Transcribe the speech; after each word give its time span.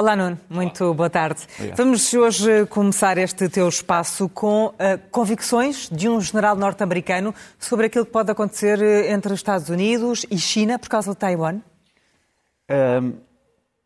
Olá, 0.00 0.16
Nuno. 0.16 0.38
Muito 0.48 0.94
boa 0.94 1.10
tarde. 1.10 1.42
Obrigado. 1.56 1.76
Vamos 1.76 2.14
hoje 2.14 2.64
começar 2.70 3.18
este 3.18 3.50
teu 3.50 3.68
espaço 3.68 4.30
com 4.30 4.68
uh, 4.68 4.72
convicções 5.10 5.90
de 5.92 6.08
um 6.08 6.18
general 6.22 6.56
norte-americano 6.56 7.34
sobre 7.58 7.84
aquilo 7.84 8.06
que 8.06 8.10
pode 8.10 8.30
acontecer 8.32 8.80
eh, 8.80 9.12
entre 9.12 9.34
Estados 9.34 9.68
Unidos 9.68 10.24
e 10.30 10.38
China 10.38 10.78
por 10.78 10.88
causa 10.88 11.10
de 11.10 11.18
Taiwan. 11.18 11.60
Um, 12.70 13.12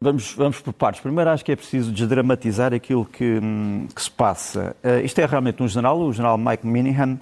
vamos, 0.01 0.35
vamos 0.35 0.61
por 0.61 0.73
partes. 0.73 1.01
Primeiro, 1.01 1.31
acho 1.31 1.45
que 1.45 1.51
é 1.51 1.57
preciso 1.57 1.91
desdramatizar 1.91 2.73
aquilo 2.73 3.05
que, 3.05 3.41
hum, 3.43 3.89
que 3.93 4.01
se 4.01 4.11
passa. 4.13 4.77
Uh, 4.85 5.05
isto 5.05 5.19
é 5.19 5.27
realmente 5.27 5.65
um 5.65 5.67
general, 5.67 5.99
o 5.99 6.13
general 6.13 6.39
Mike 6.39 6.65
Minihan, 6.65 7.19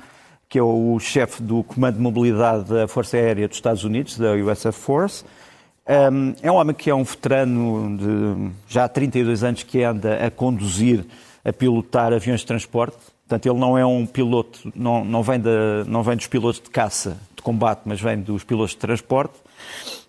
que 0.51 0.59
é 0.59 0.63
o 0.63 0.99
chefe 1.01 1.43
do 1.43 1.65
Comando 1.65 1.95
de 1.95 2.03
Mobilidade 2.03 2.65
da 2.65 2.87
Força 2.87 3.17
Aérea 3.17 3.49
dos 3.49 3.57
Estados 3.57 3.85
Unidos, 3.85 4.19
da 4.19 4.35
US 4.35 4.67
Air 4.67 4.75
Force. 4.75 5.25
Um, 5.89 6.35
é 6.41 6.51
um 6.51 6.55
homem 6.55 6.75
que 6.75 6.89
é 6.89 6.95
um 6.95 7.03
veterano 7.03 7.97
de 7.97 8.53
já 8.69 8.85
há 8.85 8.89
32 8.89 9.43
anos 9.43 9.63
que 9.65 9.83
anda 9.83 10.25
a 10.25 10.31
conduzir, 10.31 11.05
a 11.45 11.53
pilotar 11.53 12.13
aviões 12.13 12.41
de 12.41 12.47
transporte. 12.47 12.97
Portanto, 13.27 13.47
ele 13.47 13.59
não 13.59 13.77
é 13.77 13.85
um 13.85 14.07
piloto, 14.07 14.73
não, 14.77 15.05
não, 15.05 15.23
vem, 15.23 15.41
de, 15.41 15.49
não 15.87 16.03
vem 16.03 16.17
dos 16.17 16.27
pilotos 16.27 16.61
de 16.61 16.71
caça, 16.71 17.19
de 17.35 17.43
combate, 17.43 17.81
mas 17.85 18.01
vem 18.01 18.21
dos 18.21 18.45
pilotos 18.45 18.73
de 18.73 18.79
transporte. 18.79 19.35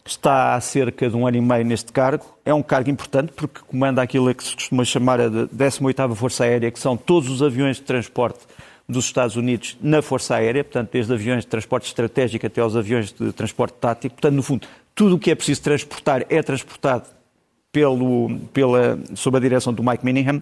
Está 0.05 0.55
há 0.55 0.61
cerca 0.61 1.09
de 1.09 1.15
um 1.15 1.25
ano 1.25 1.37
e 1.37 1.41
meio 1.41 1.65
neste 1.65 1.91
cargo. 1.91 2.25
É 2.45 2.53
um 2.53 2.61
cargo 2.61 2.89
importante 2.89 3.31
porque 3.31 3.61
comanda 3.61 4.01
aquilo 4.01 4.33
que 4.35 4.43
se 4.43 4.53
costuma 4.53 4.83
chamar 4.83 5.21
a 5.21 5.29
18ª 5.29 6.13
Força 6.13 6.43
Aérea, 6.43 6.69
que 6.69 6.79
são 6.79 6.97
todos 6.97 7.29
os 7.29 7.41
aviões 7.41 7.77
de 7.77 7.83
transporte 7.83 8.39
dos 8.87 9.05
Estados 9.05 9.37
Unidos 9.37 9.77
na 9.81 10.01
Força 10.01 10.35
Aérea, 10.35 10.63
portanto, 10.63 10.89
desde 10.91 11.13
aviões 11.13 11.45
de 11.45 11.47
transporte 11.47 11.87
estratégico 11.87 12.45
até 12.45 12.59
aos 12.59 12.75
aviões 12.75 13.13
de 13.13 13.31
transporte 13.31 13.75
tático. 13.79 14.15
Portanto, 14.15 14.35
no 14.35 14.43
fundo, 14.43 14.67
tudo 14.95 15.15
o 15.15 15.19
que 15.19 15.31
é 15.31 15.35
preciso 15.35 15.61
transportar 15.61 16.25
é 16.29 16.41
transportado 16.41 17.05
pelo, 17.71 18.39
pela, 18.53 18.99
sob 19.15 19.37
a 19.37 19.39
direção 19.39 19.73
do 19.73 19.83
Mike 19.83 20.05
Minihan. 20.05 20.41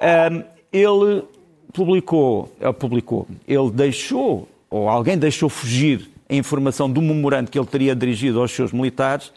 Um, 0.00 0.44
ele 0.72 1.24
publicou, 1.72 2.54
ele 2.60 2.72
publicou, 2.72 3.26
ele 3.46 3.70
deixou, 3.70 4.48
ou 4.70 4.88
alguém 4.88 5.18
deixou 5.18 5.48
fugir 5.48 6.08
a 6.30 6.34
informação 6.34 6.90
do 6.90 7.02
memorando 7.02 7.50
que 7.50 7.58
ele 7.58 7.66
teria 7.66 7.94
dirigido 7.94 8.40
aos 8.40 8.52
seus 8.52 8.72
militares, 8.72 9.32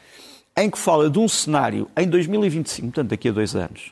em 0.55 0.69
que 0.69 0.77
fala 0.77 1.09
de 1.09 1.19
um 1.19 1.27
cenário 1.27 1.87
em 1.97 2.07
2025, 2.07 2.87
portanto 2.87 3.09
daqui 3.09 3.29
a 3.29 3.31
dois 3.31 3.55
anos, 3.55 3.91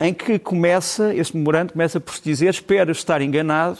em 0.00 0.12
que 0.12 0.38
começa, 0.38 1.14
esse 1.14 1.36
memorando 1.36 1.72
começa 1.72 2.00
por 2.00 2.14
se 2.14 2.22
dizer, 2.22 2.50
espero 2.50 2.92
estar 2.92 3.20
enganado, 3.20 3.78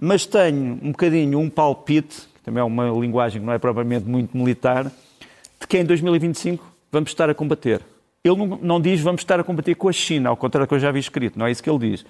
mas 0.00 0.24
tenho 0.24 0.78
um 0.82 0.92
bocadinho 0.92 1.38
um 1.38 1.50
palpite, 1.50 2.28
que 2.34 2.42
também 2.44 2.60
é 2.60 2.64
uma 2.64 2.90
linguagem 2.90 3.40
que 3.40 3.46
não 3.46 3.52
é 3.52 3.58
propriamente 3.58 4.06
muito 4.06 4.36
militar, 4.36 4.90
de 5.60 5.66
que 5.66 5.78
em 5.78 5.84
2025 5.84 6.64
vamos 6.90 7.10
estar 7.10 7.28
a 7.28 7.34
combater. 7.34 7.80
Ele 8.24 8.36
não, 8.36 8.58
não 8.60 8.80
diz 8.80 9.00
vamos 9.00 9.20
estar 9.20 9.38
a 9.38 9.44
combater 9.44 9.74
com 9.74 9.88
a 9.88 9.92
China, 9.92 10.30
ao 10.30 10.36
contrário 10.36 10.66
do 10.66 10.68
que 10.68 10.74
eu 10.74 10.80
já 10.80 10.90
vi 10.90 11.00
escrito, 11.00 11.38
não 11.38 11.46
é 11.46 11.50
isso 11.50 11.62
que 11.62 11.70
ele 11.70 11.90
diz. 11.90 12.02
O 12.02 12.06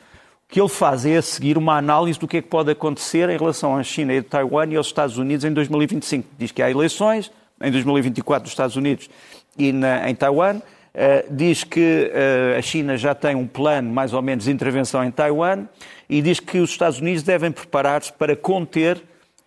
que 0.48 0.60
ele 0.60 0.68
faz 0.68 1.04
é 1.04 1.18
a 1.18 1.22
seguir 1.22 1.58
uma 1.58 1.76
análise 1.76 2.18
do 2.18 2.26
que 2.26 2.38
é 2.38 2.42
que 2.42 2.48
pode 2.48 2.70
acontecer 2.70 3.28
em 3.28 3.36
relação 3.36 3.76
à 3.76 3.82
China 3.82 4.14
e 4.14 4.22
Taiwan 4.22 4.66
e 4.70 4.76
aos 4.76 4.86
Estados 4.86 5.18
Unidos 5.18 5.44
em 5.44 5.52
2025. 5.52 6.26
Diz 6.38 6.50
que 6.50 6.62
há 6.62 6.70
eleições 6.70 7.30
em 7.60 7.70
2024 7.70 8.44
nos 8.44 8.52
Estados 8.52 8.76
Unidos 8.76 9.10
e 9.58 9.72
na, 9.72 10.08
em 10.08 10.14
Taiwan. 10.14 10.56
Uh, 10.56 11.32
diz 11.32 11.64
que 11.64 12.10
uh, 12.10 12.58
a 12.58 12.62
China 12.62 12.96
já 12.96 13.14
tem 13.14 13.36
um 13.36 13.46
plano, 13.46 13.92
mais 13.92 14.14
ou 14.14 14.22
menos, 14.22 14.46
de 14.46 14.50
intervenção 14.50 15.04
em 15.04 15.10
Taiwan 15.10 15.66
e 16.08 16.22
diz 16.22 16.40
que 16.40 16.58
os 16.58 16.70
Estados 16.70 16.98
Unidos 16.98 17.22
devem 17.22 17.52
preparar-se 17.52 18.12
para 18.12 18.34
conter 18.34 19.00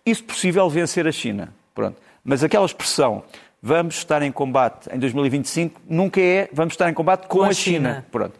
e, 0.06 0.14
se 0.14 0.22
possível, 0.22 0.70
vencer 0.70 1.06
a 1.06 1.12
China. 1.12 1.52
Pronto. 1.74 2.00
Mas 2.24 2.44
aquela 2.44 2.64
expressão 2.64 3.24
vamos 3.62 3.96
estar 3.96 4.20
em 4.22 4.32
combate 4.32 4.92
em 4.92 4.98
2025, 4.98 5.80
nunca 5.88 6.20
é 6.20 6.48
vamos 6.52 6.74
estar 6.74 6.90
em 6.90 6.94
combate 6.94 7.28
com, 7.28 7.38
com 7.38 7.44
a, 7.44 7.52
China. 7.52 7.90
China. 7.90 8.06
Pronto. 8.10 8.34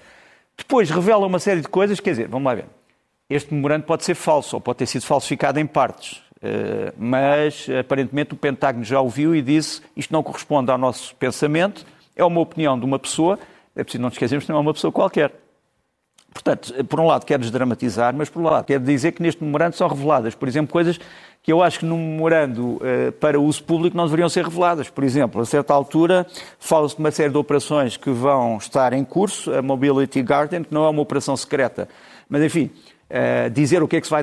Depois 0.56 0.90
revela 0.90 1.26
uma 1.26 1.38
série 1.38 1.60
de 1.60 1.68
coisas, 1.68 2.00
quer 2.00 2.10
dizer, 2.10 2.28
vamos 2.28 2.46
lá 2.46 2.54
ver. 2.54 2.66
Este 3.30 3.54
memorando 3.54 3.84
pode 3.84 4.04
ser 4.04 4.14
falso 4.14 4.56
ou 4.56 4.60
pode 4.60 4.78
ter 4.78 4.86
sido 4.86 5.06
falsificado 5.06 5.58
em 5.58 5.66
partes, 5.66 6.22
eh, 6.42 6.92
mas 6.98 7.66
aparentemente 7.80 8.34
o 8.34 8.36
Pentágono 8.36 8.84
já 8.84 9.00
ouviu 9.00 9.34
e 9.34 9.40
disse 9.40 9.80
isto 9.96 10.12
não 10.12 10.22
corresponde 10.22 10.70
ao 10.70 10.76
nosso 10.76 11.14
pensamento, 11.16 11.86
é 12.14 12.24
uma 12.24 12.40
opinião 12.40 12.78
de 12.78 12.84
uma 12.84 12.98
pessoa, 12.98 13.38
é 13.74 13.82
preciso 13.82 14.02
não 14.02 14.08
nos 14.08 14.16
esquecermos 14.16 14.44
que 14.44 14.50
não 14.50 14.58
é 14.58 14.60
uma 14.60 14.74
pessoa 14.74 14.92
qualquer. 14.92 15.32
Portanto, 16.32 16.84
por 16.84 16.98
um 16.98 17.06
lado 17.06 17.26
quer 17.26 17.38
desdramatizar, 17.38 18.14
mas 18.16 18.28
por 18.28 18.40
um 18.40 18.44
lado 18.44 18.64
quer 18.64 18.80
dizer 18.80 19.12
que 19.12 19.22
neste 19.22 19.42
memorando 19.44 19.76
são 19.76 19.86
reveladas, 19.86 20.34
por 20.34 20.48
exemplo, 20.48 20.72
coisas 20.72 20.98
que 21.42 21.52
eu 21.52 21.62
acho 21.62 21.80
que 21.80 21.84
num 21.84 21.98
memorando 21.98 22.76
uh, 22.76 23.12
para 23.18 23.38
uso 23.40 23.62
público 23.64 23.96
não 23.96 24.04
deveriam 24.04 24.28
ser 24.28 24.44
reveladas. 24.44 24.88
Por 24.88 25.02
exemplo, 25.02 25.42
a 25.42 25.44
certa 25.44 25.74
altura 25.74 26.26
fala-se 26.58 26.94
de 26.94 27.00
uma 27.00 27.10
série 27.10 27.30
de 27.30 27.36
operações 27.36 27.96
que 27.96 28.10
vão 28.10 28.58
estar 28.58 28.92
em 28.92 29.04
curso, 29.04 29.52
a 29.52 29.60
Mobility 29.60 30.22
Garden, 30.22 30.62
que 30.62 30.72
não 30.72 30.84
é 30.84 30.88
uma 30.88 31.02
operação 31.02 31.36
secreta. 31.36 31.88
Mas, 32.28 32.42
enfim, 32.42 32.70
uh, 33.10 33.50
dizer 33.50 33.82
o 33.82 33.88
que 33.88 33.96
é 33.96 34.00
que 34.00 34.06
se 34.06 34.10
vai 34.12 34.22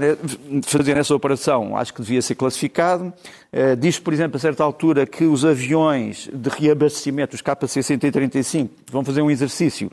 fazer 0.64 0.96
nessa 0.96 1.14
operação 1.14 1.76
acho 1.76 1.94
que 1.94 2.02
devia 2.02 2.22
ser 2.22 2.36
classificado. 2.36 3.14
Uh, 3.52 3.76
diz, 3.78 4.00
por 4.00 4.14
exemplo, 4.14 4.38
a 4.38 4.40
certa 4.40 4.64
altura 4.64 5.06
que 5.06 5.26
os 5.26 5.44
aviões 5.44 6.30
de 6.34 6.50
reabastecimento, 6.50 7.36
os 7.36 7.42
KC-135, 7.42 8.70
vão 8.90 9.04
fazer 9.04 9.22
um 9.22 9.30
exercício 9.30 9.92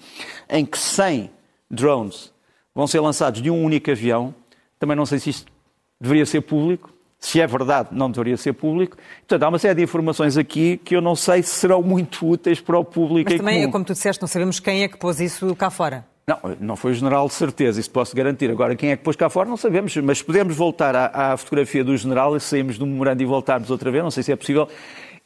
em 0.49 0.65
que 0.65 0.79
100 0.79 1.36
drones 1.71 2.33
vão 2.75 2.87
ser 2.87 3.01
lançados 3.01 3.41
de 3.41 3.51
um 3.51 3.65
único 3.65 3.91
avião. 3.91 4.35
Também 4.79 4.97
não 4.97 5.07
sei 5.07 5.19
se 5.19 5.31
isto 5.31 5.53
deveria 6.01 6.27
ser 6.27 6.43
público 6.43 6.97
se 7.19 7.41
é 7.41 7.47
verdade, 7.47 7.89
não 7.93 8.11
deveria 8.11 8.37
ser 8.37 8.53
público. 8.53 8.97
Portanto, 9.21 9.43
há 9.43 9.49
uma 9.49 9.59
série 9.59 9.75
de 9.75 9.83
informações 9.83 10.37
aqui 10.37 10.77
que 10.85 10.95
eu 10.95 11.01
não 11.01 11.17
sei 11.17 11.43
se 11.43 11.51
serão 11.51 11.83
muito 11.83 12.27
úteis 12.27 12.61
para 12.61 12.79
o 12.79 12.85
público. 12.85 13.31
Mas 13.31 13.39
também, 13.39 13.61
comum. 13.61 13.73
como 13.73 13.85
tu 13.85 13.93
disseste, 13.95 14.23
não 14.23 14.29
sabemos 14.29 14.61
quem 14.61 14.83
é 14.83 14.89
que 14.89 14.97
pôs 14.97 15.19
isso 15.19 15.55
cá 15.57 15.71
fora. 15.71 16.05
Não, 16.27 16.39
não 16.61 16.77
foi 16.77 16.91
o 16.91 16.95
general 16.95 17.27
de 17.29 17.35
certeza, 17.35 17.81
isso 17.81 17.91
posso 17.91 18.15
garantir. 18.15 18.51
Agora, 18.51 18.75
quem 18.75 18.91
é 18.91 18.97
que 18.97 19.03
pôs 19.03 19.17
cá 19.17 19.31
fora, 19.31 19.49
não 19.49 19.57
sabemos, 19.57 19.97
mas 19.97 20.23
podemos 20.23 20.57
voltar 20.57 20.95
à, 20.95 21.33
à 21.33 21.37
fotografia 21.37 21.85
do 21.85 21.97
general 21.97 22.37
e 22.37 22.41
saímos 22.41 22.79
do 22.79 22.87
memorando 22.87 23.23
e 23.23 23.27
voltarmos 23.27 23.71
outra 23.71 23.91
vez, 23.91 24.03
não 24.03 24.11
sei 24.11 24.23
se 24.23 24.33
é 24.33 24.37
possível. 24.37 24.69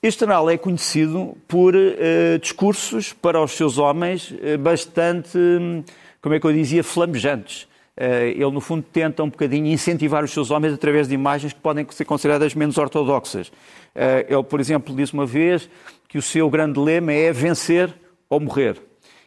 Este 0.02 0.20
general 0.20 0.48
é 0.48 0.56
conhecido 0.56 1.36
por 1.48 1.74
uh, 1.74 2.38
discursos 2.40 3.12
para 3.12 3.42
os 3.42 3.52
seus 3.52 3.78
homens 3.78 4.30
uh, 4.30 4.58
bastante, 4.58 5.36
hum, 5.36 5.82
como 6.20 6.34
é 6.34 6.40
que 6.40 6.46
eu 6.46 6.52
dizia, 6.52 6.84
flamejantes. 6.84 7.68
Eh, 7.96 8.30
ele, 8.30 8.50
no 8.50 8.60
fundo, 8.60 8.82
tenta 8.82 9.22
um 9.22 9.28
bocadinho 9.28 9.66
incentivar 9.66 10.24
os 10.24 10.30
seus 10.30 10.50
homens 10.50 10.72
através 10.74 11.08
de 11.08 11.14
imagens 11.14 11.52
que 11.52 11.60
podem 11.60 11.86
ser 11.90 12.04
consideradas 12.04 12.54
menos 12.54 12.78
ortodoxas. 12.78 13.52
Eh, 13.94 14.26
ele, 14.28 14.42
por 14.42 14.60
exemplo, 14.60 14.94
disse 14.94 15.12
uma 15.12 15.26
vez 15.26 15.68
que 16.08 16.18
o 16.18 16.22
seu 16.22 16.48
grande 16.48 16.78
lema 16.78 17.12
é 17.12 17.32
vencer 17.32 17.94
ou 18.28 18.40
morrer. 18.40 18.80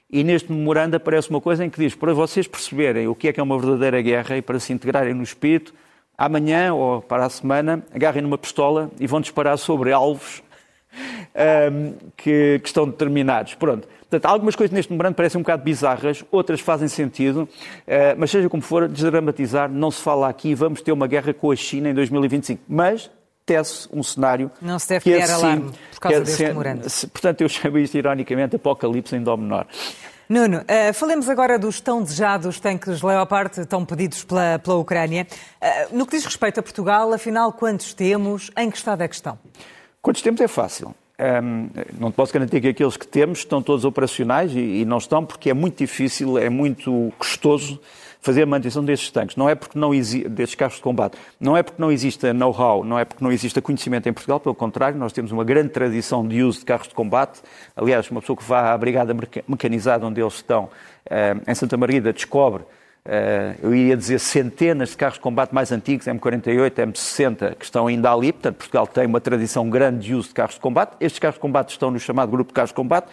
E 0.09 0.23
neste 0.23 0.51
memorando 0.51 0.95
aparece 0.95 1.29
uma 1.29 1.41
coisa 1.41 1.65
em 1.65 1.69
que 1.69 1.79
diz: 1.79 1.95
para 1.95 2.13
vocês 2.13 2.47
perceberem 2.47 3.07
o 3.07 3.15
que 3.15 3.27
é 3.27 3.33
que 3.33 3.39
é 3.39 3.43
uma 3.43 3.57
verdadeira 3.57 4.01
guerra 4.01 4.37
e 4.37 4.41
para 4.41 4.59
se 4.59 4.71
integrarem 4.71 5.13
no 5.13 5.23
espírito, 5.23 5.73
amanhã 6.17 6.73
ou 6.73 7.01
para 7.01 7.25
a 7.25 7.29
semana, 7.29 7.83
agarrem 7.93 8.21
numa 8.21 8.37
pistola 8.37 8.91
e 8.99 9.07
vão 9.07 9.19
disparar 9.19 9.57
sobre 9.57 9.91
alvos 9.91 10.43
um, 11.71 11.93
que, 12.15 12.59
que, 12.61 12.67
estão 12.67 12.87
determinados. 12.87 13.55
Pronto. 13.55 13.87
Portanto, 14.13 14.31
algumas 14.31 14.55
coisas 14.55 14.71
neste 14.71 14.91
memorando 14.91 15.15
parecem 15.15 15.39
um 15.39 15.41
bocado 15.41 15.63
bizarras, 15.63 16.23
outras 16.31 16.59
fazem 16.59 16.87
sentido, 16.87 17.49
uh, 17.49 17.49
mas 18.15 18.29
seja 18.29 18.47
como 18.47 18.61
for, 18.61 18.87
desdramatizar, 18.87 19.67
não 19.67 19.89
se 19.89 20.03
fala 20.03 20.29
aqui, 20.29 20.53
vamos 20.53 20.83
ter 20.83 20.91
uma 20.91 21.07
guerra 21.07 21.33
com 21.33 21.49
a 21.49 21.55
China 21.55 21.89
em 21.89 21.95
2025. 21.95 22.61
Mas 22.67 23.09
tece 23.43 23.89
um 23.91 24.03
cenário. 24.03 24.51
Não 24.61 24.77
se 24.77 24.89
deve 24.89 25.03
criar 25.03 25.23
assim, 25.23 25.33
alarme 25.33 25.71
por 25.91 25.99
causa 25.99 26.17
é, 26.17 26.21
deste 26.21 26.43
memorando. 26.43 26.81
Portanto, 27.11 27.41
eu 27.41 27.49
chamo 27.49 27.79
isto 27.79 27.97
ironicamente 27.97 28.55
Apocalipse 28.55 29.15
em 29.15 29.23
Dó 29.23 29.35
menor. 29.35 29.65
Nuno, 30.29 30.59
uh, 30.59 30.93
falemos 30.93 31.27
agora 31.27 31.57
dos 31.57 31.81
tão 31.81 32.03
desejados 32.03 32.59
tanques 32.59 33.01
Leopard, 33.01 33.65
tão 33.65 33.83
pedidos 33.83 34.23
pela, 34.23 34.59
pela 34.59 34.75
Ucrânia. 34.75 35.25
Uh, 35.59 35.97
no 35.97 36.05
que 36.05 36.17
diz 36.17 36.23
respeito 36.23 36.59
a 36.59 36.63
Portugal, 36.63 37.11
afinal, 37.11 37.51
quantos 37.51 37.95
temos? 37.95 38.51
Em 38.55 38.69
que 38.69 38.77
estado 38.77 39.01
é 39.01 39.07
que 39.07 39.15
estão? 39.15 39.39
Quantos 40.03 40.21
temos 40.21 40.39
é 40.39 40.47
fácil. 40.47 40.93
Um, 41.23 41.69
não 41.97 42.11
posso 42.11 42.33
garantir 42.33 42.59
que 42.59 42.67
aqueles 42.67 42.97
que 42.97 43.07
temos 43.07 43.39
estão 43.39 43.61
todos 43.61 43.85
operacionais 43.85 44.53
e, 44.53 44.81
e, 44.81 44.85
não 44.85 44.97
estão, 44.97 45.25
porque 45.25 45.49
é 45.49 45.53
muito 45.53 45.77
difícil, 45.77 46.37
é 46.37 46.49
muito 46.49 47.13
custoso 47.17 47.79
fazer 48.19 48.43
a 48.43 48.45
manutenção 48.45 48.83
desses 48.83 49.09
tanques. 49.09 49.37
Não 49.37 49.47
é 49.47 49.55
porque 49.55 49.79
não 49.79 49.91
desses 49.91 50.55
carros 50.55 50.75
de 50.75 50.81
combate. 50.81 51.17
Não 51.39 51.55
é 51.55 51.63
porque 51.63 51.81
não 51.81 51.89
exista 51.89 52.33
know-how, 52.33 52.83
não 52.83 52.99
é 52.99 53.05
porque 53.05 53.23
não 53.23 53.31
exista 53.31 53.61
conhecimento 53.61 54.09
em 54.09 54.13
Portugal, 54.13 54.37
pelo 54.37 54.55
contrário, 54.55 54.97
nós 54.97 55.13
temos 55.13 55.31
uma 55.31 55.45
grande 55.45 55.69
tradição 55.69 56.27
de 56.27 56.43
uso 56.43 56.59
de 56.59 56.65
carros 56.65 56.89
de 56.89 56.93
combate. 56.93 57.41
Aliás, 57.73 58.09
uma 58.11 58.19
pessoa 58.19 58.35
que 58.35 58.43
vá 58.43 58.73
à 58.73 58.77
brigada 58.77 59.15
mecanizada 59.47 60.05
onde 60.05 60.19
eles 60.19 60.33
estão, 60.33 60.69
em 61.47 61.55
Santa 61.55 61.77
Margarida, 61.77 62.11
descobre 62.11 62.63
eu 63.61 63.75
ia 63.75 63.97
dizer 63.97 64.19
centenas 64.19 64.91
de 64.91 64.97
carros 64.97 65.15
de 65.15 65.21
combate 65.21 65.53
mais 65.53 65.71
antigos, 65.71 66.07
M48, 66.07 66.71
M60, 66.71 67.55
que 67.55 67.65
estão 67.65 67.87
ainda 67.87 68.11
ali. 68.11 68.31
Portanto, 68.31 68.55
Portugal 68.55 68.87
tem 68.87 69.05
uma 69.05 69.19
tradição 69.19 69.69
grande 69.69 70.07
de 70.07 70.15
uso 70.15 70.29
de 70.29 70.33
carros 70.33 70.55
de 70.55 70.61
combate. 70.61 70.95
Estes 70.99 71.19
carros 71.19 71.35
de 71.35 71.41
combate 71.41 71.71
estão 71.71 71.91
no 71.91 71.99
chamado 71.99 72.31
grupo 72.31 72.51
de 72.51 72.53
carros 72.53 72.69
de 72.71 72.75
combate. 72.75 73.07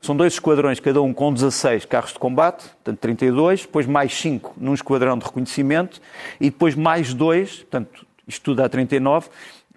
São 0.00 0.16
dois 0.16 0.34
esquadrões, 0.34 0.78
cada 0.78 1.02
um 1.02 1.12
com 1.12 1.32
16 1.32 1.84
carros 1.84 2.12
de 2.12 2.18
combate, 2.20 2.68
portanto 2.68 2.98
32, 3.00 3.62
depois 3.62 3.84
mais 3.84 4.16
5 4.16 4.54
num 4.56 4.72
esquadrão 4.72 5.18
de 5.18 5.24
reconhecimento 5.24 6.00
e 6.40 6.50
depois 6.50 6.76
mais 6.76 7.12
dois, 7.12 7.56
portanto 7.56 8.06
isto 8.26 8.44
tudo 8.44 8.58
dá 8.58 8.68
39, 8.68 9.28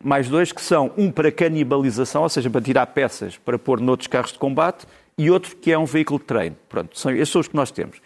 mais 0.04 0.30
dois 0.30 0.52
que 0.52 0.62
são 0.62 0.92
um 0.96 1.12
para 1.12 1.32
canibalização, 1.32 2.22
ou 2.22 2.30
seja, 2.30 2.52
para 2.52 2.62
tirar 2.62 2.86
peças 2.88 3.38
para 3.38 3.58
pôr 3.58 3.80
noutros 3.80 4.08
carros 4.08 4.32
de 4.32 4.38
combate, 4.38 4.86
e 5.18 5.32
outro 5.32 5.56
que 5.56 5.72
é 5.72 5.78
um 5.78 5.86
veículo 5.86 6.20
de 6.20 6.26
treino. 6.26 6.56
Pronto, 6.70 6.98
são, 6.98 7.12
esses 7.12 7.30
são 7.30 7.42
os 7.42 7.48
que 7.48 7.56
nós 7.56 7.72
temos. 7.72 7.98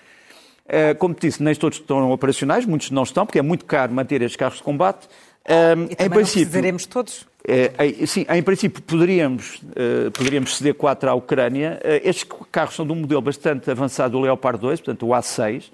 Uh, 0.66 0.96
como 0.98 1.14
te 1.14 1.28
disse, 1.28 1.44
nem 1.44 1.54
todos 1.54 1.80
estão 1.80 2.12
operacionais, 2.12 2.66
muitos 2.66 2.90
não 2.90 3.04
estão, 3.04 3.26
porque 3.26 3.38
é 3.38 3.42
muito 3.42 3.66
caro 3.66 3.94
manter 3.94 4.22
estes 4.22 4.36
carros 4.36 4.58
de 4.58 4.64
combate. 4.64 5.08
Um, 5.48 5.84
e 5.84 6.06
em 6.06 6.10
princípio, 6.10 6.88
todos? 6.90 7.28
É, 7.48 8.08
sim, 8.08 8.26
em 8.28 8.42
princípio 8.42 8.82
poderíamos, 8.82 9.58
uh, 9.62 10.10
poderíamos 10.10 10.58
ceder 10.58 10.74
quatro 10.74 11.08
à 11.08 11.14
Ucrânia. 11.14 11.80
Uh, 11.84 12.02
estes 12.04 12.26
carros 12.52 12.74
são 12.74 12.88
de 12.88 12.92
um 12.92 12.96
modelo 12.96 13.22
bastante 13.22 13.70
avançado 13.70 14.14
do 14.14 14.22
Leopard 14.22 14.60
2, 14.60 14.82
portanto 14.82 15.06
o 15.06 15.10
A6, 15.10 15.66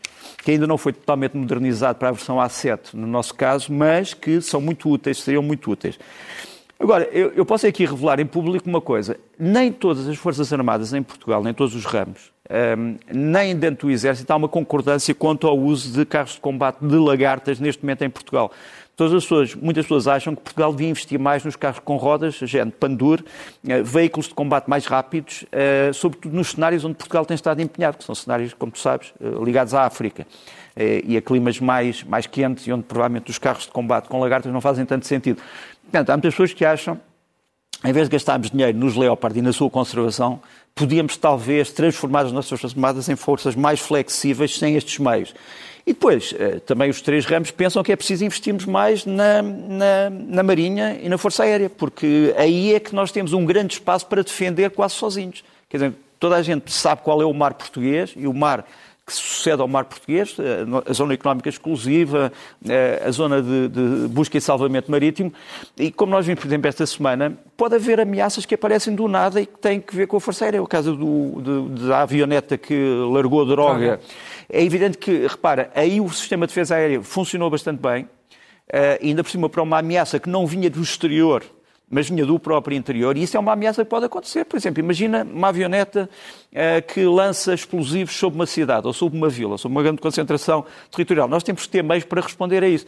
que 0.44 0.52
ainda 0.52 0.68
não 0.68 0.78
foi 0.78 0.92
totalmente 0.92 1.38
modernizado 1.38 1.98
para 1.98 2.10
a 2.10 2.12
versão 2.12 2.36
A7 2.36 2.94
no 2.94 3.08
nosso 3.08 3.34
caso, 3.34 3.72
mas 3.72 4.14
que 4.14 4.42
são 4.42 4.60
muito 4.60 4.90
úteis, 4.90 5.22
seriam 5.22 5.42
muito 5.42 5.72
úteis. 5.72 5.98
Agora, 6.82 7.08
eu, 7.12 7.32
eu 7.34 7.46
posso 7.46 7.68
aqui 7.68 7.86
revelar 7.86 8.20
em 8.20 8.26
público 8.26 8.68
uma 8.68 8.82
coisa. 8.82 9.16
Nem 9.38 9.72
todas 9.72 10.08
as 10.08 10.18
Forças 10.18 10.52
Armadas 10.52 10.94
em 10.94 11.04
Portugal, 11.04 11.44
nem 11.44 11.54
todos 11.54 11.76
os 11.76 11.86
ramos, 11.86 12.32
um, 12.50 12.98
nem 13.14 13.56
dentro 13.56 13.88
do 13.88 13.92
Exército 13.94 14.34
há 14.34 14.36
uma 14.36 14.50
concordância 14.50 15.14
quanto 15.14 15.46
ao 15.46 15.58
uso 15.58 15.94
de 15.94 16.04
carros 16.06 16.34
de 16.34 16.40
combate 16.40 16.80
de 16.82 16.96
lagartas 16.96 17.60
neste 17.60 17.84
momento 17.84 18.02
em 18.02 18.10
Portugal. 18.10 18.52
Todas 18.96 19.14
as 19.14 19.24
pessoas, 19.24 19.56
muitas 19.56 19.86
pessoas 19.86 20.08
acham 20.08 20.36
que 20.36 20.42
Portugal 20.42 20.72
devia 20.72 20.90
investir 20.90 21.20
mais 21.20 21.44
nos 21.46 21.56
carros 21.56 21.80
com 21.80 21.98
rodas, 21.98 22.36
gente 22.36 22.72
Pandur, 22.74 23.20
uh, 23.22 23.84
veículos 23.84 24.28
de 24.28 24.34
combate 24.34 24.68
mais 24.68 24.86
rápidos, 24.86 25.44
uh, 25.44 25.94
sobretudo 25.94 26.36
nos 26.36 26.50
cenários 26.52 26.84
onde 26.84 26.96
Portugal 26.96 27.26
tem 27.26 27.36
estado 27.36 27.62
empenhado, 27.62 27.98
que 27.98 28.04
são 28.04 28.16
cenários, 28.16 28.54
como 28.54 28.72
tu 28.72 28.80
sabes, 28.80 29.14
uh, 29.20 29.44
ligados 29.44 29.74
à 29.74 29.86
África 29.86 30.26
e 31.04 31.18
a 31.18 31.22
climas 31.22 31.60
mais, 31.60 32.02
mais 32.02 32.26
quentes 32.26 32.66
e 32.66 32.72
onde 32.72 32.84
provavelmente 32.84 33.30
os 33.30 33.38
carros 33.38 33.66
de 33.66 33.72
combate 33.72 34.08
com 34.08 34.22
lagartas 34.22 34.52
não 34.54 34.62
fazem 34.62 34.86
tanto 34.86 35.06
sentido. 35.06 35.42
Portanto, 35.92 36.10
há 36.10 36.14
muitas 36.14 36.34
pessoas 36.34 36.54
que 36.54 36.64
acham 36.64 36.98
em 37.84 37.92
vez 37.92 38.08
de 38.08 38.12
gastarmos 38.12 38.52
dinheiro 38.52 38.78
nos 38.78 38.96
Leopard 38.96 39.38
e 39.38 39.42
na 39.42 39.52
sua 39.52 39.70
conservação, 39.70 40.40
podíamos 40.76 41.18
talvez 41.18 41.72
transformar 41.72 42.26
as 42.26 42.32
nossas 42.32 42.50
Forças 42.50 42.72
Armadas 42.74 43.10
em 43.10 43.16
forças 43.16 43.56
mais 43.56 43.80
flexíveis 43.80 44.58
sem 44.58 44.76
estes 44.76 45.00
meios. 45.00 45.34
E 45.86 45.94
depois, 45.94 46.34
eh, 46.38 46.60
também 46.60 46.92
os 46.92 47.02
três 47.02 47.26
ramos 47.26 47.50
pensam 47.50 47.82
que 47.82 47.92
é 47.92 47.96
preciso 47.96 48.24
investirmos 48.24 48.66
mais 48.66 49.04
na, 49.04 49.42
na, 49.42 50.10
na, 50.12 50.44
Marinha 50.44 51.00
e 51.02 51.10
na 51.10 51.18
Força 51.18 51.42
Aérea, 51.42 51.72
porque 51.72 52.36
aí 52.38 52.76
é 52.76 52.80
que 52.80 52.94
nós 52.94 53.12
temos 53.12 53.34
um 53.34 53.44
grande 53.44 53.74
espaço 53.74 54.06
para 54.06 54.24
defender 54.24 54.70
quase 54.70 54.94
sozinhos. 54.94 55.44
Quer 55.68 55.78
dizer, 55.78 55.94
toda 56.20 56.36
a 56.36 56.42
gente 56.44 56.72
sabe 56.72 57.02
qual 57.02 57.20
é 57.20 57.26
o 57.26 57.34
mar 57.34 57.56
português 57.56 58.14
e 58.16 58.28
o 58.28 58.34
mar 58.34 58.64
que 59.06 59.14
sucede 59.14 59.62
ao 59.62 59.68
mar 59.68 59.86
português, 59.86 60.38
eh, 60.40 60.64
a 60.90 60.94
zona 60.94 61.14
económica 61.14 61.50
exclusiva, 61.50 62.32
eh, 62.68 63.02
a 63.06 63.12
zona 63.12 63.42
de, 63.42 63.68
de, 63.68 64.08
busca 64.08 64.38
e 64.38 64.42
salvamento 64.42 64.92
marítimo. 64.92 65.34
E 65.78 65.92
como 65.92 66.12
nós 66.12 66.26
vimos, 66.26 66.40
por 66.40 66.48
exemplo, 66.48 66.68
esta 66.68 66.86
semana, 66.86 67.38
pode 67.58 67.76
haver 67.76 68.00
ameaças 68.00 68.46
que 68.46 68.56
aparecem 68.56 68.94
do 68.96 69.08
nada 69.08 69.42
e 69.42 69.46
que 69.46 69.58
têm 69.58 69.82
que 69.82 69.96
ver 69.96 70.08
com 70.08 70.18
a 70.18 70.22
Força 70.22 70.46
Aérea. 70.46 70.62
O 70.62 70.68
caso 70.68 70.96
do, 70.96 71.42
de, 71.42 71.88
da 71.88 72.02
avioneta 72.02 72.58
que 72.58 72.76
largou 73.12 73.46
droga. 73.46 74.00
É 74.50 74.64
evidente 74.64 74.98
que, 74.98 75.28
repara, 75.28 75.72
aí 75.74 76.00
o 76.00 76.10
sistema 76.10 76.46
de 76.46 76.52
defesa 76.52 76.76
aérea 76.76 77.02
funcionou 77.02 77.50
bastante 77.50 77.80
bem, 77.82 78.04
uh, 78.04 78.08
ainda 79.02 79.24
por 79.24 79.30
cima 79.30 79.50
para 79.50 79.64
uma 79.64 79.80
ameaça 79.80 80.20
que 80.20 80.30
não 80.30 80.46
vinha 80.46 80.70
do 80.70 80.82
exterior, 80.82 81.44
mas 81.92 82.10
vinha 82.10 82.26
do 82.26 82.40
próprio 82.40 82.76
interior, 82.76 83.18
e 83.18 83.24
isso 83.24 83.36
é 83.36 83.40
uma 83.40 83.52
ameaça 83.52 83.84
que 83.84 83.90
pode 83.90 84.06
acontecer. 84.06 84.46
Por 84.46 84.56
exemplo, 84.56 84.80
imagina 84.80 85.28
uma 85.30 85.50
avioneta 85.50 86.10
uh, 86.52 86.94
que 86.94 87.04
lança 87.04 87.54
explosivos 87.54 88.16
sobre 88.16 88.40
uma 88.40 88.46
cidade, 88.46 88.88
ou 88.88 88.94
sobre 88.94 89.18
uma 89.18 89.28
vila, 89.28 89.58
sobre 89.58 89.78
uma 89.78 89.84
grande 89.84 90.02
concentração 90.02 90.66
territorial. 90.90 91.28
Nós 91.28 91.44
temos 91.44 91.64
que 91.64 91.70
ter 91.70 91.84
meios 91.84 92.06
para 92.06 92.22
responder 92.22 92.64
a 92.64 92.68
isso. 92.68 92.86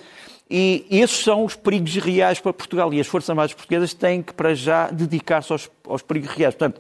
E 0.50 0.86
esses 0.90 1.18
são 1.18 1.44
os 1.44 1.56
perigos 1.56 1.96
reais 1.98 2.40
para 2.40 2.54
Portugal, 2.54 2.94
e 2.94 3.00
as 3.02 3.08
Forças 3.08 3.30
Armadas 3.30 3.54
Portuguesas 3.54 3.94
têm 3.94 4.22
que, 4.22 4.34
para 4.34 4.56
já, 4.56 4.90
dedicar-se 4.90 5.52
aos, 5.52 5.70
aos 5.86 6.02
perigos 6.02 6.30
reais. 6.30 6.56
Portanto, 6.56 6.80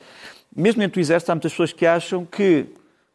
mesmo 0.55 0.79
dentro 0.79 0.95
do 0.95 1.01
Exército, 1.01 1.31
há 1.31 1.35
muitas 1.35 1.51
pessoas 1.51 1.73
que 1.73 1.85
acham 1.85 2.25
que, 2.25 2.67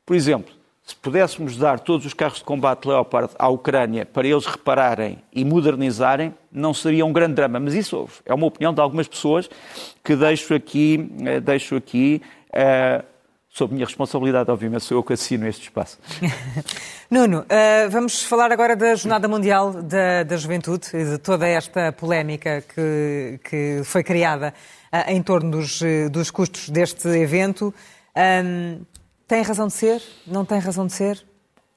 por 0.05 0.15
exemplo, 0.15 0.58
se 0.89 0.97
pudéssemos 0.97 1.59
dar 1.59 1.79
todos 1.81 2.07
os 2.07 2.15
carros 2.15 2.39
de 2.39 2.45
combate 2.45 2.89
Leopard 2.89 3.31
à 3.39 3.47
Ucrânia 3.51 4.07
para 4.07 4.27
eles 4.27 4.47
repararem 4.47 5.19
e 5.31 5.45
modernizarem, 5.45 6.35
não 6.51 6.73
seria 6.73 7.05
um 7.05 7.13
grande 7.13 7.35
drama. 7.35 7.61
Mas 7.61 7.75
isso 7.75 8.09
é 8.25 8.33
uma 8.33 8.47
opinião 8.47 8.73
de 8.73 8.81
algumas 8.81 9.07
pessoas 9.07 9.51
que 10.03 10.17
deixo 10.17 10.55
aqui, 10.55 11.13
eh, 11.27 11.41
deixo 11.41 11.77
aqui 11.77 12.23
uh, 12.55 13.05
sob 13.51 13.75
minha 13.75 13.85
responsabilidade, 13.85 14.51
obviamente, 14.51 14.85
sou 14.85 14.97
eu 14.97 15.03
que 15.03 15.13
assino 15.13 15.47
este 15.47 15.65
espaço. 15.65 15.99
Nuno, 17.11 17.41
uh, 17.41 17.91
vamos 17.91 18.23
falar 18.23 18.51
agora 18.51 18.75
da 18.75 18.95
Jornada 18.95 19.29
Mundial 19.29 19.83
da, 19.83 20.23
da 20.23 20.37
Juventude 20.39 20.89
e 20.95 21.05
de 21.05 21.19
toda 21.19 21.47
esta 21.47 21.93
polémica 21.93 22.63
que, 22.63 23.39
que 23.45 23.83
foi 23.85 24.03
criada 24.03 24.55
uh, 24.91 25.11
em 25.11 25.23
torno 25.23 25.51
dos, 25.51 25.83
dos 26.11 26.31
custos 26.31 26.71
deste 26.71 27.09
evento. 27.09 27.75
Um, 28.17 28.81
tem 29.29 29.43
razão 29.43 29.67
de 29.67 29.75
ser? 29.75 30.03
Não 30.27 30.45
tem 30.45 30.59
razão 30.59 30.87
de 30.87 30.93
ser? 30.95 31.23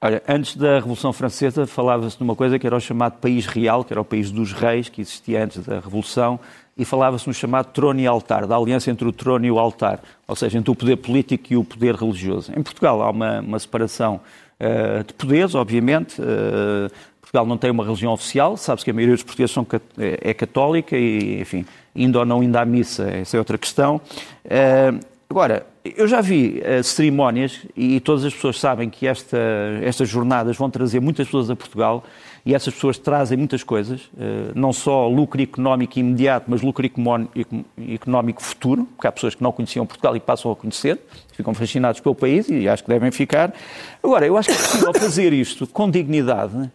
Olha, 0.00 0.20
antes 0.26 0.56
da 0.56 0.76
Revolução 0.76 1.12
Francesa 1.12 1.64
falava-se 1.66 2.16
de 2.16 2.24
uma 2.24 2.34
coisa 2.34 2.58
que 2.58 2.66
era 2.66 2.74
o 2.74 2.80
chamado 2.80 3.18
país 3.20 3.46
real, 3.46 3.84
que 3.84 3.92
era 3.92 4.00
o 4.00 4.04
país 4.04 4.32
dos 4.32 4.52
reis, 4.52 4.88
que 4.88 5.00
existia 5.00 5.44
antes 5.44 5.64
da 5.64 5.74
Revolução, 5.74 6.40
e 6.76 6.84
falava-se 6.84 7.28
no 7.28 7.34
chamado 7.34 7.66
trono 7.66 8.00
e 8.00 8.06
altar, 8.06 8.46
da 8.46 8.56
aliança 8.56 8.90
entre 8.90 9.06
o 9.06 9.12
trono 9.12 9.44
e 9.44 9.50
o 9.50 9.60
altar, 9.60 10.00
ou 10.26 10.34
seja, 10.34 10.58
entre 10.58 10.72
o 10.72 10.74
poder 10.74 10.96
político 10.96 11.52
e 11.52 11.56
o 11.56 11.62
poder 11.62 11.94
religioso. 11.94 12.50
Em 12.56 12.62
Portugal 12.62 13.00
há 13.00 13.10
uma, 13.10 13.40
uma 13.40 13.58
separação 13.58 14.20
uh, 14.58 15.04
de 15.04 15.12
poderes, 15.12 15.54
obviamente. 15.54 16.20
Uh, 16.20 16.90
Portugal 17.20 17.46
não 17.46 17.56
tem 17.56 17.70
uma 17.70 17.84
religião 17.84 18.12
oficial, 18.12 18.56
sabe-se 18.56 18.84
que 18.84 18.90
a 18.90 18.94
maioria 18.94 19.14
dos 19.14 19.22
portugueses 19.22 19.54
são, 19.54 19.64
é, 19.98 20.30
é 20.30 20.34
católica 20.34 20.96
e, 20.96 21.40
enfim, 21.40 21.64
indo 21.94 22.18
ou 22.18 22.24
não 22.24 22.42
indo 22.42 22.56
à 22.56 22.64
missa, 22.64 23.04
essa 23.08 23.36
é 23.36 23.38
outra 23.38 23.56
questão. 23.56 24.00
Uh, 24.44 25.12
Agora, 25.32 25.64
eu 25.84 26.06
já 26.06 26.20
vi 26.20 26.62
uh, 26.62 26.82
cerimónias 26.82 27.66
e 27.76 27.98
todas 27.98 28.24
as 28.24 28.32
pessoas 28.32 28.58
sabem 28.60 28.88
que 28.88 29.06
esta, 29.06 29.38
estas 29.82 30.08
jornadas 30.08 30.56
vão 30.56 30.70
trazer 30.70 31.00
muitas 31.00 31.26
pessoas 31.26 31.50
a 31.50 31.56
Portugal 31.56 32.04
e 32.46 32.54
essas 32.54 32.72
pessoas 32.72 32.98
trazem 32.98 33.36
muitas 33.36 33.64
coisas, 33.64 34.02
uh, 34.14 34.52
não 34.54 34.72
só 34.72 35.08
lucro 35.08 35.42
económico 35.42 35.98
imediato, 35.98 36.46
mas 36.48 36.62
lucro 36.62 36.88
económico 37.88 38.42
futuro, 38.42 38.84
porque 38.94 39.06
há 39.08 39.12
pessoas 39.12 39.34
que 39.34 39.42
não 39.42 39.50
conheciam 39.50 39.84
Portugal 39.84 40.14
e 40.16 40.20
passam 40.20 40.52
a 40.52 40.56
conhecer, 40.56 41.00
ficam 41.32 41.52
fascinados 41.52 42.00
pelo 42.00 42.14
país 42.14 42.48
e 42.48 42.68
acho 42.68 42.84
que 42.84 42.88
devem 42.88 43.10
ficar. 43.10 43.52
Agora, 44.02 44.24
eu 44.24 44.36
acho 44.36 44.50
que 44.50 44.54
é 44.54 44.58
possível 44.58 44.94
fazer 44.94 45.32
isto 45.32 45.66
com 45.66 45.90
dignidade, 45.90 46.70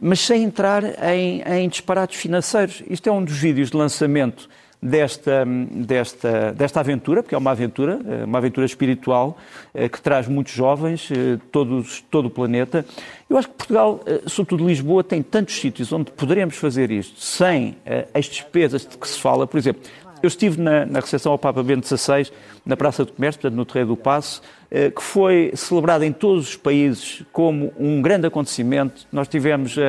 mas 0.00 0.18
sem 0.18 0.42
entrar 0.42 0.82
em, 1.14 1.42
em 1.42 1.68
disparates 1.68 2.18
financeiros. 2.18 2.82
Isto 2.90 3.08
é 3.08 3.12
um 3.12 3.24
dos 3.24 3.36
vídeos 3.36 3.70
de 3.70 3.76
lançamento 3.76 4.48
desta, 4.82 5.44
desta, 5.46 6.52
desta 6.52 6.80
aventura, 6.80 7.22
porque 7.22 7.36
é 7.36 7.38
uma 7.38 7.52
aventura, 7.52 8.00
eh, 8.04 8.24
uma 8.24 8.38
aventura 8.38 8.66
espiritual 8.66 9.38
eh, 9.72 9.88
que 9.88 10.00
traz 10.02 10.26
muitos 10.26 10.52
jovens, 10.52 11.08
eh, 11.12 11.38
todos, 11.52 12.04
todo 12.10 12.26
o 12.26 12.30
planeta. 12.30 12.84
Eu 13.30 13.38
acho 13.38 13.48
que 13.48 13.54
Portugal, 13.54 14.00
sobretudo 14.26 14.66
Lisboa, 14.66 15.04
tem 15.04 15.22
tantos 15.22 15.54
sítios 15.54 15.92
onde 15.92 16.10
poderemos 16.10 16.56
fazer 16.56 16.90
isto 16.90 17.18
sem 17.18 17.76
as 18.12 18.26
despesas 18.26 18.86
de 18.86 18.98
que 18.98 19.08
se 19.08 19.18
fala. 19.18 19.46
Por 19.46 19.56
exemplo, 19.56 19.80
eu 20.22 20.28
estive 20.28 20.60
na, 20.60 20.86
na 20.86 21.00
recepção 21.00 21.32
ao 21.32 21.38
Papa 21.38 21.62
Bento 21.62 21.86
XVI, 21.86 22.30
na 22.64 22.76
Praça 22.76 23.04
do 23.04 23.12
Comércio, 23.12 23.40
portanto, 23.40 23.56
no 23.56 23.64
Terreiro 23.64 23.88
do 23.88 23.96
Passo, 23.96 24.40
eh, 24.70 24.90
que 24.90 25.02
foi 25.02 25.52
celebrado 25.54 26.02
em 26.04 26.12
todos 26.12 26.48
os 26.48 26.56
países 26.56 27.22
como 27.32 27.72
um 27.78 28.00
grande 28.00 28.26
acontecimento. 28.26 29.06
Nós 29.12 29.28
tivemos 29.28 29.76
a, 29.76 29.82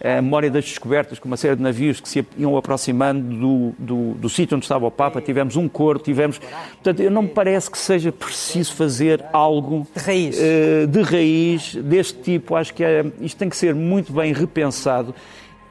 eh, 0.00 0.18
a 0.18 0.20
memória 0.22 0.50
das 0.50 0.64
descobertas, 0.64 1.18
com 1.18 1.28
uma 1.28 1.36
série 1.36 1.56
de 1.56 1.62
navios 1.62 2.00
que 2.00 2.08
se 2.08 2.26
iam 2.36 2.56
aproximando 2.56 3.22
do, 3.22 3.74
do, 3.78 4.14
do 4.14 4.28
sítio 4.28 4.56
onde 4.56 4.64
estava 4.66 4.84
o 4.86 4.90
Papa, 4.90 5.22
tivemos 5.22 5.56
um 5.56 5.68
coro, 5.68 5.98
tivemos... 5.98 6.38
Portanto, 6.38 7.00
eu 7.00 7.10
não 7.10 7.22
me 7.22 7.28
parece 7.28 7.70
que 7.70 7.78
seja 7.78 8.12
preciso 8.12 8.74
fazer 8.74 9.24
algo... 9.32 9.86
De 9.94 10.02
raiz. 10.02 10.36
Uh, 10.38 10.86
de 10.86 11.02
raiz, 11.02 11.74
deste 11.76 12.18
tipo. 12.20 12.56
Acho 12.56 12.74
que 12.74 12.84
é, 12.84 13.06
isto 13.20 13.38
tem 13.38 13.48
que 13.48 13.56
ser 13.56 13.74
muito 13.74 14.12
bem 14.12 14.32
repensado 14.32 15.14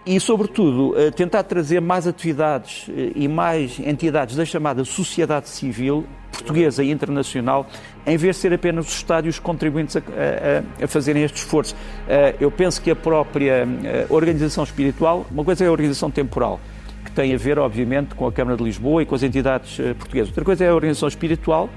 e, 0.09 0.19
sobretudo, 0.19 0.97
eh, 0.97 1.11
tentar 1.11 1.43
trazer 1.43 1.79
mais 1.79 2.07
atividades 2.07 2.89
eh, 2.89 3.11
e 3.13 3.27
mais 3.27 3.79
entidades 3.79 4.35
da 4.35 4.43
chamada 4.43 4.83
sociedade 4.83 5.47
civil 5.47 6.03
portuguesa 6.31 6.83
e 6.83 6.89
internacional, 6.89 7.67
em 8.07 8.17
vez 8.17 8.37
de 8.37 8.41
ser 8.41 8.51
apenas 8.51 8.87
os 8.87 8.95
estádios 8.95 9.37
contribuintes 9.37 9.97
a, 9.97 9.99
a, 9.99 10.83
a 10.83 10.87
fazerem 10.87 11.21
este 11.21 11.37
esforço. 11.37 11.75
Eh, 12.07 12.33
eu 12.39 12.49
penso 12.49 12.81
que 12.81 12.89
a 12.89 12.95
própria 12.95 13.67
organização 14.09 14.63
espiritual, 14.63 15.27
uma 15.29 15.43
coisa 15.43 15.63
é 15.63 15.67
a 15.67 15.71
organização 15.71 16.09
temporal, 16.09 16.59
que 17.05 17.11
tem 17.11 17.31
a 17.35 17.37
ver, 17.37 17.59
obviamente, 17.59 18.15
com 18.15 18.25
a 18.25 18.31
Câmara 18.31 18.57
de 18.57 18.63
Lisboa 18.63 19.03
e 19.03 19.05
com 19.05 19.13
as 19.13 19.21
entidades 19.21 19.77
portuguesas. 19.99 20.29
Outra 20.29 20.43
coisa 20.43 20.65
é 20.65 20.69
a 20.69 20.73
organização 20.73 21.07
espiritual, 21.07 21.69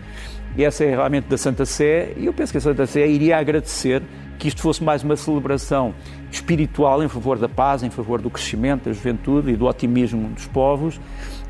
e 0.57 0.65
essa 0.65 0.85
é 0.85 0.91
realmente 0.91 1.29
da 1.29 1.37
Santa 1.37 1.67
Sé, 1.67 2.15
e 2.17 2.25
eu 2.25 2.33
penso 2.33 2.51
que 2.51 2.57
a 2.57 2.63
Santa 2.63 2.87
Sé 2.87 3.07
iria 3.07 3.37
agradecer 3.37 4.03
que 4.39 4.49
isto 4.49 4.63
fosse 4.63 4.83
mais 4.83 5.03
uma 5.03 5.17
celebração 5.17 5.95
espiritual 6.33 7.03
em 7.03 7.09
favor 7.09 7.39
da 7.39 7.49
paz, 7.49 7.83
em 7.83 7.91
favor 7.91 8.21
do 8.21 8.31
crescimento 8.31 8.85
da 8.85 8.93
juventude 8.93 9.53
e 9.53 9.57
do 9.57 9.67
otimismo 9.67 10.29
dos 10.31 10.47
povos, 10.47 10.99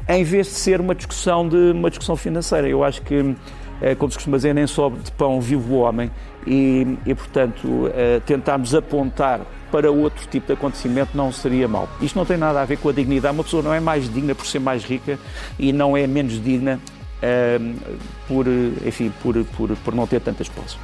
em 0.08 0.24
vez 0.24 0.48
de 0.48 0.54
ser 0.54 0.80
uma 0.80 0.94
discussão 0.94 1.48
de 1.48 1.70
uma 1.70 1.88
discussão 1.88 2.16
financeira. 2.16 2.68
Eu 2.68 2.82
acho 2.82 3.00
que, 3.02 3.34
eh, 3.80 3.94
como 3.94 4.10
se 4.10 4.18
costuma 4.18 4.36
dizer, 4.36 4.54
nem 4.54 4.66
só 4.66 4.90
de 4.90 5.12
pão 5.12 5.40
vive 5.40 5.72
o 5.72 5.76
homem 5.76 6.10
e, 6.46 6.98
e 7.06 7.14
portanto, 7.14 7.90
eh, 7.94 8.20
tentarmos 8.26 8.74
apontar 8.74 9.40
para 9.70 9.90
outro 9.90 10.26
tipo 10.28 10.48
de 10.48 10.52
acontecimento 10.52 11.16
não 11.16 11.30
seria 11.30 11.68
mau. 11.68 11.88
Isto 12.00 12.18
não 12.18 12.26
tem 12.26 12.36
nada 12.36 12.60
a 12.60 12.64
ver 12.64 12.76
com 12.76 12.88
a 12.88 12.92
dignidade. 12.92 13.34
Uma 13.34 13.44
pessoa 13.44 13.62
não 13.62 13.72
é 13.72 13.80
mais 13.80 14.12
digna 14.12 14.34
por 14.34 14.46
ser 14.46 14.58
mais 14.58 14.84
rica 14.84 15.18
e 15.58 15.72
não 15.72 15.96
é 15.96 16.06
menos 16.06 16.42
digna 16.42 16.78
por, 18.26 18.46
enfim, 18.84 19.12
por, 19.22 19.42
por, 19.56 19.76
por 19.76 19.94
não 19.94 20.06
ter 20.06 20.20
tantas 20.20 20.48
posses. 20.48 20.76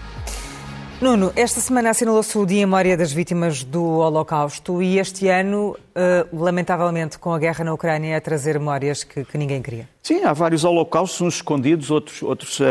Nuno, 1.00 1.33
esta 1.37 1.61
semana 1.61 1.90
assinalou-se 1.90 2.37
o 2.37 2.45
Dia 2.45 2.62
em 2.62 2.67
Memória 2.67 2.97
das 2.97 3.12
Vítimas 3.12 3.62
do 3.62 3.85
Holocausto 3.85 4.83
e 4.83 4.99
este 4.99 5.28
ano, 5.28 5.76
uh, 5.95 6.37
lamentavelmente, 6.37 7.21
com 7.21 7.33
a 7.33 7.38
guerra 7.38 7.62
na 7.62 7.73
Ucrânia, 7.73 8.17
a 8.17 8.21
trazer 8.21 8.59
memórias 8.59 9.05
que, 9.05 9.25
que, 9.25 9.38
ninguém 9.38 9.62
queria. 9.62 9.88
Sim, 10.02 10.25
há 10.25 10.33
vários 10.33 10.64
holocaustos, 10.64 11.21
uns 11.21 11.35
escondidos, 11.37 11.93
outros, 11.93 12.21
outros, 12.21 12.59
uh, 12.59 12.64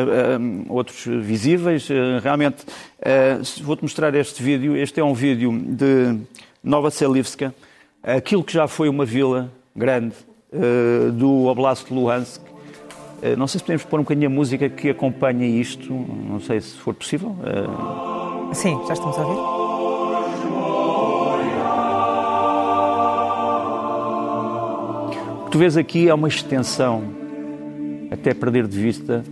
outros 0.68 1.06
visíveis. 1.06 1.90
Uh, 1.90 2.20
realmente, 2.22 2.66
vou-te 3.64 3.82
mostrar 3.84 4.14
este 4.14 4.44
vídeo. 4.44 4.76
Este 4.76 5.00
é 5.00 5.04
um 5.06 5.14
vídeo 5.14 5.58
de 5.58 6.20
Nova 6.62 6.92
Selivska, 6.92 7.56
aquilo 8.04 8.44
que 8.44 8.52
já 8.52 8.68
foi 8.68 8.90
uma 8.90 9.06
vila 9.06 9.50
grande 9.74 10.14
do 11.14 11.46
Oblast 11.46 11.88
de 11.88 11.94
Luhansk. 11.94 12.42
Não 13.38 13.48
sei 13.48 13.60
se 13.60 13.64
podemos 13.66 13.84
pôr 13.84 14.00
um 14.00 14.04
bocadinho 14.04 14.28
a 14.28 14.30
música 14.30 14.70
que 14.70 14.90
acompanha 14.90 15.46
isto, 15.46 15.92
não 15.92 16.40
sei 16.40 16.62
se 16.62 16.78
for 16.78 16.94
possível. 16.94 17.36
Sim, 18.54 18.80
já 18.88 18.94
estamos 18.94 19.18
a 19.18 19.26
ouvir. 19.26 19.40
O 25.42 25.46
que 25.46 25.52
tu 25.52 25.58
vês 25.58 25.78
aqui 25.78 26.08
é 26.08 26.14
uma 26.14 26.28
extensão, 26.28 27.04
até 28.12 28.34
perder 28.34 28.68
de 28.68 28.80
vista, 28.80 29.24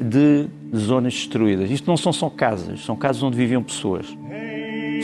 de 0.00 0.48
zonas 0.76 1.14
destruídas. 1.14 1.70
Isto 1.70 1.86
não 1.86 1.96
são 1.96 2.12
só 2.12 2.28
casas, 2.28 2.84
são 2.84 2.96
casas 2.96 3.22
onde 3.22 3.36
viviam 3.36 3.62
pessoas. 3.62 4.06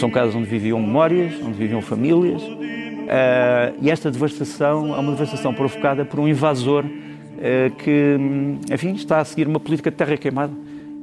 São 0.01 0.11
casas 0.11 0.35
onde 0.35 0.47
viviam 0.47 0.81
memórias, 0.81 1.35
onde 1.43 1.55
viviam 1.55 1.81
famílias. 1.83 2.43
Uh, 2.43 3.73
e 3.81 3.91
esta 3.91 4.11
devastação 4.11 4.95
é 4.95 4.99
uma 4.99 5.13
devastação 5.13 5.55
provocada 5.55 6.05
por 6.05 6.21
um 6.21 6.29
invasor 6.29 6.85
que, 7.79 8.17
enfim, 8.73 8.95
está 8.95 9.21
a 9.21 9.25
seguir 9.25 9.47
uma 9.47 9.61
política 9.61 9.91
de 9.91 9.97
terra 9.97 10.17
queimada. 10.17 10.53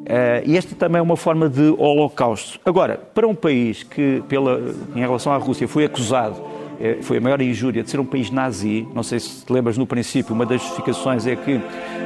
Uh, 0.06 0.46
e 0.46 0.56
esta 0.56 0.76
também 0.76 1.00
é 1.00 1.02
uma 1.02 1.18
forma 1.18 1.50
de 1.50 1.74
holocausto. 1.80 2.60
Agora, 2.64 2.96
para 2.96 3.28
um 3.28 3.34
país 3.34 3.82
que, 3.82 4.22
pela, 4.30 4.62
em 4.96 5.00
relação 5.00 5.34
à 5.34 5.38
Rússia, 5.38 5.68
foi 5.68 5.84
acusado, 5.84 6.40
uh, 6.40 7.02
foi 7.02 7.18
a 7.18 7.22
maior 7.22 7.42
injúria 7.42 7.82
de 7.82 7.90
ser 7.90 8.00
um 8.00 8.06
país 8.06 8.30
nazi, 8.30 8.88
não 8.94 9.02
sei 9.02 9.20
se 9.20 9.44
te 9.44 9.52
lembras 9.52 9.80
no 9.80 9.88
princípio, 9.88 10.36
uma 10.36 10.46
das 10.46 10.62
justificações 10.62 11.26
é 11.26 11.36
que 11.36 11.60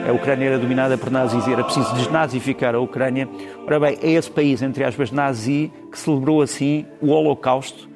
a 0.07 0.13
Ucrânia 0.13 0.45
era 0.45 0.57
dominada 0.57 0.97
por 0.97 1.11
nazis 1.11 1.45
e 1.45 1.51
era 1.51 1.61
preciso 1.61 1.93
desnazificar 1.93 2.73
a 2.73 2.79
Ucrânia. 2.79 3.27
Ora 3.67 3.81
bem, 3.81 3.97
é 4.01 4.11
esse 4.11 4.31
país, 4.31 4.61
entre 4.61 4.85
aspas, 4.85 5.11
nazi, 5.11 5.69
que 5.91 5.99
celebrou 5.99 6.41
assim 6.41 6.85
o 7.01 7.09
holocausto 7.09 7.89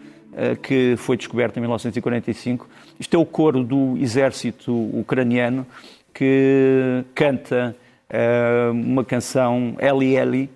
que 0.63 0.95
foi 0.97 1.15
descoberto 1.15 1.57
em 1.57 1.59
1945. 1.59 2.67
Isto 2.99 3.15
é 3.15 3.19
o 3.19 3.25
coro 3.25 3.63
do 3.63 3.95
exército 3.99 4.73
ucraniano 4.99 5.63
que 6.13 7.03
canta 7.15 7.75
eh, 8.09 8.69
uma 8.71 9.03
canção 9.03 9.75
Eli 9.79 10.49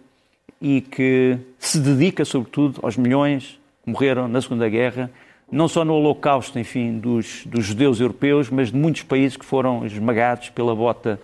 e 0.61 0.81
que 0.81 1.37
se 1.57 1.79
dedica 1.79 2.23
sobretudo 2.23 2.79
aos 2.83 2.97
milhões 2.97 3.59
que 3.83 3.91
morreram 3.91 4.27
na 4.27 4.41
Segunda 4.41 4.67
Guerra, 4.69 5.09
não 5.51 5.67
só 5.67 5.85
no 5.85 5.93
Holocausto, 5.93 6.59
enfim, 6.59 6.99
dos, 6.99 7.45
dos 7.45 7.65
judeus 7.65 7.99
europeus, 7.99 8.49
mas 8.49 8.71
de 8.71 8.77
muitos 8.77 9.03
países 9.03 9.37
que 9.37 9.45
foram 9.45 9.85
esmagados 9.85 10.49
pela 10.49 10.75
bota 10.75 11.19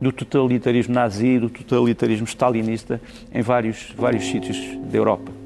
do 0.00 0.12
totalitarismo 0.12 0.94
nazi, 0.94 1.38
do 1.38 1.50
totalitarismo 1.50 2.26
stalinista 2.26 3.00
em 3.32 3.42
vários, 3.42 3.92
vários 3.96 4.24
sítios 4.24 4.56
da 4.90 4.96
Europa. 4.96 5.37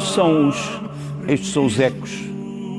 Estes 0.00 0.14
são 0.14 0.48
os, 0.48 0.80
estes 1.28 1.52
são 1.52 1.66
os 1.66 1.78
ecos 1.78 2.10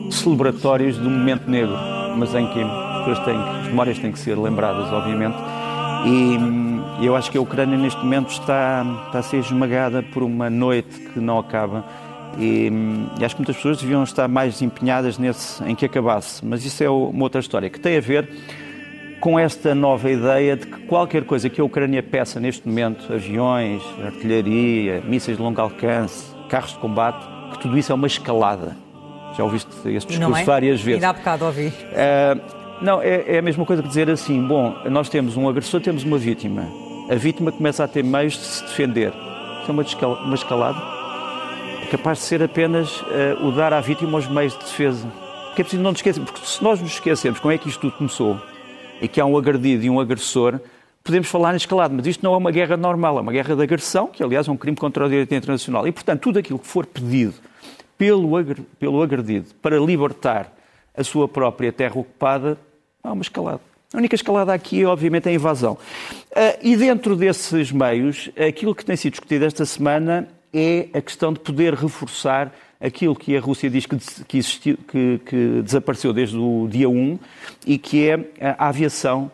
celebratórios 0.09 0.97
do 0.97 1.07
momento 1.07 1.47
negro, 1.47 1.77
mas 2.17 2.33
em 2.33 2.47
que 2.47 2.59
as, 2.59 3.19
têm, 3.23 3.37
as 3.37 3.67
memórias 3.67 3.99
têm 3.99 4.11
que 4.11 4.17
ser 4.17 4.35
lembradas, 4.35 4.91
obviamente. 4.91 5.37
E 6.03 7.05
eu 7.05 7.15
acho 7.15 7.29
que 7.29 7.37
a 7.37 7.41
Ucrânia 7.41 7.77
neste 7.77 7.99
momento 8.03 8.31
está, 8.31 8.83
está 9.05 9.19
a 9.19 9.21
ser 9.21 9.37
esmagada 9.37 10.01
por 10.01 10.23
uma 10.23 10.49
noite 10.49 10.99
que 10.99 11.19
não 11.19 11.37
acaba. 11.37 11.85
E, 12.39 12.71
e, 13.19 13.23
acho 13.23 13.35
que 13.35 13.41
muitas 13.41 13.55
pessoas 13.57 13.77
deviam 13.79 14.03
estar 14.03 14.27
mais 14.27 14.59
empenhadas 14.63 15.19
nesse, 15.19 15.63
em 15.63 15.75
que 15.75 15.85
acabasse. 15.85 16.43
Mas 16.43 16.65
isso 16.65 16.83
é 16.83 16.89
uma 16.89 17.23
outra 17.23 17.39
história 17.39 17.69
que 17.69 17.79
tem 17.79 17.97
a 17.97 18.01
ver 18.01 18.27
com 19.19 19.37
esta 19.37 19.75
nova 19.75 20.09
ideia 20.09 20.57
de 20.57 20.65
que 20.65 20.79
qualquer 20.87 21.23
coisa 21.23 21.47
que 21.51 21.61
a 21.61 21.63
Ucrânia 21.63 22.01
peça 22.01 22.39
neste 22.39 22.67
momento, 22.67 23.13
aviões, 23.13 23.83
artilharia, 24.03 25.03
mísseis 25.05 25.37
de 25.37 25.43
longo 25.43 25.61
alcance, 25.61 26.40
carros 26.51 26.71
de 26.71 26.79
combate, 26.79 27.25
que 27.53 27.59
tudo 27.59 27.77
isso 27.77 27.93
é 27.93 27.95
uma 27.95 28.07
escalada. 28.07 28.75
Já 29.37 29.43
ouviste 29.45 29.69
esse 29.85 30.05
discurso 30.05 30.41
é? 30.41 30.43
várias 30.43 30.81
vezes. 30.81 31.01
Ainda 31.01 31.09
há 31.09 31.13
bocado 31.13 31.45
ouvi. 31.45 31.67
Uh, 31.67 32.41
não, 32.81 33.01
é, 33.01 33.35
é, 33.35 33.39
a 33.39 33.41
mesma 33.41 33.65
coisa 33.65 33.81
que 33.81 33.87
dizer 33.87 34.09
assim, 34.09 34.45
bom, 34.45 34.75
nós 34.89 35.07
temos 35.07 35.37
um 35.37 35.47
agressor, 35.47 35.79
temos 35.79 36.03
uma 36.03 36.17
vítima. 36.17 36.67
A 37.09 37.15
vítima 37.15 37.53
começa 37.53 37.85
a 37.85 37.87
ter 37.87 38.03
meios 38.03 38.33
de 38.33 38.43
se 38.43 38.63
defender. 38.63 39.13
Isso 39.61 39.69
é 39.69 39.71
uma, 39.71 39.81
escalada, 39.81 40.21
uma 40.23 40.35
escalada 40.35 40.79
é 41.83 41.85
capaz 41.85 42.17
de 42.17 42.25
ser 42.25 42.43
apenas 42.43 42.99
uh, 43.01 43.47
o 43.47 43.51
dar 43.53 43.71
à 43.71 43.79
vítima 43.79 44.17
os 44.17 44.27
meios 44.27 44.51
de 44.53 44.59
defesa. 44.59 45.07
Porque 45.47 45.61
é 45.61 45.63
preciso 45.63 45.81
não 45.81 45.91
nos 45.91 45.99
esquecer, 45.99 46.21
porque 46.21 46.45
se 46.45 46.61
nós 46.61 46.81
nos 46.81 46.91
esquecemos 46.91 47.39
como 47.39 47.53
é 47.53 47.57
que 47.57 47.69
isto 47.69 47.79
tudo 47.79 47.93
começou, 47.93 48.37
e 49.01 49.07
que 49.07 49.21
há 49.21 49.25
um 49.25 49.37
agredido 49.37 49.85
e 49.85 49.89
um 49.89 49.99
agressor, 49.99 50.59
podemos 51.03 51.27
falar 51.27 51.53
em 51.53 51.57
escalado, 51.57 51.93
mas 51.95 52.05
isto 52.05 52.23
não 52.23 52.33
é 52.33 52.37
uma 52.37 52.51
guerra 52.51 52.77
normal, 52.77 53.17
é 53.17 53.21
uma 53.21 53.31
guerra 53.31 53.55
de 53.55 53.63
agressão, 53.63 54.07
que 54.07 54.23
aliás 54.23 54.47
é 54.47 54.51
um 54.51 54.57
crime 54.57 54.77
contra 54.77 55.05
o 55.05 55.09
direito 55.09 55.33
internacional. 55.33 55.87
E, 55.87 55.91
portanto, 55.91 56.21
tudo 56.21 56.39
aquilo 56.39 56.59
que 56.59 56.67
for 56.67 56.85
pedido 56.85 57.33
pelo, 57.97 58.29
pelo 58.79 59.01
agredido 59.01 59.47
para 59.61 59.79
libertar 59.79 60.51
a 60.95 61.03
sua 61.03 61.27
própria 61.27 61.71
terra 61.71 61.99
ocupada, 61.99 62.57
há 63.03 63.11
uma 63.11 63.21
escalada. 63.21 63.61
A 63.93 63.97
única 63.97 64.15
escalada 64.15 64.53
aqui, 64.53 64.85
obviamente, 64.85 65.27
é 65.27 65.31
a 65.31 65.33
invasão. 65.33 65.73
Uh, 65.73 66.57
e 66.61 66.77
dentro 66.77 67.15
desses 67.15 67.71
meios, 67.71 68.29
aquilo 68.37 68.73
que 68.73 68.85
tem 68.85 68.95
sido 68.95 69.11
discutido 69.11 69.45
esta 69.45 69.65
semana 69.65 70.27
é 70.53 70.87
a 70.93 71.01
questão 71.01 71.33
de 71.33 71.39
poder 71.39 71.73
reforçar 71.73 72.53
aquilo 72.79 73.15
que 73.15 73.35
a 73.35 73.39
Rússia 73.39 73.69
diz 73.69 73.85
que, 73.85 73.97
que, 74.25 74.37
existiu, 74.37 74.77
que, 74.87 75.19
que 75.25 75.61
desapareceu 75.61 76.11
desde 76.13 76.37
o 76.37 76.67
dia 76.69 76.89
1 76.89 77.19
e 77.65 77.77
que 77.77 78.07
é 78.07 78.19
a 78.57 78.69
aviação 78.69 79.31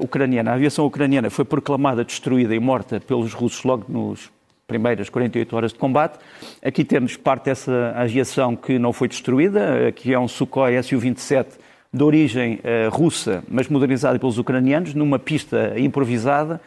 ucraniana. 0.00 0.52
A 0.52 0.54
aviação 0.54 0.86
ucraniana 0.86 1.30
foi 1.30 1.44
proclamada 1.44 2.04
destruída 2.04 2.54
e 2.54 2.60
morta 2.60 2.98
pelos 3.00 3.34
russos 3.34 3.62
logo 3.64 3.84
nos 3.88 4.30
primeiras 4.66 5.08
48 5.08 5.56
horas 5.56 5.72
de 5.72 5.78
combate. 5.78 6.18
Aqui 6.62 6.84
temos 6.84 7.16
parte 7.16 7.44
dessa 7.44 7.92
aviação 7.96 8.56
que 8.56 8.78
não 8.78 8.92
foi 8.92 9.08
destruída, 9.08 9.92
que 9.92 10.12
é 10.12 10.18
um 10.18 10.26
Sukhoi 10.26 10.82
Su-27 10.82 11.46
de 11.92 12.02
origem 12.02 12.56
uh, 12.56 12.90
russa, 12.90 13.42
mas 13.48 13.68
modernizada 13.68 14.18
pelos 14.18 14.38
ucranianos, 14.38 14.92
numa 14.92 15.18
pista 15.18 15.74
improvisada. 15.78 16.60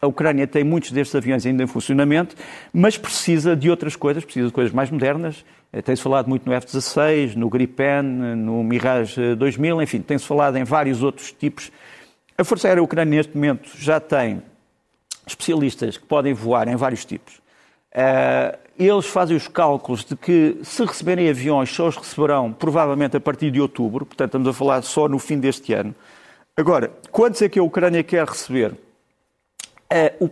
A 0.00 0.06
Ucrânia 0.06 0.46
tem 0.46 0.64
muitos 0.64 0.92
destes 0.92 1.14
aviões 1.14 1.44
ainda 1.44 1.62
em 1.62 1.66
funcionamento, 1.66 2.34
mas 2.72 2.96
precisa 2.96 3.54
de 3.54 3.68
outras 3.68 3.94
coisas, 3.96 4.24
precisa 4.24 4.46
de 4.46 4.52
coisas 4.52 4.72
mais 4.72 4.90
modernas. 4.90 5.44
Eh, 5.70 5.82
tem-se 5.82 6.00
falado 6.00 6.26
muito 6.26 6.46
no 6.46 6.54
F-16, 6.54 7.34
no 7.34 7.50
Gripen, 7.50 8.02
no 8.02 8.64
Mirage 8.64 9.34
2000, 9.34 9.82
enfim, 9.82 10.00
tem-se 10.00 10.24
falado 10.24 10.56
em 10.56 10.64
vários 10.64 11.02
outros 11.02 11.30
tipos 11.32 11.70
a 12.40 12.44
Força 12.44 12.68
Aérea 12.68 12.82
Ucrânia, 12.82 13.18
neste 13.18 13.34
momento, 13.34 13.68
já 13.76 14.00
tem 14.00 14.42
especialistas 15.26 15.98
que 15.98 16.06
podem 16.06 16.32
voar 16.32 16.68
em 16.68 16.74
vários 16.74 17.04
tipos. 17.04 17.34
Uh, 17.92 18.58
eles 18.78 19.04
fazem 19.04 19.36
os 19.36 19.46
cálculos 19.46 20.06
de 20.06 20.16
que, 20.16 20.56
se 20.62 20.82
receberem 20.82 21.28
aviões, 21.28 21.68
só 21.70 21.86
os 21.88 21.96
receberão 21.96 22.50
provavelmente 22.50 23.14
a 23.14 23.20
partir 23.20 23.50
de 23.50 23.60
outubro, 23.60 24.06
portanto, 24.06 24.28
estamos 24.28 24.48
a 24.48 24.54
falar 24.54 24.80
só 24.80 25.06
no 25.06 25.18
fim 25.18 25.38
deste 25.38 25.74
ano. 25.74 25.94
Agora, 26.56 26.90
quantos 27.10 27.42
é 27.42 27.48
que 27.48 27.58
a 27.58 27.62
Ucrânia 27.62 28.02
quer 28.02 28.26
receber? 28.26 28.74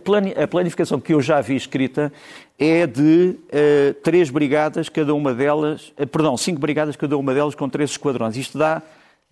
Plani 0.03 0.33
a 0.33 0.47
planificação 0.47 0.99
que 0.99 1.13
eu 1.13 1.21
já 1.21 1.41
vi 1.41 1.55
escrita 1.55 2.11
é 2.57 2.87
de 2.87 3.35
uh, 3.35 3.93
três 4.01 4.31
brigadas, 4.31 4.89
cada 4.89 5.13
uma 5.13 5.31
delas, 5.31 5.93
uh, 5.99 6.07
perdão, 6.07 6.35
cinco 6.37 6.59
brigadas, 6.59 6.95
cada 6.95 7.15
uma 7.15 7.35
delas 7.35 7.53
com 7.53 7.69
três 7.69 7.91
esquadrões. 7.91 8.35
Isto 8.35 8.57
dá 8.57 8.81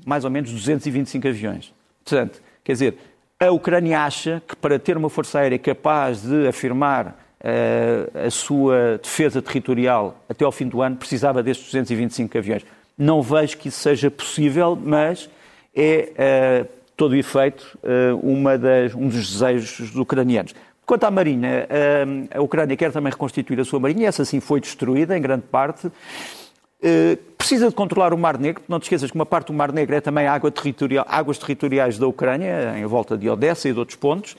mais 0.05 0.23
ou 0.25 0.29
menos 0.29 0.51
225 0.51 1.27
aviões. 1.27 1.73
Portanto, 2.03 2.39
Quer 2.67 2.73
dizer, 2.73 2.97
a 3.39 3.49
Ucrânia 3.49 4.01
acha 4.01 4.43
que 4.45 4.53
para 4.53 4.77
ter 4.77 4.97
uma 4.97 5.09
força 5.09 5.39
aérea 5.39 5.57
capaz 5.57 6.21
de 6.21 6.49
afirmar 6.49 7.17
uh, 7.39 8.27
a 8.27 8.29
sua 8.29 8.99
defesa 9.01 9.41
territorial 9.41 10.21
até 10.27 10.43
ao 10.43 10.51
fim 10.51 10.67
do 10.67 10.81
ano 10.81 10.97
precisava 10.97 11.41
destes 11.41 11.67
225 11.67 12.37
aviões. 12.37 12.65
Não 12.97 13.21
vejo 13.21 13.57
que 13.57 13.69
isso 13.69 13.79
seja 13.79 14.11
possível, 14.11 14.75
mas 14.75 15.29
é 15.73 16.65
uh, 16.65 16.69
todo 16.97 17.15
efeito 17.15 17.79
uh, 17.85 18.57
das, 18.57 18.93
um 18.93 19.07
dos 19.07 19.31
desejos 19.31 19.91
dos 19.91 19.95
ucranianos. 19.95 20.53
Quanto 20.85 21.05
à 21.05 21.11
Marinha, 21.11 21.67
a 22.33 22.41
Ucrânia 22.41 22.75
quer 22.75 22.91
também 22.91 23.11
reconstituir 23.11 23.59
a 23.61 23.65
sua 23.65 23.79
Marinha, 23.79 24.07
essa 24.07 24.25
sim 24.25 24.41
foi 24.41 24.59
destruída 24.59 25.17
em 25.17 25.21
grande 25.21 25.43
parte. 25.43 25.89
Precisa 27.37 27.69
de 27.69 27.75
controlar 27.75 28.13
o 28.13 28.17
Mar 28.17 28.37
Negro, 28.37 28.63
não 28.67 28.79
te 28.79 28.83
esqueças 28.83 29.09
que 29.09 29.15
uma 29.15 29.25
parte 29.25 29.47
do 29.47 29.53
Mar 29.53 29.71
Negro 29.71 29.95
é 29.95 30.01
também 30.01 30.27
água 30.27 30.51
territorial, 30.51 31.05
águas 31.07 31.37
territoriais 31.37 31.97
da 31.97 32.07
Ucrânia, 32.07 32.77
em 32.77 32.85
volta 32.85 33.17
de 33.17 33.29
Odessa 33.29 33.69
e 33.69 33.73
de 33.73 33.79
outros 33.79 33.97
pontos. 33.97 34.35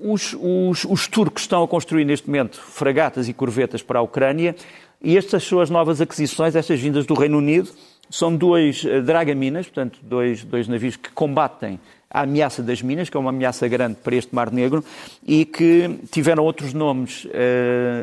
Os, 0.00 0.34
os, 0.38 0.84
os 0.84 1.08
turcos 1.08 1.42
estão 1.42 1.62
a 1.62 1.68
construir 1.68 2.04
neste 2.04 2.26
momento 2.26 2.60
fragatas 2.60 3.28
e 3.28 3.32
corvetas 3.32 3.82
para 3.82 3.98
a 3.98 4.02
Ucrânia 4.02 4.54
e 5.00 5.16
estas 5.16 5.44
suas 5.44 5.70
novas 5.70 6.00
aquisições, 6.00 6.54
estas 6.54 6.80
vindas 6.80 7.06
do 7.06 7.14
Reino 7.14 7.38
Unido, 7.38 7.70
são 8.10 8.34
dois 8.34 8.84
dragaminas, 9.04 9.66
portanto, 9.66 9.98
dois, 10.02 10.42
dois 10.42 10.66
navios 10.66 10.96
que 10.96 11.10
combatem 11.10 11.78
a 12.10 12.22
ameaça 12.22 12.62
das 12.62 12.80
minas, 12.80 13.10
que 13.10 13.16
é 13.16 13.20
uma 13.20 13.30
ameaça 13.30 13.68
grande 13.68 13.96
para 14.02 14.16
este 14.16 14.34
Mar 14.34 14.50
Negro, 14.50 14.82
e 15.26 15.44
que 15.44 15.98
tiveram 16.10 16.42
outros 16.42 16.72
nomes 16.72 17.24
uh, 17.26 17.28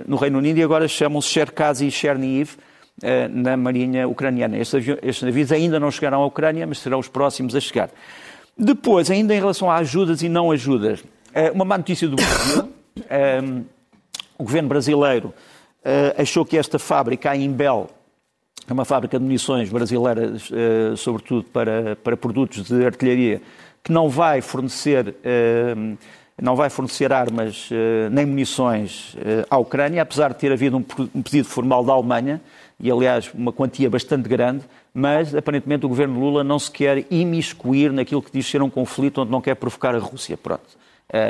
no 0.05 0.15
Reino 0.15 0.37
Unido 0.37 0.59
e 0.59 0.63
agora 0.63 0.87
chamam-se 0.87 1.27
Cherkazi 1.27 1.87
e 1.87 1.91
Chernihiv 1.91 2.53
uh, 2.53 3.07
na 3.29 3.57
Marinha 3.57 4.07
Ucraniana. 4.07 4.57
Estes, 4.57 4.87
estes 5.01 5.23
navios 5.23 5.51
ainda 5.51 5.79
não 5.79 5.89
chegaram 5.89 6.21
à 6.21 6.25
Ucrânia, 6.25 6.67
mas 6.67 6.79
serão 6.79 6.99
os 6.99 7.07
próximos 7.07 7.55
a 7.55 7.59
chegar. 7.59 7.89
Depois, 8.57 9.09
ainda 9.09 9.33
em 9.33 9.39
relação 9.39 9.69
a 9.69 9.77
ajudas 9.77 10.21
e 10.21 10.29
não 10.29 10.51
ajudas, 10.51 10.99
uh, 11.01 11.51
uma 11.53 11.65
má 11.65 11.77
notícia 11.77 12.07
do 12.07 12.15
Brasil. 12.15 12.69
o 14.37 14.43
governo 14.43 14.69
brasileiro 14.69 15.33
achou 16.17 16.45
que 16.45 16.57
esta 16.57 16.79
fábrica, 16.79 17.29
a 17.29 17.35
Imbel, 17.35 17.89
é 18.67 18.73
uma 18.73 18.85
fábrica 18.85 19.19
de 19.19 19.23
munições 19.25 19.69
brasileira, 19.69 20.33
sobretudo 20.95 21.43
para, 21.43 21.97
para 21.97 22.15
produtos 22.15 22.63
de 22.63 22.85
artilharia, 22.85 23.41
que 23.85 23.91
não 23.91 24.09
vai 24.09 24.41
fornecer, 24.41 25.15
eh, 25.23 25.75
não 26.41 26.55
vai 26.55 26.71
fornecer 26.71 27.13
armas 27.13 27.69
eh, 27.71 28.09
nem 28.09 28.25
munições 28.25 29.15
eh, 29.19 29.45
à 29.47 29.59
Ucrânia, 29.59 30.01
apesar 30.01 30.33
de 30.33 30.39
ter 30.39 30.51
havido 30.51 30.75
um 31.13 31.21
pedido 31.21 31.47
formal 31.47 31.85
da 31.85 31.93
Alemanha, 31.93 32.41
e 32.79 32.89
aliás 32.89 33.31
uma 33.31 33.53
quantia 33.53 33.87
bastante 33.87 34.27
grande, 34.27 34.63
mas 34.91 35.35
aparentemente 35.35 35.85
o 35.85 35.89
governo 35.89 36.19
Lula 36.19 36.43
não 36.43 36.57
se 36.57 36.71
quer 36.71 37.05
imiscuir 37.11 37.93
naquilo 37.93 38.23
que 38.23 38.31
diz 38.31 38.47
ser 38.47 38.63
um 38.63 38.71
conflito 38.71 39.21
onde 39.21 39.29
não 39.29 39.39
quer 39.39 39.53
provocar 39.53 39.93
a 39.93 39.99
Rússia. 39.99 40.35
Pronto. 40.35 40.83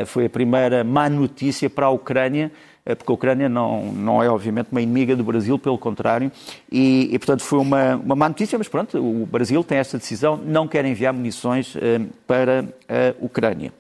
Foi 0.08 0.26
a 0.26 0.30
primeira 0.30 0.84
má 0.84 1.10
notícia 1.10 1.70
para 1.70 1.88
a 1.88 1.90
Ucrânia 1.90 2.52
porque 2.94 3.12
a 3.12 3.15
Ucrânia 3.15 3.50
não, 3.50 3.92
não 3.92 4.22
é, 4.22 4.30
obviamente, 4.30 4.68
uma 4.72 4.82
inimiga 4.82 5.15
do 5.15 5.24
Brasil, 5.24 5.58
pelo 5.58 5.77
contrário, 5.77 6.32
e, 6.72 7.10
e, 7.12 7.18
portanto, 7.18 7.42
foi 7.42 7.58
uma, 7.58 7.96
uma 7.96 8.15
má 8.15 8.30
notícia, 8.30 8.58
mas 8.60 8.68
pronto, 8.68 8.98
o 9.00 9.25
Brasil 9.25 9.63
tem 9.63 9.80
esta 9.80 9.98
decisão, 9.98 10.38
não 10.38 10.68
quer 10.68 10.86
enviar 10.86 11.12
munições 11.12 11.75
eh, 11.75 12.01
para 12.27 12.65
a 12.88 13.15
Ucrânia. 13.20 13.74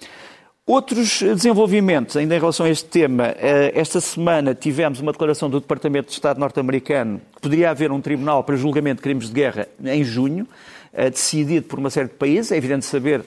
Outros 0.65 1.21
desenvolvimentos, 1.21 2.17
ainda 2.17 2.35
em 2.35 2.39
relação 2.39 2.65
a 2.65 2.69
este 2.69 2.85
tema, 2.85 3.35
eh, 3.37 3.71
esta 3.75 4.01
semana 4.01 4.55
tivemos 4.55 4.99
uma 4.99 5.11
declaração 5.11 5.47
do 5.47 5.59
Departamento 5.59 6.07
de 6.07 6.13
Estado 6.13 6.39
norte-americano 6.39 7.21
que 7.35 7.41
poderia 7.41 7.69
haver 7.69 7.91
um 7.91 8.01
tribunal 8.01 8.43
para 8.43 8.55
julgamento 8.55 8.97
de 8.97 9.03
crimes 9.03 9.27
de 9.27 9.33
guerra 9.33 9.67
em 9.83 10.03
junho, 10.03 10.47
eh, 10.91 11.11
decidido 11.11 11.67
por 11.67 11.77
uma 11.77 11.91
série 11.91 12.07
de 12.07 12.15
países. 12.15 12.51
É 12.51 12.57
evidente 12.57 12.85
saber 12.85 13.23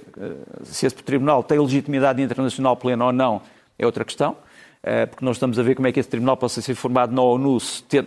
se 0.64 0.86
esse 0.86 0.96
tribunal 0.96 1.44
tem 1.44 1.60
legitimidade 1.60 2.20
internacional 2.20 2.76
plena 2.76 3.04
ou 3.04 3.12
não, 3.12 3.40
é 3.78 3.86
outra 3.86 4.04
questão. 4.04 4.36
Eh, 4.82 5.06
porque 5.06 5.24
nós 5.24 5.36
estamos 5.36 5.58
a 5.58 5.62
ver 5.62 5.74
como 5.74 5.88
é 5.88 5.92
que 5.92 5.98
esse 5.98 6.08
tribunal 6.08 6.36
possa 6.36 6.62
ser 6.62 6.74
formado 6.74 7.14
na 7.14 7.22
ONU, 7.22 7.58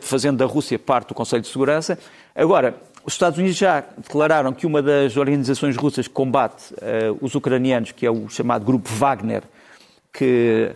fazendo 0.01 0.37
da 0.37 0.45
Rússia 0.45 0.79
parte 0.79 1.09
do 1.09 1.13
Conselho 1.13 1.41
de 1.41 1.47
Segurança. 1.47 1.99
Agora, 2.35 2.75
os 3.03 3.13
Estados 3.13 3.37
Unidos 3.37 3.57
já 3.57 3.83
declararam 3.97 4.53
que 4.53 4.65
uma 4.65 4.81
das 4.81 5.17
organizações 5.17 5.75
russas 5.75 6.07
que 6.07 6.13
combate 6.13 6.73
uh, 6.73 7.17
os 7.19 7.35
ucranianos, 7.35 7.91
que 7.91 8.05
é 8.05 8.11
o 8.11 8.29
chamado 8.29 8.63
Grupo 8.63 8.89
Wagner, 8.89 9.43
que 10.13 10.71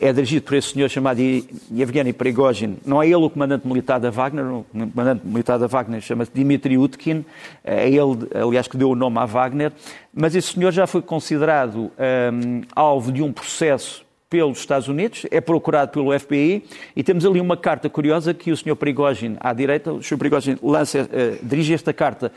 é 0.00 0.12
dirigido 0.12 0.46
por 0.46 0.54
esse 0.54 0.68
senhor 0.68 0.88
chamado 0.88 1.20
Yevgeny 1.20 2.12
Prigozhin. 2.12 2.78
Não 2.86 3.02
é 3.02 3.06
ele 3.06 3.16
o 3.16 3.28
comandante 3.28 3.66
militar 3.66 3.98
da 4.00 4.10
Wagner, 4.10 4.44
o 4.44 4.64
comandante 4.72 5.26
militar 5.26 5.58
da 5.58 5.66
Wagner 5.66 6.00
chama-se 6.00 6.30
Dmitry 6.32 6.78
Utkin, 6.78 7.24
é 7.62 7.88
ele, 7.88 8.28
aliás, 8.34 8.66
que 8.66 8.76
deu 8.76 8.90
o 8.90 8.94
nome 8.94 9.18
à 9.18 9.26
Wagner, 9.26 9.72
mas 10.12 10.34
esse 10.34 10.54
senhor 10.54 10.72
já 10.72 10.86
foi 10.86 11.02
considerado 11.02 11.76
um, 11.76 11.90
ehm, 11.98 12.62
alvo 12.74 13.12
de 13.12 13.22
um 13.22 13.32
processo 13.32 14.03
pelos 14.34 14.58
Estados 14.58 14.88
Unidos, 14.88 15.24
é 15.30 15.40
procurado 15.40 15.92
pelo 15.92 16.18
FBI 16.18 16.64
e 16.96 17.04
temos 17.04 17.24
ali 17.24 17.40
uma 17.40 17.56
carta 17.56 17.88
curiosa 17.88 18.34
que 18.34 18.50
o 18.50 18.56
Sr. 18.56 18.74
Prigogine, 18.74 19.36
à 19.38 19.52
direita, 19.52 19.92
o 19.92 20.02
Sr. 20.02 20.18
Prigogine 20.18 20.58
lança, 20.60 21.02
uh, 21.02 21.38
dirige 21.40 21.72
esta 21.72 21.92
carta 21.92 22.32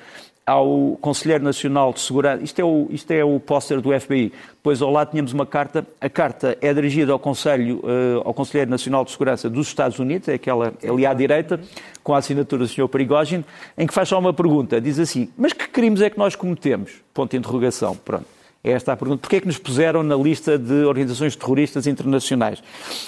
ao 0.45 0.95
Conselheiro 1.01 1.43
Nacional 1.43 1.91
de 1.91 1.99
Segurança. 1.99 2.43
Isto 2.43 2.59
é 2.59 2.63
o, 2.63 2.87
isto 2.91 3.09
é 3.09 3.25
o 3.25 3.39
póster 3.39 3.81
do 3.81 3.99
FBI. 3.99 4.31
Depois 4.51 4.79
ao 4.79 4.91
lado 4.91 5.09
tínhamos 5.09 5.33
uma 5.33 5.45
carta. 5.47 5.87
A 5.99 6.07
carta 6.07 6.55
é 6.61 6.71
dirigida 6.71 7.11
ao 7.11 7.17
Conselho, 7.17 7.79
uh, 7.79 8.21
ao 8.23 8.31
Conselheiro 8.31 8.69
Nacional 8.69 9.03
de 9.03 9.09
Segurança 9.09 9.49
dos 9.49 9.65
Estados 9.65 9.97
Unidos, 9.97 10.27
é 10.27 10.35
aquela 10.35 10.71
ali 10.87 11.03
à 11.03 11.15
direita, 11.15 11.59
com 12.03 12.13
a 12.13 12.19
assinatura 12.19 12.61
do 12.61 12.67
Sr. 12.67 12.87
Prigogine, 12.87 13.43
em 13.75 13.87
que 13.87 13.93
faz 13.93 14.07
só 14.07 14.19
uma 14.19 14.33
pergunta. 14.33 14.79
Diz 14.79 14.99
assim, 14.99 15.31
mas 15.35 15.51
que 15.51 15.67
crimes 15.67 15.99
é 16.01 16.11
que 16.11 16.19
nós 16.19 16.35
cometemos? 16.35 16.91
Ponto 17.11 17.31
de 17.31 17.37
interrogação. 17.37 17.95
Pronto. 17.95 18.36
É 18.63 18.71
esta 18.71 18.93
a 18.93 18.97
pergunta. 18.97 19.21
Porquê 19.21 19.37
é 19.37 19.41
que 19.41 19.47
nos 19.47 19.57
puseram 19.57 20.03
na 20.03 20.15
lista 20.15 20.57
de 20.57 20.83
organizações 20.83 21.35
terroristas 21.35 21.87
internacionais? 21.87 22.61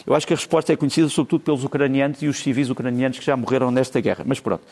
Eu 0.05 0.13
acho 0.13 0.25
que 0.25 0.33
a 0.33 0.35
resposta 0.35 0.71
é 0.71 0.75
conhecida 0.75 1.09
sobretudo 1.09 1.41
pelos 1.41 1.63
ucranianos 1.63 2.21
e 2.21 2.27
os 2.27 2.39
civis 2.39 2.69
ucranianos 2.69 3.19
que 3.19 3.25
já 3.25 3.35
morreram 3.35 3.71
nesta 3.71 3.99
guerra. 3.99 4.23
Mas 4.25 4.39
pronto. 4.39 4.63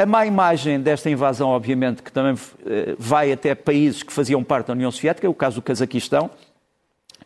A 0.00 0.06
má 0.06 0.24
imagem 0.24 0.80
desta 0.80 1.10
invasão, 1.10 1.48
obviamente, 1.48 2.04
que 2.04 2.12
também 2.12 2.40
eh, 2.64 2.94
vai 2.96 3.32
até 3.32 3.52
países 3.52 4.00
que 4.00 4.12
faziam 4.12 4.44
parte 4.44 4.68
da 4.68 4.72
União 4.72 4.92
Soviética, 4.92 5.26
é 5.26 5.30
o 5.30 5.34
caso 5.34 5.56
do 5.56 5.62
Cazaquistão. 5.62 6.30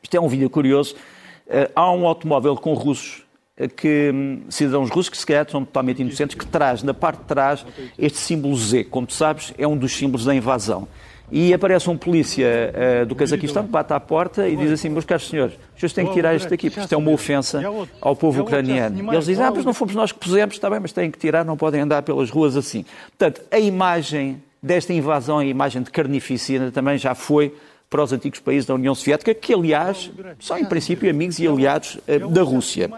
Isto 0.03 0.17
é 0.17 0.21
um 0.21 0.27
vídeo 0.27 0.49
curioso. 0.49 0.97
Eh, 1.47 1.71
há 1.77 1.93
um 1.93 2.07
automóvel 2.07 2.57
com 2.57 2.73
russos 2.73 3.25
eh, 3.59 3.69
que 3.69 4.11
hum, 4.11 4.45
cidadãos 4.49 4.89
russos 4.89 5.11
que 5.11 5.19
se 5.19 5.27
calhar 5.27 5.47
são 5.51 5.63
totalmente 5.67 6.01
inocentes, 6.01 6.35
que 6.35 6.47
traz, 6.47 6.83
na 6.83 6.95
parte 6.95 7.19
de 7.19 7.25
trás, 7.27 7.67
este 7.99 8.17
símbolo 8.17 8.57
Z. 8.57 8.85
Como 8.85 9.07
tu 9.07 9.13
sabes, 9.13 9.53
é 9.59 9.69
um 9.69 9.77
dos 9.77 9.93
símbolos 9.93 10.25
da 10.25 10.35
invasão. 10.35 10.89
E 11.35 11.55
aparece 11.55 11.89
um 11.89 11.97
polícia 11.97 12.47
uh, 12.47 13.07
do 13.07 13.15
Cazaquistão 13.15 13.65
que 13.65 13.71
bate 13.71 13.91
à 13.95 13.99
porta 13.99 14.47
e 14.47 14.55
diz 14.55 14.71
assim: 14.71 14.91
Meus 14.91 15.07
caros 15.07 15.27
senhores, 15.27 15.55
os 15.55 15.81
senhores 15.81 15.93
têm 15.95 16.07
que 16.07 16.13
tirar 16.13 16.35
isto 16.35 16.51
daqui, 16.51 16.69
porque 16.69 16.83
isto 16.83 16.93
é 16.93 16.97
uma 16.97 17.11
ofensa 17.11 17.63
ao 18.03 18.15
povo 18.15 18.43
ucraniano. 18.43 19.11
E 19.11 19.15
eles 19.15 19.25
dizem: 19.25 19.43
Ah, 19.43 19.51
mas 19.51 19.65
não 19.65 19.73
fomos 19.73 19.95
nós 19.95 20.13
que 20.13 20.19
pusemos, 20.19 20.55
está 20.55 20.69
bem, 20.69 20.79
mas 20.79 20.93
têm 20.93 21.11
que 21.11 21.19
tirar, 21.19 21.43
não 21.43 21.57
podem 21.57 21.81
andar 21.81 22.03
pelas 22.03 22.29
ruas 22.29 22.55
assim. 22.55 22.85
Portanto, 23.17 23.41
a 23.51 23.59
imagem 23.59 24.43
desta 24.63 24.93
invasão, 24.93 25.39
a 25.39 25.45
imagem 25.45 25.83
de 25.83 25.91
carnificina, 25.91 26.71
também 26.71 26.99
já 26.99 27.15
foi 27.15 27.55
para 27.93 28.03
os 28.03 28.11
antigos 28.11 28.41
países 28.41 28.65
da 28.65 28.75
União 28.75 28.95
Soviética, 28.95 29.35
que, 29.35 29.53
aliás, 29.53 30.11
são 30.41 30.57
em 30.57 30.65
princípio 30.65 31.11
amigos 31.11 31.39
e 31.39 31.47
aliados 31.47 31.97
uh, 31.97 32.27
da 32.31 32.43
Rússia. 32.43 32.91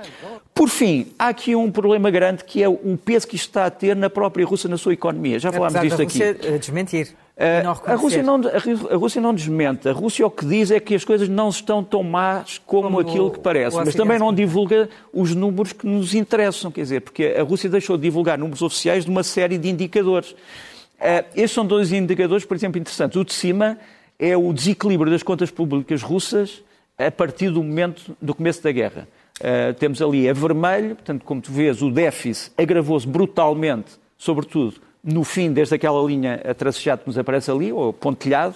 Por 0.55 0.69
fim, 0.69 1.09
há 1.19 1.29
aqui 1.29 1.57
um 1.57 1.69
problema 1.69 2.13
grande 2.13 2.45
que 2.45 2.63
é 2.63 2.69
o 2.69 2.97
peso 2.97 3.27
que 3.27 3.35
isto 3.35 3.49
está 3.49 3.67
a 3.67 3.71
ter 3.71 3.97
na 3.97 4.09
própria 4.09 4.47
Rússia, 4.47 4.71
na 4.71 4.79
sua 4.79 4.93
economia. 4.93 5.41
Já 5.41 5.51
falámos 5.51 5.81
disto 5.81 6.01
aqui. 6.01 6.23
A 6.23 6.27
Rússia 6.29 6.59
desmentir. 6.61 7.09
Uh, 7.37 7.91
a, 7.91 7.95
Rússia 7.97 8.23
não, 8.23 8.41
a 8.89 8.95
Rússia 8.95 9.21
não 9.21 9.35
desmente. 9.35 9.89
A 9.89 9.93
Rússia 9.93 10.25
o 10.25 10.31
que 10.31 10.47
diz 10.47 10.71
é 10.71 10.79
que 10.79 10.95
as 10.95 11.05
coisas 11.05 11.29
não 11.29 11.49
estão 11.49 11.83
tão 11.83 12.05
más 12.05 12.63
como, 12.65 12.85
como 12.85 13.01
aquilo 13.01 13.33
que 13.33 13.41
parece. 13.41 13.77
Mas 13.77 13.97
também 13.97 14.17
não 14.17 14.33
divulga 14.33 14.89
os 15.13 15.35
números 15.35 15.73
que 15.73 15.85
nos 15.85 16.15
interessam. 16.15 16.71
Quer 16.71 16.83
dizer, 16.83 17.01
porque 17.01 17.35
a 17.37 17.43
Rússia 17.43 17.69
deixou 17.69 17.97
de 17.97 18.05
divulgar 18.05 18.39
números 18.39 18.63
oficiais 18.63 19.05
de 19.05 19.11
uma 19.11 19.25
série 19.25 19.59
de 19.59 19.69
indicadores. 19.69 20.31
Uh, 20.31 21.25
estes 21.35 21.51
são 21.51 21.67
dois 21.67 21.91
indicadores, 21.91 22.45
por 22.45 22.57
exemplo, 22.57 22.81
interessantes. 22.81 23.17
O 23.17 23.25
de 23.25 23.33
cima 23.33 23.77
é 24.19 24.37
o 24.37 24.53
desequilíbrio 24.53 25.11
das 25.11 25.23
contas 25.23 25.51
públicas 25.51 26.03
russas 26.03 26.63
a 26.97 27.11
partir 27.11 27.51
do 27.51 27.63
momento 27.63 28.17
do 28.21 28.35
começo 28.35 28.63
da 28.63 28.71
guerra. 28.71 29.09
Uh, 29.41 29.75
temos 29.75 30.01
ali 30.01 30.29
a 30.29 30.33
vermelho, 30.33 30.95
portanto, 30.95 31.25
como 31.25 31.41
tu 31.41 31.51
vês, 31.51 31.83
o 31.83 31.91
déficit 31.91 32.53
agravou-se 32.57 33.07
brutalmente, 33.07 33.93
sobretudo 34.17 34.75
no 35.03 35.23
fim, 35.23 35.53
desde 35.53 35.75
aquela 35.75 36.03
linha 36.07 36.39
tracejada 36.57 37.03
que 37.03 37.09
nos 37.09 37.19
aparece 37.19 37.51
ali, 37.51 37.71
ou 37.71 37.93
pontilhado, 37.93 38.55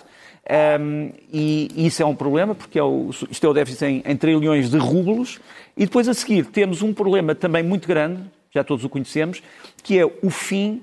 um, 0.81 1.13
e 1.31 1.69
isso 1.87 2.03
é 2.03 2.07
um 2.07 2.15
problema, 2.15 2.55
porque 2.55 2.79
é 2.79 2.83
o, 2.83 3.11
isto 3.31 3.47
é 3.47 3.51
o 3.51 3.53
déficit 3.53 3.85
em, 3.85 4.03
em, 4.07 4.17
trilhões 4.17 4.71
de 4.71 4.79
rublos, 4.79 5.39
e 5.77 5.85
depois 5.85 6.09
a 6.09 6.15
seguir 6.15 6.47
temos 6.47 6.81
um 6.81 6.95
problema 6.95 7.35
também 7.35 7.63
muito 7.63 7.87
grande, 7.87 8.23
já 8.51 8.65
todos 8.65 8.83
o 8.83 8.89
conhecemos, 8.89 9.43
que 9.83 9.99
é 9.99 10.07
o 10.07 10.31
fim 10.31 10.81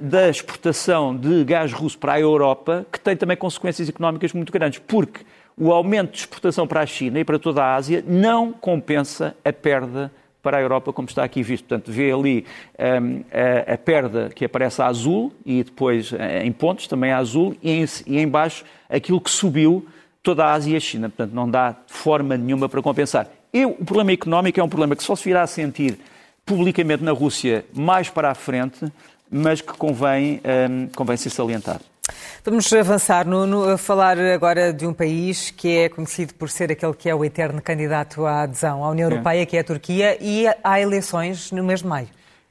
da 0.00 0.28
exportação 0.28 1.16
de 1.16 1.42
gás 1.44 1.72
russo 1.72 1.98
para 1.98 2.12
a 2.12 2.20
Europa, 2.20 2.86
que 2.92 3.00
tem 3.00 3.16
também 3.16 3.36
consequências 3.36 3.88
económicas 3.88 4.32
muito 4.32 4.52
grandes, 4.52 4.78
porque 4.78 5.24
o 5.56 5.72
aumento 5.72 6.12
de 6.12 6.18
exportação 6.18 6.66
para 6.66 6.80
a 6.80 6.86
China 6.86 7.18
e 7.18 7.24
para 7.24 7.38
toda 7.38 7.62
a 7.62 7.74
Ásia 7.74 8.04
não 8.06 8.52
compensa 8.52 9.34
a 9.44 9.52
perda 9.52 10.12
para 10.40 10.58
a 10.58 10.60
Europa, 10.60 10.92
como 10.92 11.08
está 11.08 11.24
aqui 11.24 11.42
visto. 11.42 11.64
Portanto, 11.66 11.90
vê 11.90 12.12
ali 12.12 12.46
um, 12.78 13.24
a, 13.32 13.74
a, 13.74 13.78
perda 13.78 14.30
que 14.34 14.44
aparece 14.44 14.80
a 14.80 14.86
azul 14.86 15.32
e 15.44 15.64
depois 15.64 16.12
eh, 16.12 16.44
em 16.44 16.52
pontos 16.52 16.86
também 16.86 17.10
a 17.10 17.18
azul 17.18 17.56
e 17.62 17.70
em, 17.70 17.84
e 18.06 18.18
em 18.18 18.28
baixo 18.28 18.64
aquilo 18.88 19.20
que 19.20 19.30
subiu 19.30 19.86
toda 20.22 20.44
a 20.44 20.52
Ásia 20.52 20.74
e 20.74 20.76
a 20.76 20.80
China. 20.80 21.08
Portanto, 21.08 21.34
não 21.34 21.50
dá 21.50 21.74
forma 21.88 22.36
nenhuma 22.36 22.68
para 22.68 22.80
compensar. 22.80 23.28
E 23.52 23.66
o 23.66 23.84
problema 23.84 24.12
económico 24.12 24.60
é 24.60 24.62
um 24.62 24.68
problema 24.68 24.94
que 24.94 25.02
só 25.02 25.16
se 25.16 25.24
virá 25.24 25.42
a 25.42 25.46
sentir 25.46 25.98
publicamente 26.46 27.02
na 27.02 27.12
Rússia 27.12 27.66
mais 27.74 28.08
para 28.08 28.30
a 28.30 28.34
frente, 28.34 28.90
mas 29.30 29.60
que 29.60 29.72
convém, 29.72 30.40
um, 30.70 30.88
convém 30.94 31.16
ser 31.16 31.30
salientado. 31.30 31.80
Vamos 32.44 32.72
avançar, 32.72 33.26
no 33.26 33.68
a 33.68 33.76
falar 33.76 34.18
agora 34.18 34.72
de 34.72 34.86
um 34.86 34.94
país 34.94 35.50
que 35.50 35.76
é 35.76 35.88
conhecido 35.88 36.34
por 36.34 36.48
ser 36.48 36.72
aquele 36.72 36.94
que 36.94 37.08
é 37.08 37.14
o 37.14 37.24
eterno 37.24 37.60
candidato 37.60 38.24
à 38.24 38.42
adesão 38.42 38.82
à 38.82 38.90
União 38.90 39.10
é. 39.10 39.12
Europeia, 39.12 39.44
que 39.44 39.56
é 39.56 39.60
a 39.60 39.64
Turquia, 39.64 40.16
e 40.20 40.46
há 40.64 40.80
eleições 40.80 41.52
no 41.52 41.62
mês 41.62 41.80
de 41.80 41.86
maio. 41.86 42.08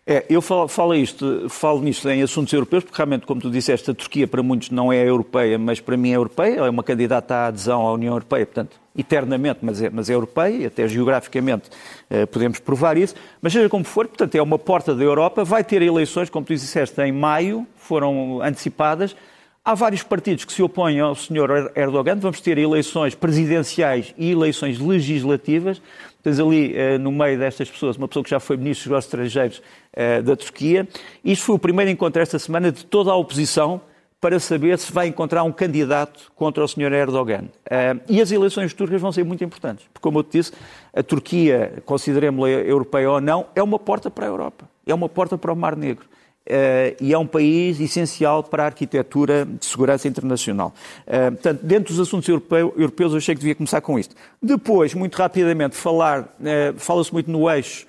É, 0.10 0.26
eu 0.30 0.42
falo, 0.42 0.70
falo, 0.70 0.96
isto, 0.96 1.50
falo 1.50 1.82
nisto 1.82 2.08
em 2.10 2.22
assuntos 2.22 2.54
europeus, 2.54 2.84
porque 2.84 2.96
realmente, 2.96 3.26
como 3.26 3.42
tu 3.42 3.52
disseste, 3.52 3.92
a 3.92 3.94
Turquia 3.94 4.26
para 4.26 4.42
muitos 4.42 4.70
não 4.70 4.94
é 4.94 5.04
europeia, 5.04 5.58
mas 5.58 5.82
para 5.82 5.98
mim 5.98 6.12
é 6.12 6.16
europeia, 6.16 6.62
é 6.62 6.70
uma 6.70 6.84
candidata 6.84 7.36
à 7.36 7.48
adesão 7.48 7.86
à 7.86 7.92
União 7.92 8.14
Europeia, 8.14 8.46
portanto, 8.46 8.80
eternamente, 8.98 9.60
mas 9.62 9.82
é, 9.82 9.90
mas 9.90 10.10
é 10.10 10.14
europeia, 10.14 10.56
e 10.56 10.66
até 10.66 10.88
geograficamente 10.88 11.70
eh, 12.10 12.26
podemos 12.26 12.60
provar 12.60 12.98
isso. 12.98 13.16
Mas 13.42 13.54
seja 13.54 13.70
como 13.70 13.84
for, 13.84 14.08
portanto, 14.08 14.36
é 14.36 14.42
uma 14.42 14.58
porta 14.58 14.96
da 14.96 15.04
Europa, 15.04 15.44
vai 15.44 15.64
ter 15.64 15.82
eleições, 15.82 16.30
como 16.30 16.46
tu 16.46 16.54
disseste, 16.54 17.00
em 17.02 17.12
maio, 17.12 17.66
foram 17.76 18.42
antecipadas. 18.42 19.16
Há 19.64 19.76
vários 19.76 20.02
partidos 20.02 20.46
que 20.46 20.54
se 20.54 20.64
opõem 20.64 21.00
ao 21.02 21.14
Sr. 21.14 21.72
Erdogan, 21.76 22.16
vamos 22.16 22.40
ter 22.40 22.58
eleições 22.58 23.14
presidenciais 23.14 24.14
e 24.18 24.32
eleições 24.32 24.80
legislativas. 24.80 25.82
Tens 26.24 26.40
ali, 26.40 26.74
eh, 26.74 26.98
no 26.98 27.12
meio 27.12 27.38
destas 27.38 27.70
pessoas, 27.70 27.98
uma 27.98 28.08
pessoa 28.08 28.24
que 28.24 28.30
já 28.30 28.40
foi 28.40 28.58
ministro 28.58 28.92
dos 28.92 29.04
estrangeiros 29.04 29.62
eh, 29.94 30.22
da 30.22 30.36
Turquia. 30.36 30.88
Isto 31.24 31.46
foi 31.46 31.56
o 31.56 31.60
primeiro 31.60 31.92
encontro 31.92 32.22
esta 32.22 32.40
semana 32.40 32.72
de 32.72 32.86
toda 32.86 33.12
a 33.12 33.16
oposição 33.16 33.82
para 34.20 34.40
saber 34.40 34.78
se 34.80 34.92
vai 34.92 35.08
encontrar 35.08 35.44
um 35.44 35.52
candidato 35.52 36.32
contra 36.36 36.64
o 36.64 36.68
Sr. 36.68 36.92
Erdogan. 36.92 37.46
Eh, 37.70 37.96
e 38.10 38.22
as 38.22 38.32
eleições 38.32 38.74
turcas 38.74 39.00
vão 39.00 39.12
ser 39.12 39.24
muito 39.24 39.44
importantes, 39.44 39.86
porque, 39.94 40.02
como 40.02 40.20
eu 40.20 40.24
te 40.24 40.40
disse, 40.40 40.52
a 40.94 41.04
Turquia, 41.04 41.84
consideremos-la 41.86 42.50
europeia 42.50 43.12
ou 43.12 43.22
não, 43.22 43.46
é 43.54 43.62
uma 43.62 43.78
porta 43.78 44.10
para 44.10 44.26
a 44.26 44.30
Europa, 44.30 44.68
é 44.86 44.94
uma 44.94 45.08
porta 45.08 45.38
para 45.38 45.54
o 45.54 45.56
Mar 45.56 45.76
Negro. 45.76 46.06
Uh, 46.48 46.96
e 47.02 47.12
é 47.12 47.18
um 47.18 47.28
país 47.28 47.78
essencial 47.78 48.42
para 48.42 48.64
a 48.64 48.66
arquitetura 48.68 49.46
de 49.46 49.66
segurança 49.66 50.08
internacional. 50.08 50.74
Uh, 51.06 51.34
portanto, 51.34 51.60
dentro 51.62 51.94
dos 51.94 52.00
assuntos 52.00 52.30
europeu, 52.30 52.74
europeus, 52.78 53.12
eu 53.12 53.18
achei 53.18 53.36
que 53.36 53.42
devia 53.42 53.54
começar 53.54 53.82
com 53.82 54.00
isto. 54.00 54.16
Depois, 54.42 54.94
muito 54.94 55.16
rapidamente, 55.16 55.76
falar, 55.76 56.22
uh, 56.22 56.78
fala-se 56.78 57.12
muito 57.12 57.30
no 57.30 57.50
eixo 57.52 57.86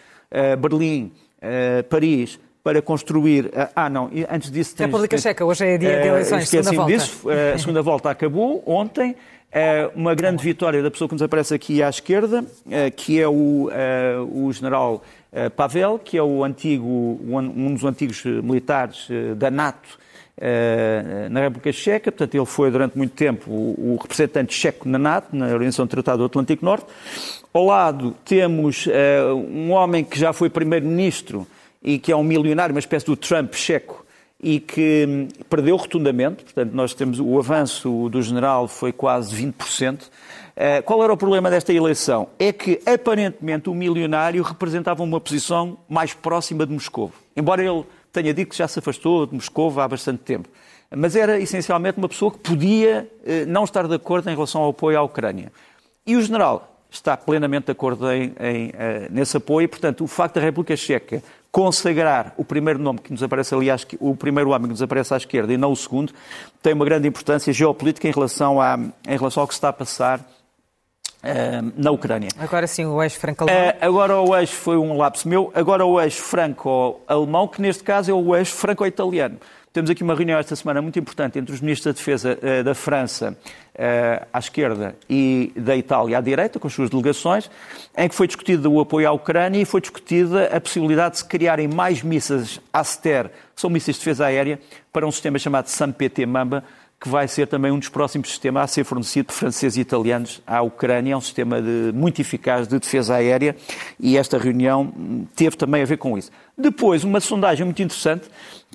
Berlim, 0.61 1.11
Paris, 1.89 2.39
para 2.69 2.83
construir. 2.83 3.51
Ah, 3.75 3.89
não, 3.89 4.11
antes 4.31 4.51
disso. 4.51 4.77
Tens, 4.77 4.85
República 4.85 5.17
Checa, 5.17 5.43
hoje 5.43 5.65
é 5.65 5.79
dia 5.79 6.03
de 6.03 6.09
eleições, 6.09 6.47
segunda 6.51 6.73
volta. 6.73 6.93
Disso, 6.93 7.27
a 7.55 7.59
segunda 7.59 7.81
volta 7.81 8.11
acabou 8.11 8.63
ontem. 8.67 9.17
uma 9.95 10.15
grande 10.15 10.45
vitória 10.45 10.83
da 10.83 10.91
pessoa 10.91 11.09
que 11.09 11.15
nos 11.15 11.23
aparece 11.23 11.55
aqui 11.55 11.83
à 11.83 11.89
esquerda, 11.89 12.45
que 12.95 13.19
é 13.19 13.27
o, 13.27 13.71
o 14.35 14.53
general 14.53 15.03
eh, 15.33 15.49
Pavel, 15.49 15.99
que 15.99 16.19
é 16.19 16.23
o 16.23 16.45
antigo, 16.45 16.87
um 16.87 17.73
dos 17.73 17.85
antigos 17.85 18.23
eh, 18.27 18.29
militares 18.43 19.07
eh, 19.11 19.35
da 19.35 19.51
NATO 19.51 19.99
na 21.33 21.41
República 21.41 21.73
Checa, 21.73 22.13
portanto 22.13 22.33
ele 22.37 22.47
foi 22.47 22.71
durante 22.71 22.97
muito 22.97 23.13
tempo 23.13 23.51
o, 23.51 23.99
representante 24.01 24.55
checo 24.55 24.89
na 24.89 24.97
NATO, 24.97 25.35
na 25.35 25.47
Organização 25.47 25.85
do 25.85 25.89
Tratado 25.89 26.19
do 26.19 26.27
Atlântico 26.27 26.65
Norte. 26.65 26.87
Ao 27.53 27.65
lado 27.65 28.15
temos 28.25 28.87
um 29.53 29.73
homem 29.73 30.05
que 30.05 30.17
já 30.17 30.33
foi 30.33 30.49
primeiro-ministro 30.49 31.45
e 31.83 31.99
que 31.99 32.13
é 32.13 32.17
um 32.17 32.25
milionário, 32.25 32.75
uma 32.75 32.81
espécie 32.81 33.07
do 33.07 33.17
Trump 33.17 33.55
checo, 33.55 34.05
e 34.41 34.61
que 34.61 35.05
hum, 35.09 35.29
perdeu 35.49 35.77
rotundamente, 35.77 36.45
portanto 36.45 36.73
nós 36.73 36.95
temos 36.95 37.19
o 37.19 37.39
avanço 37.39 38.09
do 38.09 38.23
general 38.23 38.69
foi 38.69 38.93
quase 38.93 39.35
20%. 39.35 40.09
Eh, 40.61 40.83
qual 40.83 41.03
era 41.03 41.13
o 41.13 41.17
problema 41.17 41.51
desta 41.51 41.73
eleição? 41.73 42.29
É 42.39 42.53
que, 42.53 42.81
aparentemente, 42.85 43.71
o 43.71 43.75
milionário 43.75 44.43
representava 44.43 45.03
uma 45.03 45.21
posição 45.21 45.79
mais 45.89 46.15
próxima 46.15 46.67
de 46.67 46.73
Moscou. 46.73 47.13
Embora 47.37 47.63
ele 47.63 47.85
tenha 48.13 48.35
dito 48.35 48.51
que 48.51 48.57
já 48.57 48.67
se 48.67 48.79
afastou 48.79 49.27
de 49.27 49.35
Moscou 49.35 49.79
há 49.81 49.87
bastante 49.87 50.19
tempo. 50.19 50.49
Mas 50.91 51.15
era, 51.15 51.39
essencialmente, 51.39 51.99
uma 51.99 52.09
pessoa 52.09 52.33
que 52.33 52.39
podia 52.39 53.09
eh, 53.25 53.45
não 53.45 53.63
estar 53.65 53.87
de 53.87 53.95
acordo 53.95 54.29
em 54.31 54.35
relação 54.35 54.63
ao 54.63 54.71
apoio 54.71 54.99
à 54.99 55.03
Ucrânia. 55.03 55.53
E 56.05 56.17
o 56.17 56.23
general 56.23 56.77
está 56.91 57.17
plenamente 57.17 57.67
de 57.67 57.73
acordo 57.73 58.11
em, 58.11 58.33
em, 58.41 58.73
eh, 58.75 59.09
nesse 59.11 59.37
apoio 59.37 59.67
e, 59.67 59.69
portanto, 59.69 60.03
o 60.03 60.07
facto 60.07 60.37
da 60.37 60.41
República 60.41 60.77
Checa 60.77 61.23
consagrar 61.51 62.35
o 62.37 62.45
primeiro 62.45 62.79
nome 62.79 62.99
que 62.99 63.11
nos 63.11 63.23
aparece 63.23 63.55
ali, 63.55 63.69
o 63.99 64.15
primeiro 64.15 64.51
homem 64.51 64.65
que 64.65 64.73
nos 64.73 64.83
aparece 64.83 65.15
à 65.15 65.17
esquerda 65.17 65.53
e 65.53 65.57
não 65.57 65.73
o 65.73 65.77
segundo, 65.77 66.13
tem 66.63 66.73
uma 66.73 66.85
grande 66.85 67.09
importância 67.09 67.53
geopolítica 67.53 68.09
em 68.09 68.13
relação, 68.13 68.61
a, 68.61 68.79
em 69.07 69.17
relação 69.17 69.43
ao 69.43 69.47
que 69.47 69.55
se 69.55 69.59
está 69.59 69.71
a 69.71 69.73
passar 69.73 70.21
Uh, 71.19 71.73
na 71.77 71.91
Ucrânia. 71.91 72.29
Agora 72.39 72.65
sim, 72.69 72.85
o 72.85 73.03
eixo 73.03 73.19
franco-alemão. 73.19 73.71
Uh, 73.71 73.77
agora 73.81 74.21
o 74.21 74.37
eixo 74.37 74.55
foi 74.55 74.77
um 74.77 74.97
lapso 74.97 75.29
meu. 75.29 75.51
Agora 75.53 75.85
o 75.85 76.01
eixo 76.01 76.23
franco-alemão, 76.23 77.49
que 77.49 77.61
neste 77.61 77.83
caso 77.83 78.09
é 78.09 78.15
o 78.15 78.37
eixo 78.37 78.55
franco-italiano. 78.55 79.37
Temos 79.73 79.91
aqui 79.91 80.03
uma 80.03 80.15
reunião 80.15 80.39
esta 80.39 80.57
semana 80.57 80.81
muito 80.81 80.99
importante 80.99 81.39
entre 81.39 81.55
os 81.55 81.61
ministros 81.61 81.93
da 81.93 81.97
Defesa 81.97 82.39
uh, 82.41 82.65
da 82.65 82.75
França 82.75 83.37
à 84.33 84.39
esquerda 84.41 84.97
e 85.09 85.53
da 85.55 85.77
Itália 85.77 86.19
à 86.19 86.21
direita, 86.21 86.59
com 86.59 86.67
as 86.67 86.75
suas 86.75 86.91
delegações, 86.91 87.49
em 87.97 88.09
que 88.09 88.15
foi 88.15 88.27
discutido 88.27 88.73
o 88.73 88.81
apoio 88.81 89.09
à 89.09 89.13
Ucrânia 89.13 89.61
e 89.61 89.65
foi 89.65 89.81
discutida 89.81 90.47
a 90.47 90.61
possibilidade 90.61 91.13
de 91.13 91.19
se 91.19 91.25
criarem 91.25 91.69
mais 91.69 92.03
mísseis 92.03 92.61
Aster, 92.73 93.29
que 93.29 93.61
são 93.61 93.71
mísseis 93.71 93.97
de 93.97 94.01
defesa 94.01 94.27
aérea, 94.27 94.59
para 94.93 95.07
um 95.07 95.13
sistema 95.13 95.39
chamado 95.39 95.69
SAMPT-MAMBA, 95.69 96.65
que 97.01 97.09
vai 97.09 97.29
ser 97.29 97.47
também 97.47 97.71
um 97.71 97.79
dos 97.79 97.89
próximos 97.89 98.29
sistemas 98.29 98.65
a 98.65 98.67
ser 98.67 98.85
fornecido 98.85 99.27
por 99.27 99.35
franceses 99.35 99.77
e 99.77 99.81
italianos 99.81 100.43
à 100.45 100.61
Ucrânia. 100.63 101.13
É 101.13 101.17
um 101.17 101.21
sistema 101.21 101.63
de, 101.63 101.93
muito 101.95 102.21
eficaz 102.21 102.67
de 102.67 102.79
defesa 102.79 103.15
aérea 103.15 103.55
e 104.01 104.19
esta 104.19 104.37
reunião 104.37 104.93
teve 105.37 105.57
também 105.57 105.83
a 105.83 105.87
ver 105.87 105.99
com 105.99 106.19
isso. 106.19 106.33
Depois, 106.57 107.05
uma 107.05 107.21
sondagem 107.21 107.65
muito 107.65 107.81
interessante. 107.81 108.29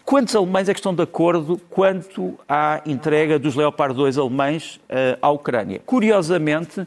Quantos 0.06 0.36
alemães 0.36 0.68
é 0.68 0.74
que 0.74 0.80
estão 0.80 0.94
de 0.94 1.02
acordo 1.02 1.60
quanto 1.70 2.38
à 2.48 2.82
entrega 2.86 3.40
dos 3.40 3.56
Leopard 3.56 3.96
2 3.96 4.18
alemães 4.18 4.76
uh, 4.76 5.18
à 5.22 5.30
Ucrânia? 5.30 5.82
Curiosamente, 5.86 6.86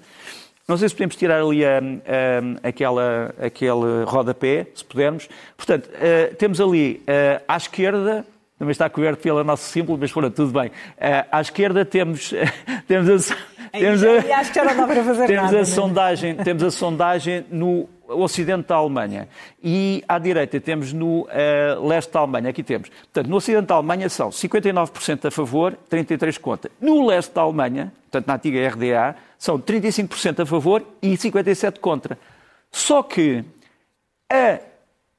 não 0.68 0.76
sei 0.76 0.88
se 0.88 0.94
podemos 0.94 1.16
tirar 1.16 1.40
ali 1.40 1.64
a, 1.64 1.78
a, 1.78 2.68
aquela, 2.68 3.34
aquele 3.40 4.04
rodapé, 4.04 4.66
se 4.74 4.84
pudermos. 4.84 5.28
Portanto, 5.56 5.88
uh, 5.88 6.34
temos 6.36 6.60
ali 6.60 7.02
uh, 7.02 7.42
à 7.48 7.56
esquerda 7.56 8.26
também 8.58 8.72
está 8.72 8.88
coberto 8.88 9.22
pela 9.22 9.44
nossa 9.44 9.70
símbolo, 9.70 9.98
mas 10.00 10.10
pronto, 10.10 10.30
tudo 10.30 10.58
bem. 10.58 10.68
Uh, 10.68 11.28
à 11.30 11.40
esquerda 11.42 11.84
temos, 11.84 12.32
temos 12.88 13.30
a, 13.30 13.36
temos 13.70 14.02
a, 14.02 14.86
para 14.86 15.04
fazer 15.04 15.26
temos 15.26 15.54
a 15.54 15.64
sondagem, 15.64 16.34
temos 16.36 16.62
a 16.62 16.70
sondagem 16.70 17.44
no 17.50 17.86
ocidente 18.08 18.68
da 18.68 18.76
Alemanha 18.76 19.28
e 19.62 20.02
à 20.08 20.18
direita 20.18 20.60
temos 20.60 20.92
no 20.92 21.22
uh, 21.22 21.86
leste 21.86 22.12
da 22.12 22.20
Alemanha. 22.20 22.50
Aqui 22.50 22.62
temos. 22.62 22.88
Portanto, 22.88 23.28
no 23.28 23.36
ocidente 23.36 23.66
da 23.66 23.74
Alemanha 23.74 24.08
são 24.08 24.30
59% 24.30 25.26
a 25.26 25.30
favor, 25.30 25.76
33% 25.90 26.38
contra. 26.38 26.70
No 26.80 27.06
leste 27.06 27.34
da 27.34 27.42
Alemanha, 27.42 27.92
portanto, 28.02 28.26
na 28.26 28.34
antiga 28.34 28.68
RDA, 28.68 29.16
são 29.38 29.58
35% 29.58 30.40
a 30.40 30.46
favor 30.46 30.82
e 31.02 31.14
57% 31.16 31.78
contra. 31.78 32.18
Só 32.70 33.02
que 33.02 33.44
a, 34.30 34.58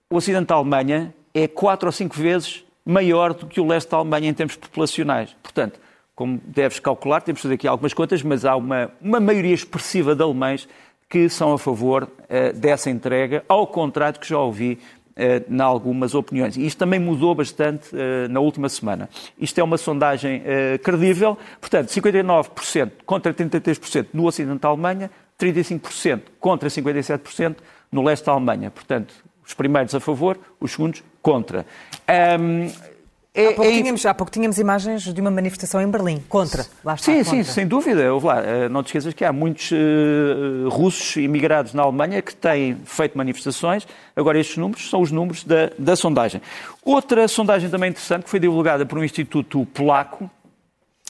o 0.10 0.16
ocidente 0.16 0.48
da 0.48 0.56
Alemanha 0.56 1.14
é 1.34 1.48
quatro 1.48 1.88
ou 1.88 1.92
cinco 1.92 2.16
vezes 2.16 2.64
maior 2.86 3.34
do 3.34 3.48
que 3.48 3.60
o 3.60 3.68
leste 3.68 3.90
da 3.90 3.98
Alemanha 3.98 4.30
em 4.30 4.34
termos 4.34 4.56
populacionais. 4.56 5.36
Portanto, 5.44 5.80
como 6.18 6.42
deves 6.46 6.80
calcular, 6.80 7.22
temos 7.22 7.40
de 7.40 7.44
fazer 7.44 7.54
aqui 7.54 7.68
algumas 7.68 7.94
contas, 7.94 8.24
mas 8.24 8.44
há 8.44 8.56
uma, 8.56 8.90
uma 9.00 9.20
maioria 9.20 9.54
expressiva 9.54 10.16
de 10.16 10.24
alemães 10.24 10.68
que 11.10 11.30
são 11.30 11.54
a 11.54 11.60
favor 11.60 12.04
uh, 12.04 12.58
dessa 12.58 12.90
entrega, 12.90 13.44
ao 13.48 13.66
contrário 13.68 14.20
que 14.20 14.28
já 14.28 14.38
ouvi 14.38 14.80
uh, 15.18 15.54
em 15.54 15.62
algumas 15.62 16.14
opiniões. 16.14 16.56
E 16.58 16.66
isto 16.66 16.78
também 16.78 17.00
mudou 17.00 17.34
bastante 17.34 17.96
uh, 17.96 18.30
na 18.30 18.40
última 18.40 18.70
semana. 18.70 19.10
Isto 19.40 19.60
é 19.60 19.64
uma 19.64 19.78
sondagem 19.78 20.42
uh, 20.42 20.80
credível, 20.80 21.38
portanto, 21.60 21.90
59% 21.90 22.92
contra 23.06 23.34
33% 23.34 24.08
no 24.14 24.26
Ocidente 24.26 24.60
da 24.60 24.68
Alemanha, 24.70 25.10
35% 25.40 26.22
contra 26.40 26.70
57% 26.70 27.56
no 27.92 28.04
leste 28.04 28.26
da 28.26 28.32
Alemanha. 28.32 28.72
Portanto, 28.72 29.14
os 29.46 29.54
primeiros 29.54 29.96
a 29.96 30.00
favor, 30.00 30.38
os 30.60 30.72
segundos 30.72 31.04
contra. 31.22 31.66
Um, 32.40 32.70
é, 33.38 33.50
há, 33.50 33.54
pouco 33.54 33.70
é... 33.70 33.72
tínhamos, 33.72 34.06
há 34.08 34.14
pouco 34.16 34.32
tínhamos 34.32 34.58
imagens 34.58 35.14
de 35.14 35.22
uma 35.22 35.30
manifestação 35.30 35.80
em 35.80 35.88
Berlim, 35.88 36.24
contra. 36.28 36.66
Lá 36.84 36.96
está, 36.96 37.12
sim, 37.12 37.24
contra. 37.24 37.32
sim, 37.32 37.44
sem 37.44 37.68
dúvida. 37.68 38.12
Lá, 38.16 38.42
eh, 38.42 38.68
não 38.68 38.82
te 38.82 38.88
esqueças 38.88 39.14
que 39.14 39.24
há 39.24 39.32
muitos 39.32 39.72
uh, 39.72 40.68
russos 40.70 41.18
imigrados 41.18 41.72
na 41.72 41.84
Alemanha 41.84 42.20
que 42.20 42.36
têm 42.36 42.76
feito 42.84 43.16
manifestações. 43.16 43.88
Agora, 44.16 44.40
estes 44.40 44.58
números 44.58 44.90
são 44.90 45.02
os 45.02 45.12
números 45.12 45.44
da, 45.44 45.70
da 45.78 45.96
sondagem. 45.96 46.42
Outra 46.84 47.28
sondagem 47.28 47.70
também 47.70 47.92
interessante, 47.92 48.24
que 48.24 48.30
foi 48.30 48.40
divulgada 48.40 48.88
por 48.88 48.98
um 48.98 49.04
instituto 49.04 49.68
polaco. 49.68 50.28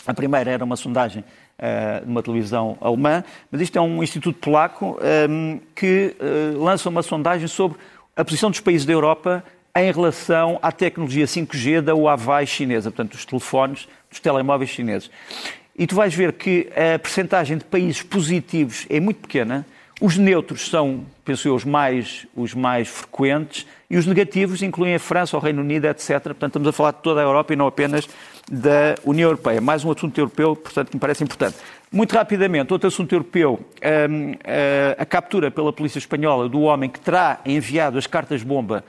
A 0.06 0.13
primeira 0.13 0.52
era 0.52 0.66
uma 0.66 0.76
sondagem 0.76 1.24
uh, 1.60 2.06
numa 2.06 2.22
televisão 2.22 2.78
alemã, 2.82 3.24
mas 3.50 3.62
isto 3.62 3.78
é 3.78 3.82
um 3.82 4.04
instituto 4.04 4.38
polaco 4.40 5.00
um, 5.30 5.62
que 5.74 6.13
uh, 6.20 6.62
lança 6.62 6.90
uma 6.90 7.02
sondagem 7.02 7.48
sobre 7.48 7.78
a 8.18 8.26
posição 8.26 8.50
dos 8.50 8.60
países 8.60 8.86
da 8.86 8.92
Europa 8.92 9.44
em 9.75 9.91
relação 9.91 10.60
à 10.62 10.71
tecnologia 10.71 11.25
5G 11.25 11.82
da 11.82 11.93
Huawei 11.93 12.45
chinesa, 12.45 12.89
portanto, 12.89 13.12
dos 13.12 13.25
telefones, 13.25 13.88
dos 14.10 14.19
telemóveis 14.19 14.69
chineses. 14.69 15.10
E 15.77 15.86
tu 15.86 15.95
vais 15.95 16.13
ver 16.13 16.34
que 16.34 16.67
a 16.71 16.97
percentagem 16.97 17.58
de 17.58 17.63
países 17.63 18.01
positivos 18.01 18.88
é 18.89 18.99
muito 18.99 19.19
pequena. 19.19 19.65
Os 20.01 20.17
neutros 20.17 20.69
são, 20.69 21.06
penso 21.23 21.47
eu, 21.47 21.56
os 21.56 21.63
mais, 21.63 22.25
os 22.36 22.53
mais 22.53 22.88
frequentes 22.88 23.65
e 23.89 23.97
os 23.97 24.06
negativos 24.06 24.62
incluem 24.62 24.95
a 24.95 24.99
França, 24.99 25.38
o 25.38 25.39
Reino 25.39 25.62
Unido, 25.62 25.86
etc. 25.86 26.21
Portanto, 26.21 26.47
estamos 26.47 26.67
a 26.67 26.71
falar 26.71 26.91
de 26.91 27.01
toda 27.01 27.19
a 27.19 27.23
Europa 27.23 27.53
e 27.53 27.56
não 27.56 27.67
apenas 27.67 28.08
da 28.49 28.95
União 29.03 29.27
Europeia. 29.27 29.62
Mais 29.62 29.84
um 29.84 29.91
assunto 29.91 30.17
europeu, 30.19 30.56
portanto, 30.56 30.89
que 30.89 30.95
me 30.95 30.99
parece 30.99 31.23
importante. 31.23 31.58
Muito 31.91 32.13
rapidamente, 32.13 32.73
outro 32.73 32.88
assunto 32.88 33.13
europeu, 33.13 33.60
hum, 34.10 34.34
eh, 34.43 34.95
a 34.99 35.06
captura 35.06 35.49
pela 35.49 35.71
polícia 35.71 35.99
espanhola 35.99 36.49
do 36.49 36.62
homem 36.62 36.89
que 36.89 36.99
terá 36.99 37.39
enviado 37.45 37.97
as 37.97 38.06
cartas-bomba 38.06 38.84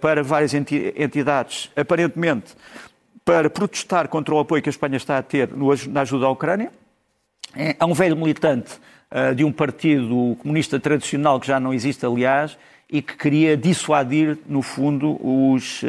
para 0.00 0.22
várias 0.22 0.52
entidades, 0.54 1.70
aparentemente 1.76 2.54
para 3.24 3.48
protestar 3.48 4.08
contra 4.08 4.34
o 4.34 4.38
apoio 4.38 4.62
que 4.62 4.68
a 4.68 4.70
Espanha 4.70 4.96
está 4.96 5.18
a 5.18 5.22
ter 5.22 5.50
na 5.88 6.00
ajuda 6.00 6.26
à 6.26 6.30
Ucrânia. 6.30 6.72
É 7.54 7.84
um 7.84 7.94
velho 7.94 8.16
militante 8.16 8.72
eh, 9.10 9.34
de 9.34 9.44
um 9.44 9.52
partido 9.52 10.36
comunista 10.40 10.80
tradicional 10.80 11.38
que 11.38 11.46
já 11.46 11.60
não 11.60 11.74
existe, 11.74 12.04
aliás, 12.06 12.56
e 12.88 13.02
que 13.02 13.16
queria 13.16 13.56
dissuadir, 13.56 14.38
no 14.48 14.62
fundo, 14.62 15.18
os, 15.22 15.82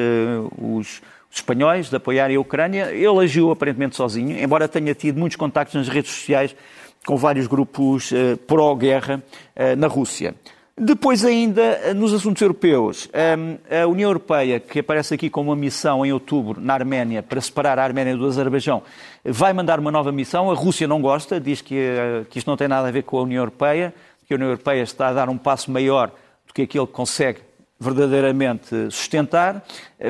os 0.57 1.01
os 1.31 1.37
espanhóis 1.37 1.89
de 1.89 1.95
apoiarem 1.95 2.35
a 2.35 2.39
Ucrânia. 2.41 2.91
Ele 2.91 3.19
agiu 3.23 3.51
aparentemente 3.51 3.95
sozinho, 3.95 4.37
embora 4.37 4.67
tenha 4.67 4.93
tido 4.93 5.17
muitos 5.17 5.37
contactos 5.37 5.75
nas 5.75 5.87
redes 5.87 6.11
sociais 6.11 6.53
com 7.05 7.15
vários 7.15 7.47
grupos 7.47 8.11
pró-guerra 8.45 9.23
na 9.77 9.87
Rússia. 9.87 10.35
Depois, 10.83 11.23
ainda, 11.23 11.61
eh, 11.61 11.93
nos 11.93 12.11
assuntos 12.11 12.41
europeus, 12.41 13.07
a 13.69 13.85
União 13.85 14.09
Europeia, 14.09 14.59
que 14.59 14.79
aparece 14.79 15.13
aqui 15.13 15.29
com 15.29 15.39
uma 15.39 15.55
missão 15.55 16.03
em 16.03 16.11
outubro 16.11 16.59
na 16.59 16.73
Arménia 16.73 17.21
para 17.21 17.39
separar 17.39 17.77
a 17.77 17.83
Arménia 17.83 18.17
do 18.17 18.25
Azerbaijão, 18.25 18.81
vai 19.23 19.53
mandar 19.53 19.79
uma 19.79 19.91
nova 19.91 20.11
missão. 20.11 20.49
A 20.49 20.55
Rússia 20.55 20.87
não 20.87 20.99
gosta, 20.99 21.39
diz 21.39 21.61
que, 21.61 21.79
que 22.31 22.39
isto 22.39 22.47
não 22.47 22.57
tem 22.57 22.67
nada 22.67 22.87
a 22.87 22.91
ver 22.91 23.03
com 23.03 23.19
a 23.19 23.21
União 23.21 23.43
Europeia, 23.43 23.93
que 24.27 24.33
a 24.33 24.35
União 24.35 24.49
Europeia 24.49 24.81
está 24.81 25.09
a 25.09 25.13
dar 25.13 25.29
um 25.29 25.37
passo 25.37 25.69
maior 25.69 26.07
do 26.47 26.51
que 26.51 26.63
aquele 26.63 26.87
que 26.87 26.93
consegue 26.93 27.41
verdadeiramente 27.79 28.89
sustentar, 28.89 29.63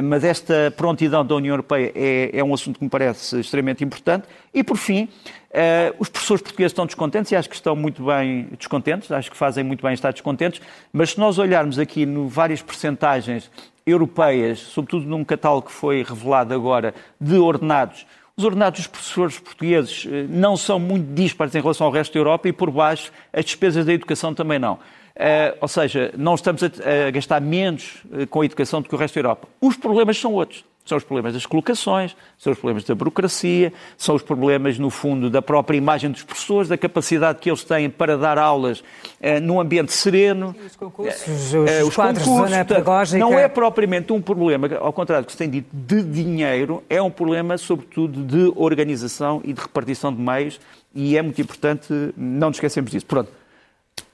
mas 0.04 0.24
esta 0.24 0.74
prontidão 0.78 1.26
da 1.26 1.36
União 1.36 1.54
Europeia 1.54 1.92
é, 1.94 2.30
é 2.34 2.44
um 2.44 2.54
assunto 2.54 2.80
que 2.80 2.86
me 2.86 2.90
parece 2.90 3.42
extremamente 3.42 3.84
importante. 3.84 4.26
E, 4.54 4.64
por 4.64 4.78
fim, 4.78 5.10
uh, 5.52 5.96
os 6.00 6.10
professores 6.10 6.42
portugueses 6.42 6.72
estão 6.72 6.86
descontentes 6.86 7.32
e 7.32 7.36
acho 7.36 7.50
que 7.50 7.56
estão 7.56 7.76
muito 7.76 8.04
bem 8.06 8.48
descontentes, 8.58 9.12
acho 9.12 9.30
que 9.30 9.38
fazem 9.38 9.64
muito 9.64 9.82
bem 9.82 9.94
estar 9.94 10.12
descontentes, 10.12 10.62
mas 10.92 11.12
se 11.12 11.20
nós 11.20 11.38
olharmos 11.38 11.78
aqui 11.78 12.06
no 12.06 12.28
várias 12.28 12.62
percentagens 12.62 13.52
europeias, 13.86 14.60
sobretudo 14.60 15.06
num 15.06 15.24
catálogo 15.24 15.68
que 15.68 15.74
foi 15.74 16.04
revelado 16.04 16.54
agora 16.54 16.94
de 17.20 17.36
ordenados, 17.38 18.06
os 18.36 18.44
ordenados 18.44 18.80
dos 18.80 18.88
professores 18.88 19.40
portugueses 19.40 20.08
eh, 20.10 20.26
não 20.30 20.56
são 20.56 20.80
muito 20.80 21.14
dispares 21.14 21.54
em 21.54 21.62
relação 21.62 21.86
ao 21.86 21.92
resto 21.92 22.14
da 22.14 22.20
Europa 22.20 22.48
e, 22.48 22.54
por 22.54 22.72
baixo, 22.72 23.12
as 23.34 23.44
despesas 23.46 23.86
da 23.86 23.94
educação 23.94 24.34
também 24.34 24.58
não. 24.58 24.74
Uh, 24.74 25.58
ou 25.60 25.68
seja, 25.68 26.12
não 26.18 26.36
estamos 26.36 26.64
a, 26.64 26.68
a 27.08 27.12
gastar 27.12 27.42
menos 27.42 28.02
com 28.30 28.42
a 28.42 28.46
educação 28.46 28.82
do 28.82 28.88
que 28.88 28.96
o 28.96 28.98
resto 28.98 29.16
da 29.16 29.20
Europa. 29.20 29.48
Os 29.60 29.76
problemas 29.76 30.18
são 30.18 30.34
outros. 30.34 30.64
São 30.86 30.98
os 30.98 31.04
problemas 31.04 31.34
das 31.34 31.46
colocações, 31.46 32.16
são 32.38 32.52
os 32.52 32.60
problemas 32.60 32.84
da 32.84 32.96
burocracia, 32.96 33.72
são 33.98 34.16
os 34.16 34.22
problemas, 34.22 34.80
no 34.80 34.90
fundo, 34.90 35.30
da 35.30 35.42
própria 35.42 35.78
imagem 35.78 36.10
dos 36.12 36.24
professores, 36.24 36.68
da 36.68 36.78
capacidade 36.78 37.40
que 37.40 37.50
eles 37.50 37.64
têm 37.64 37.90
para 37.90 38.18
dar 38.18 38.38
aulas 38.38 38.80
uh, 38.80 39.40
num 39.42 39.60
ambiente 39.60 39.94
sereno. 39.94 40.56
Os 40.66 40.76
concursos, 40.76 41.28
os, 41.28 41.54
uh, 41.54 41.88
os 41.88 41.96
quadros 41.96 42.24
concursos, 42.24 42.50
zona 42.50 42.66
pedagógica. 42.66 43.20
Não 43.20 43.38
é 43.38 43.48
propriamente 43.48 44.12
um 44.12 44.22
problema, 44.22 44.68
ao 44.80 44.92
contrário 44.92 45.24
do 45.24 45.28
que 45.28 45.34
se 45.34 45.38
tem 45.38 45.50
dito, 45.50 45.70
de 45.72 46.04
dinheiro, 46.04 46.84
é 46.90 47.02
um 47.02 47.12
problema, 47.12 47.58
sobretudo, 47.58 48.24
de 48.24 48.52
organização 48.56 49.42
e 49.44 49.54
de 49.54 49.62
repartição 49.62 50.14
de 50.14 50.20
meios, 50.20 50.60
e 50.94 51.16
é 51.16 51.22
muito 51.22 51.40
importante 51.40 51.94
não 52.18 52.50
nos 52.50 52.58
esquecermos 52.58 52.92
disso. 52.92 53.06
Pronto. 53.06 53.42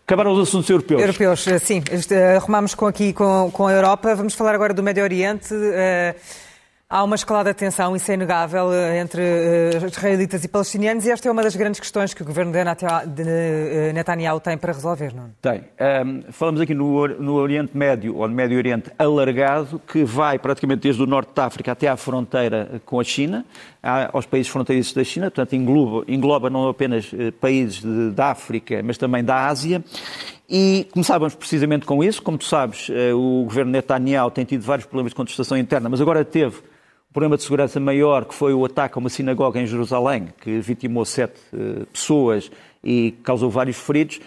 Acabaram 0.08 0.32
os 0.32 0.48
assuntos 0.48 0.70
europeus. 0.70 1.02
Europeus, 1.02 1.46
eh, 1.48 1.60
sim. 1.60 1.84
Eh, 2.12 2.38
arrumamos 2.38 2.74
com 2.74 2.86
aqui 2.86 3.12
com, 3.12 3.52
com 3.52 3.68
a 3.68 3.74
Europa. 3.74 4.16
Vamos 4.16 4.36
falar 4.36 4.56
agora 4.56 4.74
do 4.74 4.82
Médio 4.82 5.04
Oriente. 5.04 5.54
Uh, 5.54 6.16
Há 6.90 7.04
uma 7.04 7.18
escalada 7.18 7.52
de 7.52 7.60
tensão, 7.60 7.98
isso 7.98 8.10
é 8.10 8.14
inegável, 8.14 8.70
entre 8.96 9.22
uh, 9.22 9.86
israelitas 9.88 10.46
e 10.46 10.48
palestinianos 10.48 11.06
e 11.06 11.12
esta 11.12 11.28
é 11.28 11.32
uma 11.34 11.44
das 11.44 11.54
grandes 11.54 11.82
questões 11.82 12.14
que 12.14 12.22
o 12.22 12.26
governo 12.26 12.54
de 12.54 13.92
Netanyahu 13.92 14.40
tem 14.40 14.58
para 14.58 14.72
resolver, 14.72 15.14
não? 15.14 15.30
Tem. 15.42 15.66
Um, 16.06 16.32
falamos 16.32 16.62
aqui 16.62 16.74
no, 16.74 17.06
no, 17.10 17.34
Oriente 17.34 17.76
Médio, 17.76 18.16
ou 18.16 18.26
no 18.26 18.34
Médio 18.34 18.58
Oriente 18.58 18.90
alargado, 18.98 19.82
que 19.86 20.06
vai 20.06 20.40
praticamente 20.40 20.84
desde 20.84 21.04
o 21.04 21.06
norte 21.06 21.32
da 21.36 21.48
África 21.48 21.74
até 21.74 21.90
à 21.90 21.98
fronteira 21.98 22.82
com 22.86 23.02
a 23.02 23.04
China, 23.04 23.46
aos 24.14 24.26
países 24.26 24.50
fronteiriços 24.50 24.94
da 24.94 25.04
China, 25.04 25.30
portanto 25.30 25.58
engloba, 25.58 26.06
engloba 26.08 26.50
não 26.50 26.70
apenas 26.70 27.12
países 27.42 27.82
de, 27.82 28.12
da 28.12 28.28
África, 28.28 28.82
mas 28.82 28.98
também 28.98 29.26
da 29.26 29.48
Ásia. 29.48 29.84
E 30.50 30.88
começávamos 30.92 31.36
precisamente 31.36 31.86
com 31.86 32.02
isso. 32.02 32.22
Como 32.22 32.38
tu 32.38 32.46
sabes, 32.46 32.88
uh, 32.90 33.18
o 33.18 33.44
governo 33.44 33.72
Netanyahu 33.72 34.32
tem 34.32 34.46
tido 34.46 34.62
vários 34.62 34.86
problemas 34.86 35.12
de 35.12 35.16
contestação 35.16 35.58
interna, 35.58 35.90
mas 35.90 36.00
agora 36.00 36.24
teve 36.24 36.62
problema 37.12 37.36
de 37.36 37.44
segurança 37.44 37.80
maior, 37.80 38.26
que 38.26 38.34
foi 38.34 38.54
o 38.54 38.64
ataque 38.64 38.98
a 38.98 39.00
uma 39.00 39.10
sinagoga 39.10 39.60
em 39.60 39.66
Jerusalém, 39.66 40.28
que 40.40 40.60
vitimou 40.60 41.04
sete 41.04 41.40
uh, 41.54 41.86
pessoas 41.88 42.50
e 42.82 43.16
causou 43.24 43.50
vários 43.50 43.78
feridos. 43.78 44.22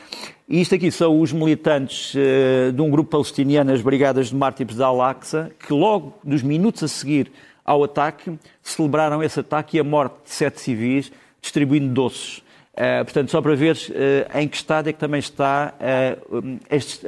E 0.47 0.61
isto 0.61 0.75
aqui 0.75 0.91
são 0.91 1.21
os 1.21 1.33
militantes 1.33 2.15
uh, 2.15 2.73
de 2.73 2.83
um 2.83 2.91
grupo 2.91 3.11
palestiniano, 3.11 3.73
as 3.73 3.81
Brigadas 3.81 4.29
de 4.29 4.37
Mártires 4.37 4.77
da 4.77 4.89
Al-Aqsa, 4.89 5.51
que 5.67 5.73
logo 5.73 6.19
nos 6.23 6.43
minutos 6.43 6.83
a 6.83 6.89
seguir 6.89 7.33
ao 7.65 7.85
ataque 7.85 8.39
celebraram 8.63 9.23
esse 9.23 9.41
ataque 9.41 9.77
e 9.77 9.81
a 9.81 9.85
morte 9.85 10.17
de 10.25 10.31
sete 10.33 10.61
civis, 10.61 11.11
distribuindo 11.41 11.95
doces. 11.95 12.43
Uh, 12.73 13.05
portanto, 13.05 13.31
só 13.31 13.43
para 13.43 13.55
ver 13.57 13.77
uh, 13.77 14.39
em 14.39 14.47
que 14.47 14.57
estado 14.57 14.89
é 14.89 14.93
que 14.93 14.99
também 14.99 15.19
está 15.19 15.75
uh, 15.75 16.59
este, 16.71 17.07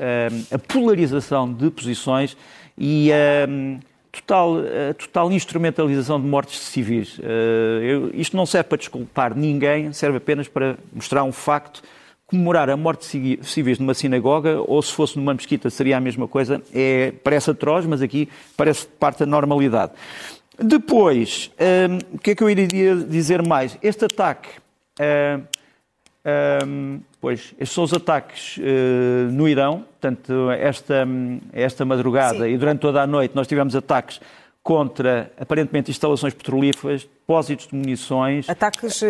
a 0.51 0.59
polarização 0.59 1.51
de 1.53 1.71
posições 1.71 2.37
e 2.77 3.11
total, 4.11 4.57
a 4.91 4.95
total 4.95 5.31
instrumentalização 5.31 6.21
de 6.21 6.27
mortes 6.27 6.59
de 6.59 6.67
civis. 6.67 7.21
Eu, 7.81 8.11
isto 8.13 8.37
não 8.37 8.45
serve 8.45 8.69
para 8.71 8.79
desculpar 8.79 9.37
ninguém, 9.37 9.93
serve 9.93 10.17
apenas 10.17 10.49
para 10.49 10.77
mostrar 10.93 11.23
um 11.23 11.33
facto. 11.33 11.83
Comemorar 12.27 12.71
a 12.71 12.77
morte 12.79 13.19
de 13.19 13.39
civis 13.45 13.79
numa 13.79 13.93
sinagoga, 13.93 14.59
ou 14.67 14.81
se 14.81 14.91
fosse 14.91 15.19
numa 15.19 15.35
mesquita 15.35 15.69
seria 15.69 15.99
a 15.99 16.01
mesma 16.01 16.27
coisa, 16.27 16.63
é, 16.75 17.13
parece 17.23 17.51
atroz, 17.51 17.85
mas 17.85 18.01
aqui 18.01 18.27
parece 18.57 18.87
parte 18.87 19.19
da 19.19 19.27
normalidade. 19.27 19.93
Depois, 20.59 21.51
o 22.11 22.19
que 22.19 22.31
é 22.31 22.35
que 22.35 22.43
eu 22.43 22.49
iria 22.49 22.97
dizer 22.97 23.47
mais? 23.47 23.79
Este 23.83 24.07
ataque. 24.07 24.49
Uh, 25.01 25.43
um, 26.25 27.01
pois, 27.21 27.53
estes 27.59 27.71
são 27.71 27.85
os 27.85 27.93
ataques 27.93 28.59
uh, 28.59 29.33
no 29.33 29.49
Irão. 29.49 29.85
Portanto, 30.01 30.51
esta, 30.53 31.07
esta 31.53 31.85
madrugada 31.85 32.45
Sim. 32.45 32.53
e 32.53 32.59
durante 32.59 32.81
toda 32.81 33.03
a 33.03 33.07
noite 33.07 33.35
nós 33.35 33.47
tivemos 33.47 33.75
ataques 33.75 34.21
contra, 34.63 35.33
aparentemente, 35.39 35.91
instalações 35.91 36.33
petrolíferas, 36.33 37.03
depósitos 37.03 37.67
de 37.67 37.75
munições. 37.75 38.49
Ataques 38.49 39.03
uh, 39.03 39.07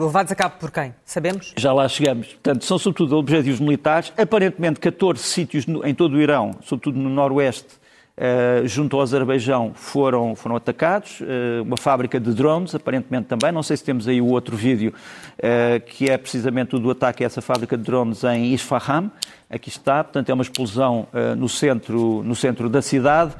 levados 0.00 0.32
a 0.32 0.34
cabo 0.34 0.56
por 0.58 0.70
quem? 0.70 0.94
Sabemos? 1.04 1.52
Já 1.56 1.72
lá 1.72 1.86
chegamos. 1.88 2.28
Portanto, 2.28 2.64
são 2.64 2.78
sobretudo 2.78 3.16
objetivos 3.18 3.60
militares. 3.60 4.12
Aparentemente, 4.16 4.80
14 4.80 5.22
sítios 5.22 5.66
no, 5.66 5.86
em 5.86 5.94
todo 5.94 6.14
o 6.14 6.20
Irão, 6.20 6.52
sobretudo 6.62 6.98
no 6.98 7.10
noroeste, 7.10 7.74
Uh, 8.16 8.66
junto 8.66 8.96
ao 8.96 9.02
Azerbaijão 9.02 9.72
foram, 9.74 10.34
foram 10.34 10.56
atacados, 10.56 11.20
uh, 11.20 11.62
uma 11.62 11.76
fábrica 11.76 12.18
de 12.18 12.32
drones, 12.32 12.74
aparentemente 12.74 13.26
também, 13.26 13.52
não 13.52 13.62
sei 13.62 13.76
se 13.76 13.84
temos 13.84 14.08
aí 14.08 14.22
o 14.22 14.28
outro 14.28 14.56
vídeo, 14.56 14.94
uh, 15.38 15.80
que 15.84 16.08
é 16.08 16.16
precisamente 16.16 16.74
o 16.74 16.78
do 16.78 16.90
ataque 16.90 17.22
a 17.22 17.26
essa 17.26 17.42
fábrica 17.42 17.76
de 17.76 17.82
drones 17.82 18.24
em 18.24 18.54
Isfahan, 18.54 19.10
aqui 19.50 19.68
está, 19.68 20.02
portanto 20.02 20.30
é 20.30 20.32
uma 20.32 20.42
explosão 20.42 21.06
no, 21.36 21.48
centro, 21.48 22.22
no 22.22 22.34
centro 22.34 22.70
da 22.70 22.80
cidade. 22.80 23.34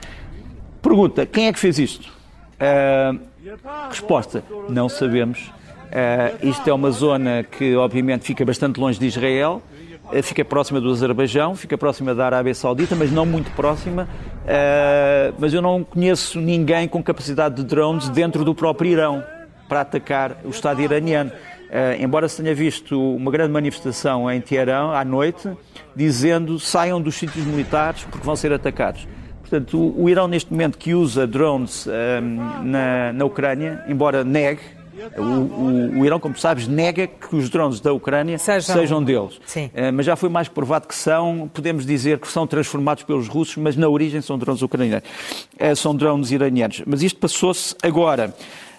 Pergunta, 0.82 1.24
quem 1.24 1.46
é 1.46 1.52
que 1.54 1.58
fez 1.58 1.78
isto? 1.78 2.14
resposta, 3.88 4.44
não 4.68 4.88
sabemos. 4.88 5.50
isto 6.42 6.68
é 6.68 6.72
uma 6.72 6.90
zona 6.90 7.42
que 7.44 7.74
obviamente 7.76 8.24
fica 8.24 8.44
bastante 8.44 8.78
longe 8.78 8.98
de 8.98 9.06
Israel, 9.06 9.62
eh, 9.72 9.75
fica 10.22 10.44
próxima 10.44 10.80
do 10.80 10.90
Azerbaijão, 10.90 11.54
fica 11.54 11.76
próxima 11.76 12.14
da 12.14 12.26
Arábia 12.26 12.54
Saudita, 12.54 12.94
mas 12.94 13.10
não 13.10 13.26
muito 13.26 13.50
próxima. 13.52 14.08
Uh, 14.44 15.34
mas 15.38 15.52
eu 15.52 15.60
não 15.60 15.82
conheço 15.82 16.40
ninguém 16.40 16.86
com 16.86 17.02
capacidade 17.02 17.56
de 17.56 17.64
drones 17.64 18.08
dentro 18.08 18.44
do 18.44 18.54
próprio 18.54 18.90
Irão 18.90 19.24
para 19.68 19.80
atacar 19.80 20.36
o 20.44 20.50
Estado 20.50 20.80
iraniano. 20.80 21.30
Uh, 21.30 22.00
embora 22.00 22.28
se 22.28 22.40
tenha 22.40 22.54
visto 22.54 23.16
uma 23.16 23.30
grande 23.30 23.52
manifestação 23.52 24.30
em 24.30 24.40
Teherã 24.40 24.92
à 24.92 25.04
noite, 25.04 25.50
dizendo 25.94 26.60
saiam 26.60 27.00
dos 27.00 27.16
sítios 27.16 27.44
militares 27.44 28.04
porque 28.04 28.24
vão 28.24 28.36
ser 28.36 28.52
atacados. 28.52 29.08
Portanto, 29.40 29.78
o, 29.78 30.04
o 30.04 30.08
Irão, 30.08 30.28
neste 30.28 30.50
momento, 30.52 30.78
que 30.78 30.94
usa 30.94 31.26
drones 31.26 31.86
na, 32.62 33.12
na 33.12 33.24
Ucrânia, 33.24 33.84
embora 33.88 34.24
negue, 34.24 34.75
o, 35.18 35.22
o, 35.22 36.00
o, 36.00 36.06
Irão, 36.06 36.18
como 36.18 36.36
sabes, 36.38 36.66
nega 36.66 37.06
que 37.06 37.36
os 37.36 37.50
drones 37.50 37.80
da 37.80 37.92
Ucrânia 37.92 38.38
sejam, 38.38 38.74
sejam 38.74 39.02
deles. 39.02 39.40
Sim. 39.46 39.66
Uh, 39.66 39.92
mas 39.92 40.06
já 40.06 40.16
foi 40.16 40.28
mais 40.28 40.48
provado 40.48 40.88
que 40.88 40.94
são, 40.94 41.50
podemos 41.52 41.84
dizer 41.84 42.18
que 42.18 42.28
são 42.28 42.46
transformados 42.46 43.02
pelos 43.02 43.28
russos, 43.28 43.56
mas 43.56 43.76
na 43.76 43.88
origem 43.88 44.20
são 44.20 44.38
drones 44.38 44.62
ucranianos. 44.62 45.08
Uh, 45.60 45.76
são 45.76 45.94
drones 45.94 46.30
iranianos. 46.30 46.82
Mas 46.86 47.02
isto 47.02 47.18
passou-se 47.18 47.74
agora. 47.82 48.34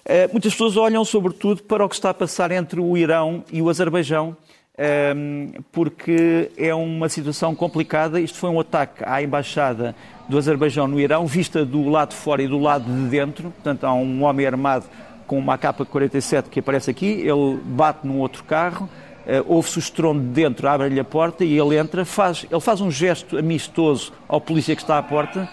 Uh, 0.06 0.32
muitas 0.32 0.54
pessoas 0.54 0.78
olham, 0.78 1.04
sobretudo, 1.06 1.64
para 1.64 1.86
o 1.86 1.90
que 1.90 1.96
está 1.96 2.10
a 2.10 2.14
passar 2.14 2.52
entre 2.52 2.80
o 2.80 2.98
Irão 2.98 3.44
e 3.52 3.62
o 3.62 3.70
Azerbaijão. 3.70 4.36
ehm, 4.78 5.52
porque 5.72 6.52
é 6.56 6.74
uma 6.74 7.10
situação 7.10 7.56
complicada. 7.56 8.20
Isto 8.20 8.38
foi 8.38 8.50
um 8.50 8.60
ataque 8.60 9.04
à 9.06 9.22
embaixada 9.22 9.96
do 10.30 10.38
Azerbaijão 10.38 10.88
no 10.88 11.00
Irão, 11.00 11.26
vista 11.26 11.66
do 11.66 11.90
lado 11.90 12.10
de 12.10 12.16
fora 12.16 12.44
e 12.44 12.48
do 12.48 12.60
lado 12.60 12.86
de 12.86 13.10
dentro. 13.10 13.50
Portanto, 13.52 13.86
há 13.86 13.94
um 13.94 14.24
homem 14.24 14.46
armado 14.46 14.86
com 15.28 15.38
uma 15.38 15.56
AK-47 15.56 16.46
que 16.50 16.60
aparece 16.60 16.90
aqui, 16.90 17.06
ele 17.06 17.60
bate 17.64 18.08
num 18.08 18.20
outro 18.20 18.44
carro, 18.46 18.90
uh, 19.26 19.44
ouve-se 19.46 19.78
o 19.78 19.80
estrondo 19.80 20.22
de 20.22 20.30
dentro, 20.30 20.68
abre-lhe 20.68 21.00
a 21.00 21.04
porta 21.04 21.44
e 21.44 21.58
ele 21.58 21.78
entra, 21.78 22.06
faz, 22.06 22.46
ele 22.50 22.62
faz 22.62 22.82
um 22.82 22.90
gesto 22.90 23.38
amistoso 23.38 24.14
ao 24.28 24.40
polícia 24.40 24.76
que 24.76 24.82
está 24.82 24.98
à 24.98 25.04
porta 25.04 25.48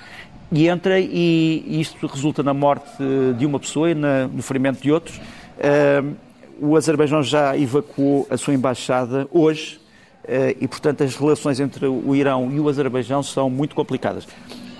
e 0.52 0.68
entra 0.68 1.00
e, 1.00 1.64
e 1.66 1.80
isto 1.80 2.06
resulta 2.06 2.42
na 2.42 2.54
morte 2.54 2.88
de 3.37 3.44
uma 3.44 3.58
pessoa 3.58 3.90
e 3.90 3.94
na, 3.94 4.28
no 4.28 4.42
ferimento 4.42 4.80
de 4.80 4.92
outros. 4.92 5.16
Uh, 5.18 6.14
o 6.60 6.76
Azerbaijão 6.76 7.22
já 7.22 7.56
evacuou 7.56 8.26
a 8.30 8.37
sua 8.37 8.54
embaixada 8.54 9.26
hoje 9.32 9.80
uh, 10.24 10.56
e, 10.60 10.68
portanto, 10.68 11.02
as 11.02 11.16
relações 11.16 11.58
entre 11.58 11.87
o 11.87 12.14
Irão 12.14 12.50
e 12.52 12.60
o 12.60 12.68
Azerbaijão 12.68 13.22
são 13.22 13.50
muito 13.50 13.74
complicadas. 13.74 14.26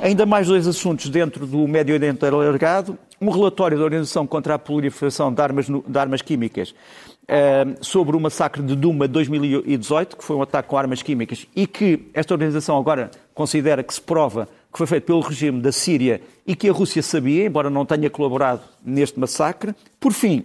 Ainda 0.05 0.27
mais 0.27 0.49
dois 0.49 0.69
assuntos 0.69 1.09
dentro 1.09 1.47
do 1.47 1.67
Médio 1.67 1.95
Oriente 1.95 2.27
alargado. 2.27 2.99
Um 3.19 3.31
relatório 3.31 3.79
da 3.79 3.85
Organização 3.85 4.27
contra 4.27 4.53
a 4.53 4.59
Proliferação 4.59 5.33
de 5.33 5.41
Armas, 5.41 5.67
de 5.67 5.99
armas 5.99 6.21
Químicas 6.21 6.75
eh, 7.27 7.65
sobre 7.81 8.15
o 8.15 8.21
massacre 8.21 8.63
de 8.63 8.77
Duma 8.77 9.09
de 9.09 9.15
2018, 9.15 10.19
que 10.19 10.23
foi 10.23 10.37
um 10.37 10.43
ataque 10.43 10.69
com 10.69 10.77
armas 10.77 11.01
químicas, 11.01 11.47
e 11.57 11.67
que 11.67 12.11
esta 12.13 12.35
organização 12.35 12.77
agora 12.77 13.11
considera 13.33 13.83
que 13.83 13.95
se 13.95 14.01
prova 14.03 14.47
que 14.71 14.77
foi 14.77 14.87
feito 14.87 15.05
pelo 15.05 15.21
regime 15.21 15.63
da 15.63 15.73
Síria 15.73 16.21
e 16.47 16.55
que 16.55 16.69
a 16.69 16.73
Rússia 16.75 17.03
sabia, 17.03 17.47
embora 17.47 17.71
não 17.71 17.87
tenha 17.87 18.11
colaborado 18.11 18.61
neste 18.85 19.19
massacre. 19.19 19.75
Por 19.99 20.13
fim, 20.13 20.45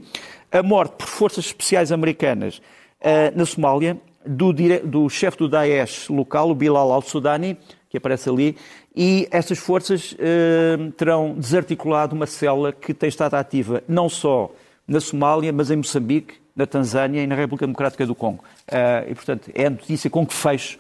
a 0.50 0.64
morte 0.64 0.94
por 0.94 1.08
forças 1.08 1.48
especiais 1.48 1.92
americanas 1.92 2.62
uh, 3.02 3.38
na 3.38 3.46
Somália 3.46 3.98
do, 4.26 4.54
do 4.86 5.10
chefe 5.10 5.38
do 5.38 5.50
Daesh 5.50 6.08
local, 6.08 6.50
o 6.50 6.56
Bilal 6.56 6.94
al-Sudani, 6.94 7.58
que 7.90 7.98
aparece 7.98 8.30
ali, 8.30 8.56
e 8.96 9.28
estas 9.32 9.60
forças 9.60 10.14
uh, 10.14 10.92
terão 10.92 11.36
desarticulado 11.36 12.16
uma 12.16 12.26
célula 12.26 12.72
que 12.72 12.94
tem 12.94 13.10
estado 13.10 13.36
ativa 13.36 13.84
não 13.88 14.10
só 14.10 14.52
na 14.88 15.00
Somália, 15.00 15.54
mas 15.54 15.70
em 15.70 15.78
Moçambique, 15.78 16.36
na 16.56 16.66
Tanzânia 16.66 17.22
e 17.22 17.28
na 17.28 17.36
República 17.36 17.66
Democrática 17.66 18.06
do 18.06 18.16
Congo. 18.16 18.44
Uh, 18.68 19.10
e, 19.10 19.16
portanto, 19.16 19.52
é 19.54 19.68
a 19.68 19.70
notícia 19.70 20.10
com 20.10 20.26
que 20.26 20.34
fecho 20.34 20.80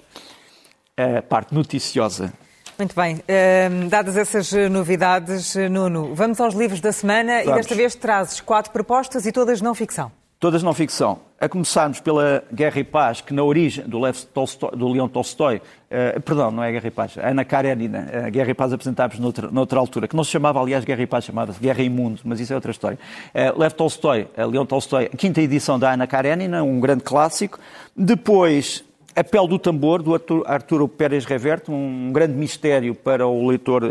a 0.97 1.21
parte 1.21 1.53
noticiosa. 1.53 2.33
Muito 2.77 2.95
bem. 2.95 3.15
Uh, 3.15 3.89
dadas 3.89 4.17
essas 4.17 4.51
novidades, 4.69 5.55
Nuno, 5.69 6.13
vamos 6.13 6.41
aos 6.41 6.53
livros 6.53 6.81
da 6.81 6.91
semana 6.91 7.43
vamos. 7.43 7.51
e 7.51 7.53
desta 7.53 7.75
vez 7.75 7.95
trazes 7.95 8.41
quatro 8.41 8.71
propostas 8.71 9.25
e 9.25 9.31
todas 9.31 9.61
não 9.61 9.73
ficção. 9.75 10.11
Todas 10.39 10.63
não 10.63 10.73
ficção. 10.73 11.19
A 11.37 11.49
começarmos 11.49 11.99
pela 11.99 12.41
Guerra 12.53 12.79
e 12.79 12.83
Paz, 12.85 13.19
que 13.19 13.33
na 13.33 13.43
origem 13.43 13.83
do, 13.85 13.99
Lev 13.99 14.15
Tolstói, 14.33 14.71
do 14.71 14.87
Leão 14.87 15.09
Tolstói, 15.09 15.57
uh, 15.57 16.21
perdão, 16.21 16.49
não 16.49 16.63
é 16.63 16.71
Guerra 16.71 16.87
e 16.87 16.91
Paz, 16.91 17.17
Ana 17.17 17.43
Karenina, 17.43 18.09
a 18.25 18.29
Guerra 18.29 18.51
e 18.51 18.53
Paz 18.53 18.71
apresentámos 18.71 19.19
noutra, 19.19 19.51
noutra 19.51 19.77
altura, 19.77 20.07
que 20.07 20.15
não 20.15 20.23
se 20.23 20.31
chamava, 20.31 20.61
aliás, 20.61 20.85
Guerra 20.85 21.01
e 21.01 21.07
Paz, 21.07 21.25
chamava-se 21.25 21.59
Guerra 21.59 21.83
e 21.83 21.89
Mundo, 21.89 22.21
mas 22.23 22.39
isso 22.39 22.53
é 22.53 22.55
outra 22.55 22.71
história. 22.71 22.97
Uh, 23.35 23.59
Lev 23.59 23.73
Tolstói, 23.73 24.29
uh, 24.37 24.47
Leão 24.47 24.65
Tolstói, 24.65 25.09
quinta 25.09 25.41
edição 25.41 25.77
da 25.77 25.91
Ana 25.91 26.07
Karenina, 26.07 26.63
um 26.63 26.79
grande 26.79 27.03
clássico. 27.03 27.59
Depois, 27.93 28.85
A 29.17 29.23
Pele 29.25 29.47
do 29.49 29.59
Tambor, 29.59 30.01
do 30.01 30.13
Arturo 30.45 30.87
Pérez 30.87 31.25
Reverte, 31.25 31.69
um 31.69 32.13
grande 32.13 32.35
mistério 32.35 32.95
para 32.95 33.27
o 33.27 33.45
leitor 33.45 33.83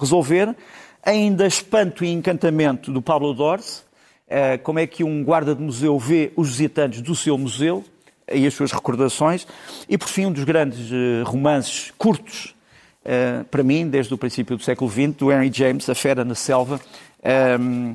resolver. 0.00 0.52
Ainda 1.04 1.46
Espanto 1.46 2.04
e 2.04 2.08
Encantamento, 2.10 2.90
do 2.90 3.00
Pablo 3.00 3.32
Dors, 3.32 3.78
eh, 3.78 3.85
como 4.62 4.78
é 4.78 4.86
que 4.86 5.04
um 5.04 5.22
guarda 5.22 5.54
de 5.54 5.62
museu 5.62 5.98
vê 5.98 6.32
os 6.34 6.48
visitantes 6.48 7.00
do 7.00 7.14
seu 7.14 7.38
museu 7.38 7.84
e 8.32 8.46
as 8.46 8.54
suas 8.54 8.72
recordações. 8.72 9.46
E, 9.88 9.96
por 9.96 10.08
fim, 10.08 10.26
um 10.26 10.32
dos 10.32 10.44
grandes 10.44 10.90
eh, 10.92 11.22
romances 11.24 11.92
curtos, 11.96 12.54
eh, 13.04 13.44
para 13.50 13.62
mim, 13.62 13.88
desde 13.88 14.12
o 14.12 14.18
princípio 14.18 14.56
do 14.56 14.62
século 14.62 14.90
XX, 14.90 15.14
do 15.16 15.32
Henry 15.32 15.50
James, 15.52 15.88
A 15.88 15.94
Fera 15.94 16.24
na 16.24 16.34
Selva. 16.34 16.80
Ehm, 17.22 17.94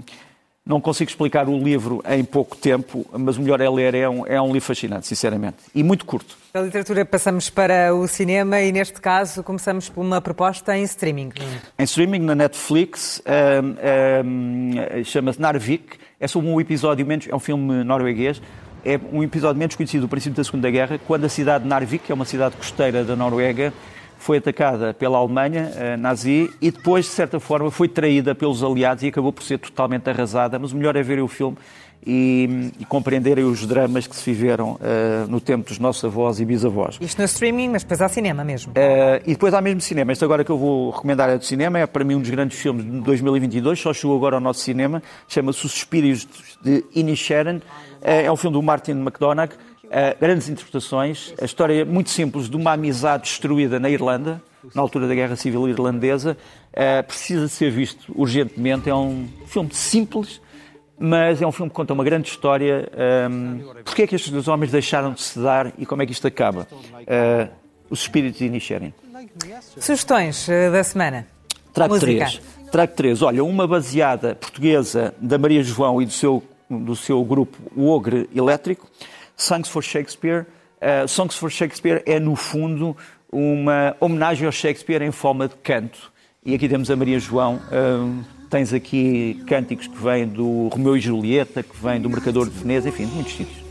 não 0.66 0.80
consigo 0.80 1.10
explicar 1.10 1.50
o 1.50 1.58
livro 1.58 2.04
em 2.08 2.24
pouco 2.24 2.56
tempo, 2.56 3.06
mas 3.14 3.36
o 3.36 3.42
melhor 3.42 3.60
é 3.60 3.70
ler. 3.70 3.96
É 3.96 4.08
um, 4.08 4.26
é 4.28 4.40
um 4.40 4.54
livro 4.54 4.62
fascinante, 4.62 5.08
sinceramente. 5.08 5.58
E 5.74 5.84
muito 5.84 6.06
curto. 6.06 6.38
Da 6.54 6.62
literatura 6.62 7.04
passamos 7.04 7.50
para 7.50 7.94
o 7.96 8.08
cinema 8.08 8.62
e, 8.62 8.72
neste 8.72 9.02
caso, 9.02 9.44
começamos 9.44 9.90
por 9.90 10.02
uma 10.02 10.22
proposta 10.22 10.78
em 10.78 10.84
streaming. 10.84 11.32
Em 11.80 11.84
streaming, 11.84 12.20
na 12.20 12.36
Netflix, 12.36 13.22
um, 13.26 14.28
um, 14.28 15.04
chama-se 15.04 15.42
Narvik. 15.42 15.98
É 16.22 16.28
sobre 16.28 16.48
um 16.50 16.62
episódio 16.62 17.04
menos. 17.04 17.28
É 17.28 17.36
um 17.36 17.40
filme 17.40 17.84
norueguês. 17.84 18.40
É 18.86 19.00
um 19.12 19.24
episódio 19.24 19.58
menos 19.58 19.76
conhecido 19.76 20.06
do 20.06 20.08
princípio 20.08 20.38
da 20.38 20.44
Segunda 20.44 20.70
Guerra, 20.70 21.00
quando 21.08 21.26
a 21.26 21.30
cidade 21.30 21.64
de 21.64 21.70
Narvik, 21.70 22.06
que 22.06 22.12
é 22.12 22.16
uma 22.16 22.26
cidade 22.26 22.56
costeira 22.56 23.04
da 23.04 23.16
Noruega, 23.16 23.74
foi 24.18 24.38
atacada 24.38 24.94
pela 24.94 25.18
Alemanha 25.18 25.72
uh, 25.72 25.98
nazi 26.00 26.50
e 26.62 26.70
depois, 26.70 27.06
de 27.06 27.12
certa 27.12 27.40
forma, 27.40 27.72
foi 27.72 27.88
traída 27.88 28.36
pelos 28.36 28.64
aliados 28.64 29.04
e 29.04 29.08
acabou 29.08 29.34
por 29.34 29.44
ser 29.44 29.58
totalmente 29.58 30.08
arrasada. 30.10 30.60
Mas 30.60 30.72
o 30.72 30.78
melhor 30.78 30.96
é 30.96 31.02
ver 31.02 31.20
o 31.20 31.28
filme 31.28 31.58
e, 32.06 32.72
e 32.80 32.86
compreenderem 32.86 33.44
os 33.44 33.66
dramas 33.66 34.08
que 34.08 34.16
se 34.16 34.32
viveram 34.32 34.72
uh, 34.74 35.28
no 35.30 35.40
tempo 35.40 35.68
dos 35.68 35.80
nossos 35.80 36.04
avós 36.04 36.40
e 36.40 36.46
bisavós. 36.46 36.98
Isto 37.00 37.20
no 37.20 37.26
streaming, 37.26 37.70
mas 37.70 37.84
depois 37.84 38.02
há 38.02 38.10
cinema 38.10 38.44
mesmo. 38.44 38.72
Uh, 38.72 39.22
e 39.26 39.32
depois 39.32 39.54
há 39.54 39.62
mesmo 39.62 39.82
cinema. 39.82 40.12
Este 40.12 40.24
agora 40.24 40.44
que 40.44 40.52
eu 40.52 40.58
vou 40.58 40.92
recomendar 40.92 41.30
é 41.30 41.38
do 41.38 41.46
cinema, 41.46 41.80
é 41.80 41.86
para 41.86 42.04
mim 42.04 42.16
um 42.16 42.22
dos 42.22 42.30
grandes 42.30 42.60
filmes 42.60 42.84
de 42.84 43.02
2022, 43.02 43.80
só 43.80 43.94
chegou 43.94 44.16
agora 44.16 44.36
ao 44.36 44.42
nosso 44.42 44.62
cinema, 44.62 45.02
chama-se 45.28 45.66
Os 45.66 45.72
Suspírios 45.72 46.28
de 46.62 46.84
Inisherin. 46.96 47.62
é 48.02 48.32
um 48.32 48.36
filme 48.36 48.56
do 48.56 48.62
Martin 48.62 48.92
McDonagh 48.92 49.52
Uh, 49.92 50.18
grandes 50.22 50.48
interpretações, 50.48 51.34
a 51.38 51.44
história 51.44 51.84
muito 51.84 52.10
simples 52.12 52.50
de 52.50 52.56
uma 52.56 52.72
amizade 52.72 53.24
destruída 53.24 53.78
na 53.78 53.90
Irlanda, 53.90 54.42
na 54.74 54.82
altura 54.82 55.06
da 55.06 55.14
Guerra 55.14 55.36
Civil 55.36 55.68
Irlandesa, 55.68 56.38
uh, 56.72 57.06
precisa 57.06 57.50
ser 57.50 57.72
visto 57.72 58.10
urgentemente. 58.16 58.90
É 58.90 58.96
um 58.96 59.28
filme 59.48 59.70
simples, 59.74 60.40
mas 61.02 61.42
é 61.42 61.48
um 61.48 61.52
filme 61.52 61.68
que 61.68 61.76
conta 61.76 61.94
uma 61.94 62.04
grande 62.04 62.30
história. 62.30 62.88
Um, 63.28 63.60
ehm, 63.60 63.84
Porquê 63.84 64.04
é 64.04 64.08
que 64.08 64.16
estes 64.16 64.32
dois 64.32 64.48
homens 64.48 64.72
deixaram 64.72 65.14
de 65.14 65.22
se 65.22 65.40
dar 65.40 65.74
e 65.76 65.84
como 65.84 66.04
é 66.04 66.06
que 66.06 66.12
isto 66.12 66.28
acaba? 66.28 66.68
Uh, 66.72 67.50
os 67.90 68.02
espíritos 68.02 68.40
iniciarem. 68.42 68.94
Sugestões 69.80 70.48
da 70.72 70.84
semana? 70.84 71.28
Trago 71.74 71.96
Música. 71.96 72.12
três. 72.12 72.42
Trago 72.72 72.94
três. 72.96 73.22
Olha, 73.24 73.44
uma 73.44 73.68
baseada 73.68 74.36
portuguesa 74.36 75.16
da 75.20 75.40
Maria 75.40 75.64
João 75.64 76.00
e 76.02 76.06
do 76.06 76.12
seu, 76.12 76.44
do 76.70 76.96
seu 76.96 77.24
grupo 77.24 77.58
O 77.76 77.90
Ogre 77.90 78.30
Elétrico. 78.36 78.88
Songs 79.36 79.70
for 79.70 79.84
Shakespeare. 79.84 80.46
Uh, 80.78 81.08
Songs 81.08 81.36
for 81.36 81.50
Shakespeare 81.50 82.04
é, 82.06 82.20
no 82.20 82.36
fundo, 82.36 82.96
uma 83.32 83.96
homenagem 84.00 84.46
ao 84.46 84.52
Shakespeare 84.52 85.02
em 85.02 85.12
forma 85.12 85.48
de 85.48 85.56
canto. 85.56 86.12
E 86.46 86.54
aqui 86.54 86.70
temos 86.70 86.92
a 86.92 86.96
Maria 86.96 87.20
João. 87.20 87.60
Uh, 87.72 88.41
tens 88.52 88.74
aqui 88.74 89.42
cânticos 89.48 89.88
que 89.88 89.98
vêm 89.98 90.28
do 90.28 90.68
Romeu 90.68 90.98
e 90.98 91.00
Julieta, 91.00 91.64
que 91.64 91.76
vêm 91.82 92.02
do 92.02 92.10
Mercador 92.10 92.50
de 92.50 92.60
Veneza, 92.60 92.90
enfim, 92.90 93.06
de 93.06 93.14
muitos 93.14 93.34
sítios. 93.34 93.62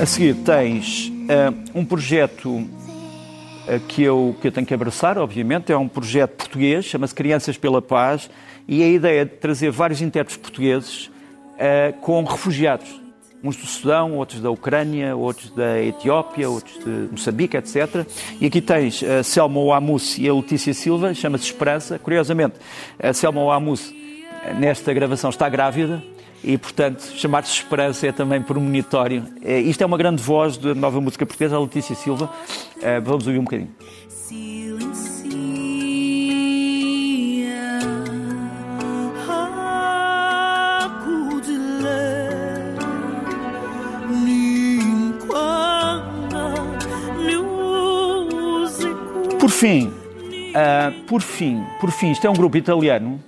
A 0.00 0.06
seguir 0.06 0.34
tens 0.44 1.14
Uh, 1.24 1.80
um 1.80 1.86
projeto 1.86 2.68
que, 3.88 4.02
eu, 4.02 4.36
que 4.40 4.48
eu 4.48 4.52
tenho 4.52 4.66
que 4.66 4.74
abraçar, 4.74 5.18
obviamente, 5.18 5.72
é 5.72 5.76
um 5.76 5.88
projeto 5.88 6.36
português, 6.36 6.84
chama-se 6.84 7.14
Crianças 7.14 7.56
pela 7.56 7.80
Paz, 7.80 8.28
e 8.66 8.82
a 8.82 8.88
ideia 8.88 9.22
é 9.22 9.24
de 9.24 9.32
trazer 9.32 9.70
vários 9.70 10.00
intérpretes 10.00 10.36
portugueses 10.36 11.06
uh, 11.06 11.92
com 12.00 12.22
refugiados. 12.24 13.02
Uns 13.42 13.56
do 13.56 13.66
Sudão, 13.66 14.16
outros 14.16 14.40
da 14.40 14.50
Ucrânia, 14.50 15.14
outros 15.14 15.50
da 15.50 15.82
Etiópia, 15.82 16.48
outros 16.48 16.82
de 16.82 17.08
Moçambique, 17.10 17.58
etc. 17.58 18.06
E 18.40 18.46
aqui 18.46 18.62
tens 18.62 19.02
a 19.02 19.22
Selma 19.22 19.60
Oamus 19.60 20.16
e 20.16 20.26
a 20.26 20.32
Letícia 20.32 20.72
Silva, 20.72 21.12
chama-se 21.12 21.44
Esperança. 21.44 21.98
Curiosamente, 21.98 22.54
a 22.98 23.12
Selma 23.12 23.42
Oamus, 23.42 23.92
nesta 24.58 24.94
gravação, 24.94 25.28
está 25.28 25.46
grávida, 25.50 26.02
e, 26.44 26.58
portanto, 26.58 27.02
chamar-se 27.16 27.52
Esperança 27.52 28.06
é 28.06 28.12
também 28.12 28.42
premonitório. 28.42 29.24
É, 29.42 29.58
isto 29.58 29.82
é 29.82 29.86
uma 29.86 29.96
grande 29.96 30.22
voz 30.22 30.58
da 30.58 30.74
nova 30.74 31.00
música 31.00 31.24
portuguesa, 31.24 31.56
a 31.56 31.60
Letícia 31.60 31.94
Silva. 31.94 32.30
É, 32.82 33.00
vamos 33.00 33.26
ouvir 33.26 33.38
um 33.38 33.44
bocadinho. 33.44 33.70
Por 49.40 49.50
fim, 49.50 49.88
uh, 49.88 51.04
por 51.06 51.20
fim, 51.22 51.62
por 51.80 51.90
fim, 51.90 52.10
isto 52.10 52.26
é 52.26 52.30
um 52.30 52.34
grupo 52.34 52.56
italiano 52.56 53.20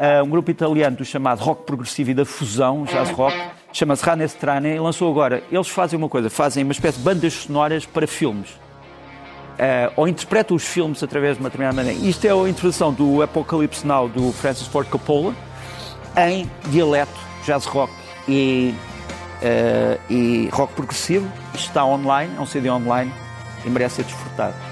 uh, 0.00 0.24
um 0.24 0.30
grupo 0.30 0.50
italiano 0.50 0.96
do 0.96 1.04
chamado 1.04 1.40
rock 1.40 1.64
progressivo 1.64 2.10
e 2.10 2.14
da 2.14 2.24
fusão, 2.24 2.84
jazz 2.84 3.10
rock, 3.10 3.36
chama-se 3.72 4.04
Rane 4.04 4.24
Strane, 4.24 4.68
e 4.70 4.78
lançou 4.80 5.10
agora. 5.10 5.42
Eles 5.52 5.68
fazem 5.68 5.98
uma 5.98 6.08
coisa, 6.08 6.30
fazem 6.30 6.64
uma 6.64 6.72
espécie 6.72 6.98
de 6.98 7.04
bandas 7.04 7.34
sonoras 7.34 7.84
para 7.84 8.06
filmes. 8.06 8.48
uh, 9.60 9.92
ou 9.94 10.08
interpreta 10.08 10.54
os 10.54 10.64
filmes 10.64 11.02
através 11.02 11.36
de 11.36 11.42
uma 11.42 11.50
determinada 11.50 11.76
maneira. 11.76 12.06
Isto 12.06 12.24
é 12.24 12.30
a 12.30 12.48
interpretação 12.48 12.92
do 12.92 13.22
Apocalypse 13.22 13.86
Now 13.86 14.08
do 14.08 14.32
Francis 14.32 14.66
Ford 14.66 14.88
Coppola 14.88 15.34
em 16.16 16.50
dialeto, 16.68 17.12
jazz 17.44 17.66
rock 17.66 17.92
e, 18.26 18.74
uh, 19.42 20.00
e 20.12 20.48
rock 20.50 20.72
progressivo. 20.72 21.30
Está 21.54 21.84
online, 21.84 22.32
é 22.36 22.40
um 22.40 22.46
CD 22.46 22.70
online 22.70 23.12
e 23.64 23.68
merece 23.68 23.96
ser 23.96 24.04
desfrutado. 24.04 24.69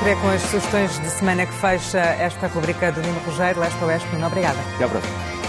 Sempre 0.00 0.12
é 0.14 0.16
com 0.16 0.28
as 0.30 0.40
sugestões 0.40 0.98
de 0.98 1.10
semana 1.10 1.44
que 1.44 1.52
fecha 1.52 1.98
esta 1.98 2.46
rubrica 2.46 2.90
do 2.90 3.02
Nino 3.02 3.20
Rogério. 3.20 3.60
Leste 3.60 3.84
Oeste, 3.84 4.08
muito 4.08 4.26
obrigada. 4.26 4.58
Até 4.74 4.84
a 4.84 4.88
próxima. 4.88 5.39